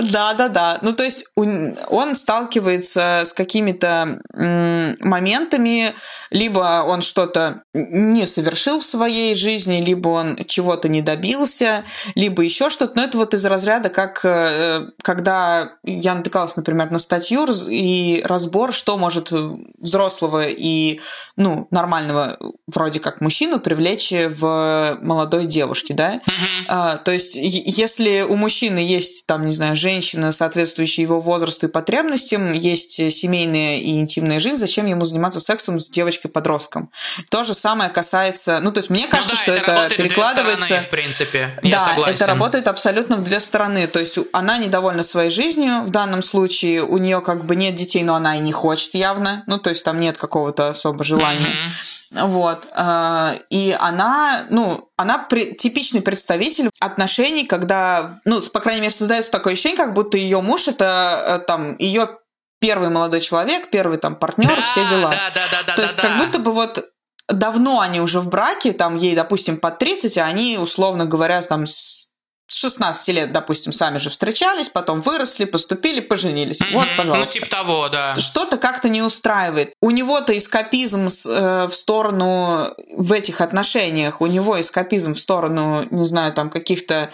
Да, 0.02 0.34
да, 0.34 0.48
да. 0.48 0.78
Ну, 0.82 0.92
то 0.92 1.04
есть 1.04 1.26
он 1.36 2.14
сталкивается 2.14 3.22
с 3.24 3.32
какими-то 3.32 4.20
моментами, 4.34 5.94
либо 6.30 6.84
он 6.86 7.02
что-то 7.02 7.62
не 7.74 8.26
совершил 8.26 8.80
в 8.80 8.84
своей 8.84 9.34
жизни, 9.34 9.80
либо 9.80 10.08
он 10.08 10.36
чего-то 10.46 10.88
не 10.88 11.02
добился, 11.02 11.84
либо 12.14 12.42
еще 12.42 12.70
что-то. 12.70 12.92
Но 12.96 13.04
это 13.04 13.18
вот 13.18 13.34
из 13.34 13.44
разряда, 13.46 13.88
как 13.88 14.24
э, 14.24 14.88
когда 15.02 15.72
я 15.84 16.14
натыкалась, 16.14 16.56
например, 16.56 16.90
на 16.90 16.98
статью 16.98 17.46
и 17.68 18.22
разбор, 18.24 18.72
что 18.72 18.98
может 18.98 19.30
взрослого 19.30 20.48
и 20.48 21.00
ну, 21.36 21.68
нормального 21.70 22.38
вроде 22.66 23.00
как 23.00 23.20
мужчину 23.20 23.60
привлечь 23.60 24.12
в 24.12 24.98
молодой 25.00 25.46
девушке, 25.46 25.94
да? 25.94 26.20
Uh-huh. 26.68 27.02
То 27.02 27.12
есть 27.12 27.34
если 27.34 28.22
у 28.22 28.36
мужчины 28.36 28.78
есть, 28.78 29.26
там, 29.26 29.46
не 29.46 29.52
знаю, 29.52 29.76
женщина, 29.78 30.32
соответствующая 30.32 31.02
его 31.02 31.20
возрасту 31.20 31.66
и 31.66 31.68
потребностям, 31.70 32.52
есть 32.52 32.92
семейная 32.92 33.78
и 33.78 33.98
интимная 33.98 34.40
жизнь, 34.40 34.56
зачем 34.56 34.86
ему 34.86 35.04
заниматься 35.04 35.40
сексом 35.40 35.80
с 35.80 35.88
девочкой-подростком? 35.88 36.90
То 37.30 37.44
же 37.44 37.54
самое 37.54 37.90
касается... 37.90 38.60
Ну, 38.60 38.72
то 38.72 38.78
есть 38.78 38.90
мне 38.90 39.04
ну 39.04 39.10
кажется, 39.10 39.36
ну, 39.46 39.54
да, 39.54 39.62
что 39.62 39.62
это, 39.62 39.86
это 39.86 40.02
перекладывается... 40.02 40.66
Стороны, 40.66 40.86
в 40.86 40.90
принципе, 40.90 41.58
я 41.62 41.78
да, 41.78 41.84
согласен. 41.84 42.14
это 42.14 42.26
работает 42.26 42.68
абсолютно 42.68 43.16
в 43.16 43.24
две 43.24 43.40
стороны. 43.40 43.86
То 43.86 44.00
есть 44.00 44.18
она 44.32 44.58
недовольна 44.58 45.02
своей 45.02 45.30
жизнью 45.30 45.82
в 45.82 45.90
данном 45.90 46.22
случае, 46.22 46.82
у 46.82 46.98
нее 46.98 47.20
как 47.20 47.44
бы 47.44 47.56
нет 47.56 47.74
детей, 47.74 48.02
но 48.02 48.14
она 48.14 48.36
и 48.36 48.40
не 48.40 48.52
хочет 48.52 48.94
явно. 48.94 49.44
Ну, 49.46 49.58
то 49.58 49.70
есть 49.70 49.84
там 49.84 50.00
нет 50.00 50.18
какого-то 50.18 50.68
особо 50.68 51.04
желания. 51.04 51.46
Mm-hmm. 51.46 51.97
Вот. 52.10 52.66
А, 52.74 53.34
и 53.50 53.76
она, 53.78 54.46
ну, 54.50 54.90
она 54.96 55.18
при, 55.18 55.54
типичный 55.54 56.00
представитель 56.00 56.70
отношений, 56.80 57.44
когда, 57.44 58.18
ну, 58.24 58.40
по 58.40 58.60
крайней 58.60 58.80
мере, 58.80 58.92
создается 58.92 59.30
такое 59.30 59.52
ощущение, 59.52 59.76
как 59.76 59.92
будто 59.92 60.16
ее 60.16 60.40
муж 60.40 60.68
это 60.68 61.40
э, 61.42 61.46
там 61.46 61.76
ее 61.78 62.18
первый 62.60 62.88
молодой 62.88 63.20
человек, 63.20 63.70
первый 63.70 63.98
там 63.98 64.16
партнер, 64.16 64.56
да, 64.56 64.62
все 64.62 64.86
дела. 64.88 65.10
Да, 65.10 65.30
да, 65.34 65.42
да, 65.50 65.58
да, 65.66 65.74
То 65.74 65.82
есть 65.82 65.96
да, 65.96 66.02
как 66.02 66.16
да. 66.16 66.24
будто 66.24 66.38
бы 66.38 66.52
вот 66.52 66.90
давно 67.28 67.80
они 67.80 68.00
уже 68.00 68.20
в 68.20 68.28
браке, 68.28 68.72
там 68.72 68.96
ей, 68.96 69.14
допустим, 69.14 69.58
под 69.58 69.78
30, 69.78 70.16
а 70.18 70.24
они, 70.24 70.58
условно 70.58 71.04
говоря, 71.04 71.42
там 71.42 71.66
с 71.66 72.07
16 72.48 73.08
лет, 73.08 73.32
допустим, 73.32 73.72
сами 73.72 73.98
же 73.98 74.10
встречались, 74.10 74.70
потом 74.70 75.00
выросли, 75.00 75.44
поступили, 75.44 76.00
поженились. 76.00 76.60
Mm-hmm. 76.60 76.72
Вот, 76.72 76.88
пожалуйста. 76.96 77.26
Ну, 77.26 77.32
типа 77.32 77.50
того, 77.50 77.88
да. 77.88 78.16
Что-то 78.16 78.56
как-то 78.56 78.88
не 78.88 79.02
устраивает. 79.02 79.74
У 79.80 79.90
него-то 79.90 80.36
эскапизм 80.36 81.08
э, 81.08 81.66
в 81.66 81.72
сторону 81.72 82.74
в 82.96 83.12
этих 83.12 83.40
отношениях, 83.40 84.20
у 84.20 84.26
него 84.26 84.60
эскапизм 84.60 85.14
в 85.14 85.20
сторону, 85.20 85.86
не 85.90 86.04
знаю, 86.04 86.32
там 86.32 86.48
каких-то 86.50 87.10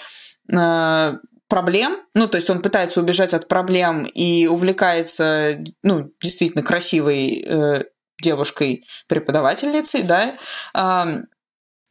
э, 0.53 1.13
проблем, 1.49 1.97
ну, 2.15 2.29
то 2.29 2.37
есть 2.37 2.49
он 2.51 2.63
пытается 2.63 3.01
убежать 3.01 3.35
от 3.35 3.49
проблем 3.49 4.05
и 4.05 4.47
увлекается, 4.47 5.63
ну, 5.83 6.11
действительно 6.21 6.63
красивой 6.63 7.45
э, 7.47 7.85
девушкой-преподавательницей, 8.23 10.03
да, 10.03 10.33
э, 10.75 11.23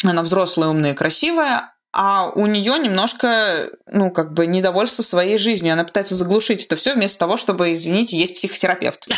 она 0.04 0.22
взрослая, 0.22 0.70
умная, 0.70 0.96
красивая, 0.96 1.73
а 1.94 2.32
у 2.34 2.48
нее 2.48 2.80
немножко, 2.80 3.70
ну, 3.92 4.10
как 4.10 4.34
бы 4.34 4.48
недовольство 4.48 5.04
своей 5.04 5.38
жизнью. 5.38 5.74
Она 5.74 5.84
пытается 5.84 6.16
заглушить 6.16 6.66
это 6.66 6.76
все 6.76 6.96
вместо 6.96 7.20
того, 7.20 7.38
чтобы, 7.38 7.76
извините, 7.76 8.18
есть 8.18 8.36
психотерапевт. 8.36 9.08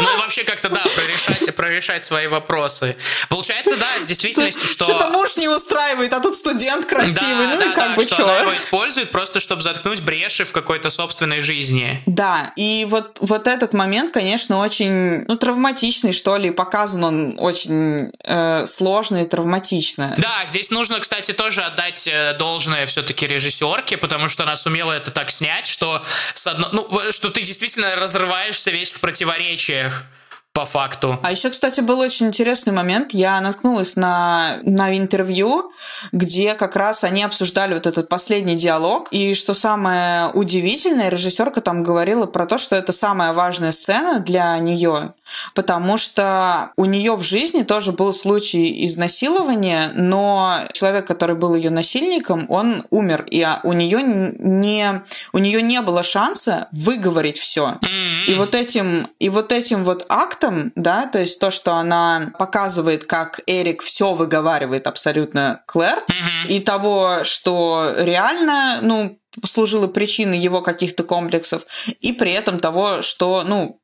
Ну, 0.00 0.18
вообще 0.18 0.44
как-то, 0.44 0.70
да, 0.70 0.82
прорешать, 0.96 1.54
прорешать 1.54 2.04
свои 2.04 2.26
вопросы. 2.26 2.96
Получается, 3.28 3.76
да, 3.76 3.86
в 4.02 4.06
действительности, 4.06 4.66
что... 4.66 4.84
Что-то 4.84 5.08
муж 5.10 5.36
не 5.36 5.48
устраивает, 5.48 6.12
а 6.14 6.20
тут 6.20 6.36
студент 6.36 6.86
красивый, 6.86 7.46
ну 7.48 7.70
и 7.70 7.74
как 7.74 7.96
бы 7.96 8.04
что. 8.04 8.24
она 8.24 8.40
его 8.40 8.56
использует 8.56 9.10
просто, 9.10 9.40
чтобы 9.40 9.62
заткнуть 9.62 10.00
бреши 10.00 10.44
в 10.44 10.52
какой-то 10.52 10.90
собственной 10.90 11.42
жизни. 11.42 12.02
Да, 12.06 12.52
и 12.56 12.86
вот, 12.88 13.18
вот 13.20 13.46
этот 13.46 13.74
момент, 13.74 14.10
конечно, 14.12 14.58
очень, 14.58 15.24
ну, 15.26 15.36
травматичный, 15.36 16.12
что 16.12 16.36
ли, 16.36 16.50
показан 16.50 17.04
он 17.04 17.34
очень 17.38 18.10
э, 18.24 18.66
сложно 18.66 19.22
и 19.22 19.26
травматично. 19.26 20.14
Да, 20.16 20.46
здесь 20.46 20.70
нужно, 20.70 21.00
кстати, 21.00 21.32
тоже 21.32 21.49
тоже 21.50 21.62
отдать 21.62 22.06
э, 22.06 22.36
должное 22.38 22.86
все-таки 22.86 23.26
режиссерке, 23.26 23.96
потому 23.96 24.28
что 24.28 24.44
она 24.44 24.54
сумела 24.54 24.92
это 24.92 25.10
так 25.10 25.32
снять, 25.32 25.66
что, 25.66 26.00
с 26.32 26.46
одно... 26.46 26.68
ну, 26.70 26.88
что 27.10 27.28
ты 27.30 27.42
действительно 27.42 27.96
разрываешься 27.96 28.70
весь 28.70 28.92
в 28.92 29.00
противоречиях 29.00 30.04
по 30.52 30.64
факту. 30.64 31.18
А 31.24 31.32
еще, 31.32 31.50
кстати, 31.50 31.80
был 31.80 31.98
очень 31.98 32.26
интересный 32.26 32.72
момент. 32.72 33.12
Я 33.14 33.40
наткнулась 33.40 33.96
на, 33.96 34.60
на 34.62 34.96
интервью, 34.96 35.72
где 36.12 36.54
как 36.54 36.76
раз 36.76 37.02
они 37.02 37.24
обсуждали 37.24 37.74
вот 37.74 37.86
этот 37.86 38.08
последний 38.08 38.54
диалог. 38.54 39.08
И 39.10 39.34
что 39.34 39.52
самое 39.52 40.30
удивительное, 40.30 41.08
режиссерка 41.08 41.60
там 41.60 41.82
говорила 41.82 42.26
про 42.26 42.46
то, 42.46 42.58
что 42.58 42.76
это 42.76 42.92
самая 42.92 43.32
важная 43.32 43.72
сцена 43.72 44.20
для 44.20 44.56
нее, 44.58 45.14
потому 45.54 45.96
что 45.96 46.72
у 46.76 46.84
нее 46.84 47.14
в 47.14 47.22
жизни 47.22 47.62
тоже 47.62 47.92
был 47.92 48.12
случай 48.12 48.84
изнасилования, 48.84 49.92
но 49.94 50.66
человек, 50.72 51.06
который 51.06 51.36
был 51.36 51.54
ее 51.54 51.70
насильником, 51.70 52.46
он 52.48 52.84
умер, 52.90 53.26
и 53.30 53.46
у 53.62 53.72
нее 53.72 54.02
не, 54.02 55.02
у 55.32 55.38
нее 55.38 55.62
не 55.62 55.80
было 55.80 56.02
шанса 56.02 56.68
выговорить 56.72 57.38
все. 57.38 57.78
И 58.26 58.34
вот 58.34 58.54
этим, 58.54 59.08
и 59.18 59.28
вот 59.28 59.52
этим 59.52 59.84
вот 59.84 60.06
актом, 60.08 60.72
да, 60.74 61.06
то 61.06 61.18
есть 61.18 61.38
то, 61.40 61.50
что 61.50 61.74
она 61.74 62.32
показывает, 62.38 63.04
как 63.04 63.40
Эрик 63.46 63.82
все 63.82 64.14
выговаривает 64.14 64.86
абсолютно 64.86 65.62
Клэр, 65.66 66.04
и 66.48 66.60
того, 66.60 67.24
что 67.24 67.94
реально, 67.96 68.80
ну, 68.82 69.18
служило 69.44 69.86
причиной 69.86 70.38
его 70.38 70.62
каких-то 70.62 71.02
комплексов, 71.04 71.64
и 72.00 72.12
при 72.12 72.32
этом 72.32 72.58
того, 72.58 73.02
что, 73.02 73.44
ну, 73.46 73.80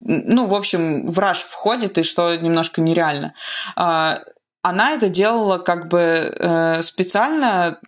ну, 0.00 0.46
в 0.46 0.54
общем, 0.54 1.10
враж 1.10 1.38
входит, 1.42 1.98
и 1.98 2.02
что 2.02 2.34
немножко 2.36 2.80
нереально. 2.80 3.34
А, 3.76 4.20
она 4.62 4.92
это 4.92 5.08
делала 5.08 5.58
как 5.58 5.88
бы 5.88 5.98
э, 5.98 6.82
специально 6.82 7.78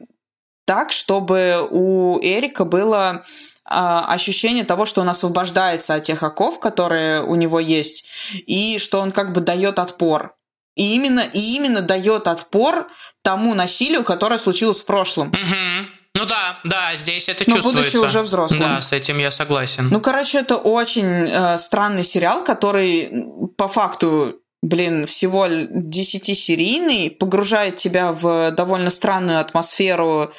так, 0.65 0.93
чтобы 0.93 1.67
у 1.71 2.19
Эрика 2.23 2.65
было 2.65 3.23
а, 3.65 4.07
ощущение 4.13 4.65
того, 4.65 4.87
что 4.87 5.01
он 5.01 5.09
освобождается 5.09 5.95
от 5.95 6.05
тех 6.05 6.23
оков, 6.23 6.61
которые 6.61 7.23
у 7.23 7.35
него 7.35 7.61
есть, 7.61 8.05
и 8.47 8.79
что 8.79 9.01
он 9.01 9.13
как 9.13 9.33
бы 9.33 9.41
дает 9.41 9.79
отпор. 9.79 10.35
И 10.75 10.95
именно, 10.95 11.21
и 11.21 11.57
именно 11.57 11.83
дает 11.83 12.27
отпор 12.27 12.89
тому 13.23 13.55
насилию, 13.55 14.05
которое 14.05 14.39
случилось 14.39 14.81
в 14.81 14.87
прошлом. 14.87 15.29
Угу. 15.29 15.89
Ну 16.15 16.27
да, 16.27 16.59
да, 16.65 16.95
здесь 16.97 17.29
это 17.29 17.45
Но 17.47 17.57
чувствуется. 17.57 17.93
будучи 17.93 17.97
уже 17.97 18.23
взрослым. 18.23 18.61
Да, 18.61 18.83
с 18.83 18.93
этим 18.93 19.19
я 19.19 19.31
согласен. 19.31 19.89
Ну, 19.91 20.01
короче, 20.01 20.41
это 20.41 20.57
очень 20.57 21.29
э, 21.29 21.57
странный 21.59 22.05
сериал, 22.05 22.45
который 22.45 23.51
по 23.57 23.67
факту 23.67 24.39
блин, 24.63 25.07
всего 25.07 25.47
10-серийный, 25.49 27.11
погружает 27.11 27.77
тебя 27.77 28.13
в 28.13 28.53
довольно 28.53 28.91
странную 28.91 29.41
атмосферу 29.41 30.33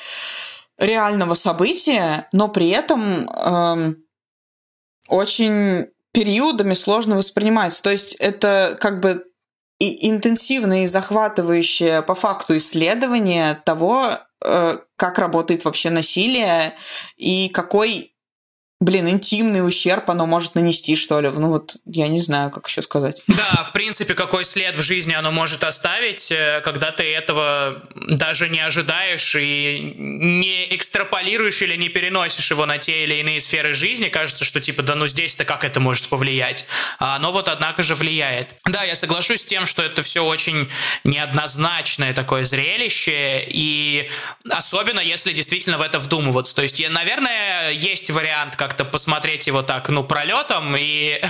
реального 0.77 1.33
события, 1.33 2.27
но 2.31 2.47
при 2.47 2.69
этом 2.69 3.29
э, 3.29 3.95
очень 5.09 5.87
периодами 6.13 6.73
сложно 6.73 7.17
воспринимается. 7.17 7.83
То 7.83 7.91
есть 7.91 8.13
это 8.15 8.77
как 8.79 9.01
бы 9.01 9.25
и 9.79 10.09
интенсивное 10.09 10.85
и 10.85 10.87
захватывающее 10.87 12.01
по 12.01 12.15
факту 12.15 12.55
исследование 12.55 13.55
того, 13.65 14.19
как 14.95 15.19
работает 15.19 15.65
вообще 15.65 15.89
насилие 15.89 16.75
и 17.17 17.49
какой 17.49 18.12
блин, 18.83 19.07
интимный 19.07 19.65
ущерб 19.65 20.09
оно 20.09 20.25
может 20.25 20.55
нанести, 20.55 20.95
что 20.95 21.19
ли. 21.19 21.29
Ну 21.29 21.49
вот, 21.49 21.77
я 21.85 22.07
не 22.07 22.19
знаю, 22.19 22.51
как 22.51 22.67
еще 22.67 22.81
сказать. 22.81 23.23
Да, 23.27 23.63
в 23.63 23.71
принципе, 23.71 24.13
какой 24.13 24.45
след 24.45 24.75
в 24.75 24.81
жизни 24.81 25.13
оно 25.13 25.31
может 25.31 25.63
оставить, 25.63 26.31
э, 26.31 26.61
когда 26.63 26.91
ты 26.91 27.03
этого 27.03 27.83
даже 27.95 28.49
не 28.49 28.59
ожидаешь 28.59 29.35
и 29.35 29.95
не 29.97 30.75
экстраполируешь 30.75 31.61
или 31.61 31.75
не 31.75 31.89
переносишь 31.89 32.51
его 32.51 32.65
на 32.65 32.77
те 32.77 33.03
или 33.03 33.15
иные 33.15 33.39
сферы 33.39 33.73
жизни. 33.73 34.09
Кажется, 34.09 34.43
что 34.43 34.59
типа, 34.59 34.83
да 34.83 34.95
ну 34.95 35.07
здесь-то 35.07 35.45
как 35.45 35.63
это 35.63 35.79
может 35.79 36.07
повлиять? 36.07 36.67
А 36.99 37.15
оно 37.15 37.31
вот, 37.31 37.47
однако 37.47 37.83
же, 37.83 37.95
влияет. 37.95 38.55
Да, 38.65 38.83
я 38.83 38.95
соглашусь 38.95 39.41
с 39.41 39.45
тем, 39.45 39.65
что 39.65 39.81
это 39.81 40.03
все 40.03 40.23
очень 40.23 40.69
неоднозначное 41.03 42.13
такое 42.13 42.43
зрелище, 42.43 43.43
и 43.47 44.09
особенно 44.49 44.99
если 44.99 45.31
действительно 45.31 45.77
в 45.77 45.81
это 45.81 45.99
вдумываться. 45.99 46.55
То 46.55 46.63
есть, 46.63 46.83
наверное, 46.89 47.71
есть 47.71 48.09
вариант, 48.09 48.55
как 48.55 48.72
как-то 48.73 48.85
посмотреть 48.85 49.45
его 49.45 49.61
так, 49.61 49.89
ну, 49.89 50.03
пролетом 50.03 50.75
и 50.75 51.21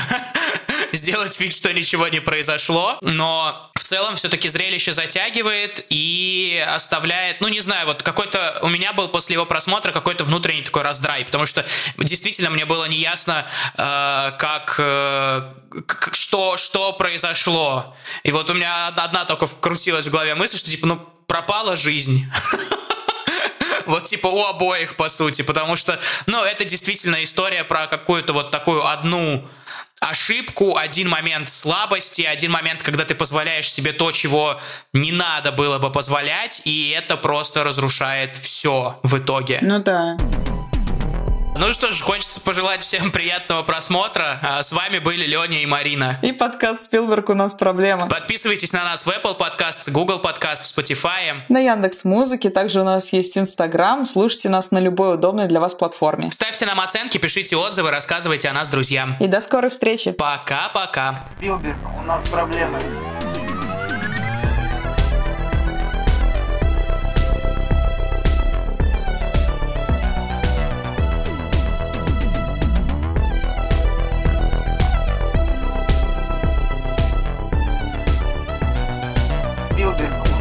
сделать 0.94 1.38
вид, 1.42 1.54
что 1.54 1.74
ничего 1.74 2.08
не 2.08 2.22
произошло. 2.22 2.98
Но 3.02 3.70
в 3.76 3.84
целом 3.84 4.16
все-таки 4.16 4.48
зрелище 4.48 4.94
затягивает 4.94 5.86
и 5.90 6.66
оставляет, 6.66 7.42
ну, 7.42 7.50
не 7.50 7.60
знаю, 7.60 7.88
вот 7.88 8.02
какой-то... 8.02 8.60
У 8.62 8.70
меня 8.70 8.94
был 8.94 9.10
после 9.10 9.34
его 9.34 9.46
просмотра 9.46 9.92
какой-то 9.92 10.24
внутренний 10.24 10.62
такой 10.62 10.84
раздрай, 10.84 11.26
потому 11.26 11.46
что 11.46 11.66
действительно 11.98 12.50
мне 12.50 12.64
было 12.64 12.86
неясно, 12.86 13.46
э, 13.76 14.32
как... 14.40 14.76
Э, 14.78 15.42
что, 16.14 16.56
что 16.56 16.94
произошло. 16.94 17.94
И 18.24 18.32
вот 18.32 18.50
у 18.50 18.54
меня 18.54 18.88
одна 18.88 19.26
только 19.26 19.48
вкрутилась 19.48 20.06
в 20.06 20.12
голове 20.12 20.34
мысль, 20.34 20.58
что 20.58 20.72
типа, 20.72 20.88
ну, 20.88 21.10
пропала 21.28 21.76
жизнь. 21.76 22.26
Вот 23.86 24.06
типа 24.06 24.28
у 24.28 24.44
обоих, 24.44 24.96
по 24.96 25.10
сути, 25.10 25.42
потому 25.42 25.76
что, 25.76 26.00
ну, 26.26 26.44
это 26.44 26.66
действительно 26.66 27.24
история 27.24 27.64
про 27.64 27.88
какую-то 27.88 28.34
вот 28.34 28.52
такую 28.52 28.86
одну 28.86 29.48
ошибку, 30.00 30.78
один 30.78 31.10
момент 31.10 31.50
слабости, 31.50 32.22
один 32.24 32.52
момент, 32.52 32.84
когда 32.84 33.06
ты 33.06 33.16
позволяешь 33.16 33.72
себе 33.72 33.94
то, 33.94 34.12
чего 34.12 34.60
не 34.92 35.12
надо 35.12 35.52
было 35.52 35.80
бы 35.80 35.92
позволять, 35.92 36.62
и 36.66 36.90
это 36.90 37.18
просто 37.18 37.64
разрушает 37.64 38.38
все 38.38 39.00
в 39.04 39.18
итоге. 39.18 39.60
Ну 39.62 39.80
да. 39.80 40.18
Ну 41.56 41.72
что 41.72 41.92
ж, 41.92 42.02
хочется 42.02 42.42
пожелать 42.42 42.82
всем 42.82 43.12
приятного 43.12 43.62
просмотра. 43.62 44.40
А 44.42 44.64
с 44.64 44.72
вами 44.72 44.98
были 44.98 45.26
Леня 45.26 45.62
и 45.62 45.66
Марина. 45.68 46.18
И 46.24 46.32
подкаст 46.32 46.86
Спилберг 46.86 47.30
у 47.30 47.36
нас 47.36 47.54
проблема. 47.54 48.08
Подписывайтесь 48.08 48.74
на 48.74 48.84
нас 48.84 49.06
в 49.06 49.10
Apple 49.10 49.38
Podcast, 49.38 49.92
Google 49.92 50.20
Podcast, 50.20 50.74
Spotify. 50.76 51.42
На 51.50 51.60
Яндекс 51.60 52.06
Музыке. 52.06 52.50
Также 52.50 52.82
у 52.82 52.84
нас 52.84 53.14
есть 53.14 53.38
Инстаграм. 53.38 54.06
Слушайте 54.06 54.50
нас 54.50 54.72
на 54.72 54.80
любой 54.80 55.14
удобной 55.14 55.48
для 55.48 55.60
вас 55.60 55.76
платформе. 55.76 56.32
Ставьте 56.32 56.66
нам 56.66 56.80
оценки, 56.80 57.20
пишите 57.20 57.56
отзывы, 57.56 57.92
рассказывайте 57.92 58.50
о 58.50 58.54
нас 58.54 58.70
друзьям. 58.70 59.16
И 59.20 59.28
до 59.28 59.40
скорой 59.40 59.70
встречи. 59.70 60.12
Пока-пока. 60.12 61.24
Спилберг, 61.38 61.78
у 62.00 62.02
нас 62.02 62.28
проблемы. 62.30 62.80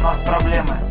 Нас 0.03 0.19
проблемы. 0.19 0.82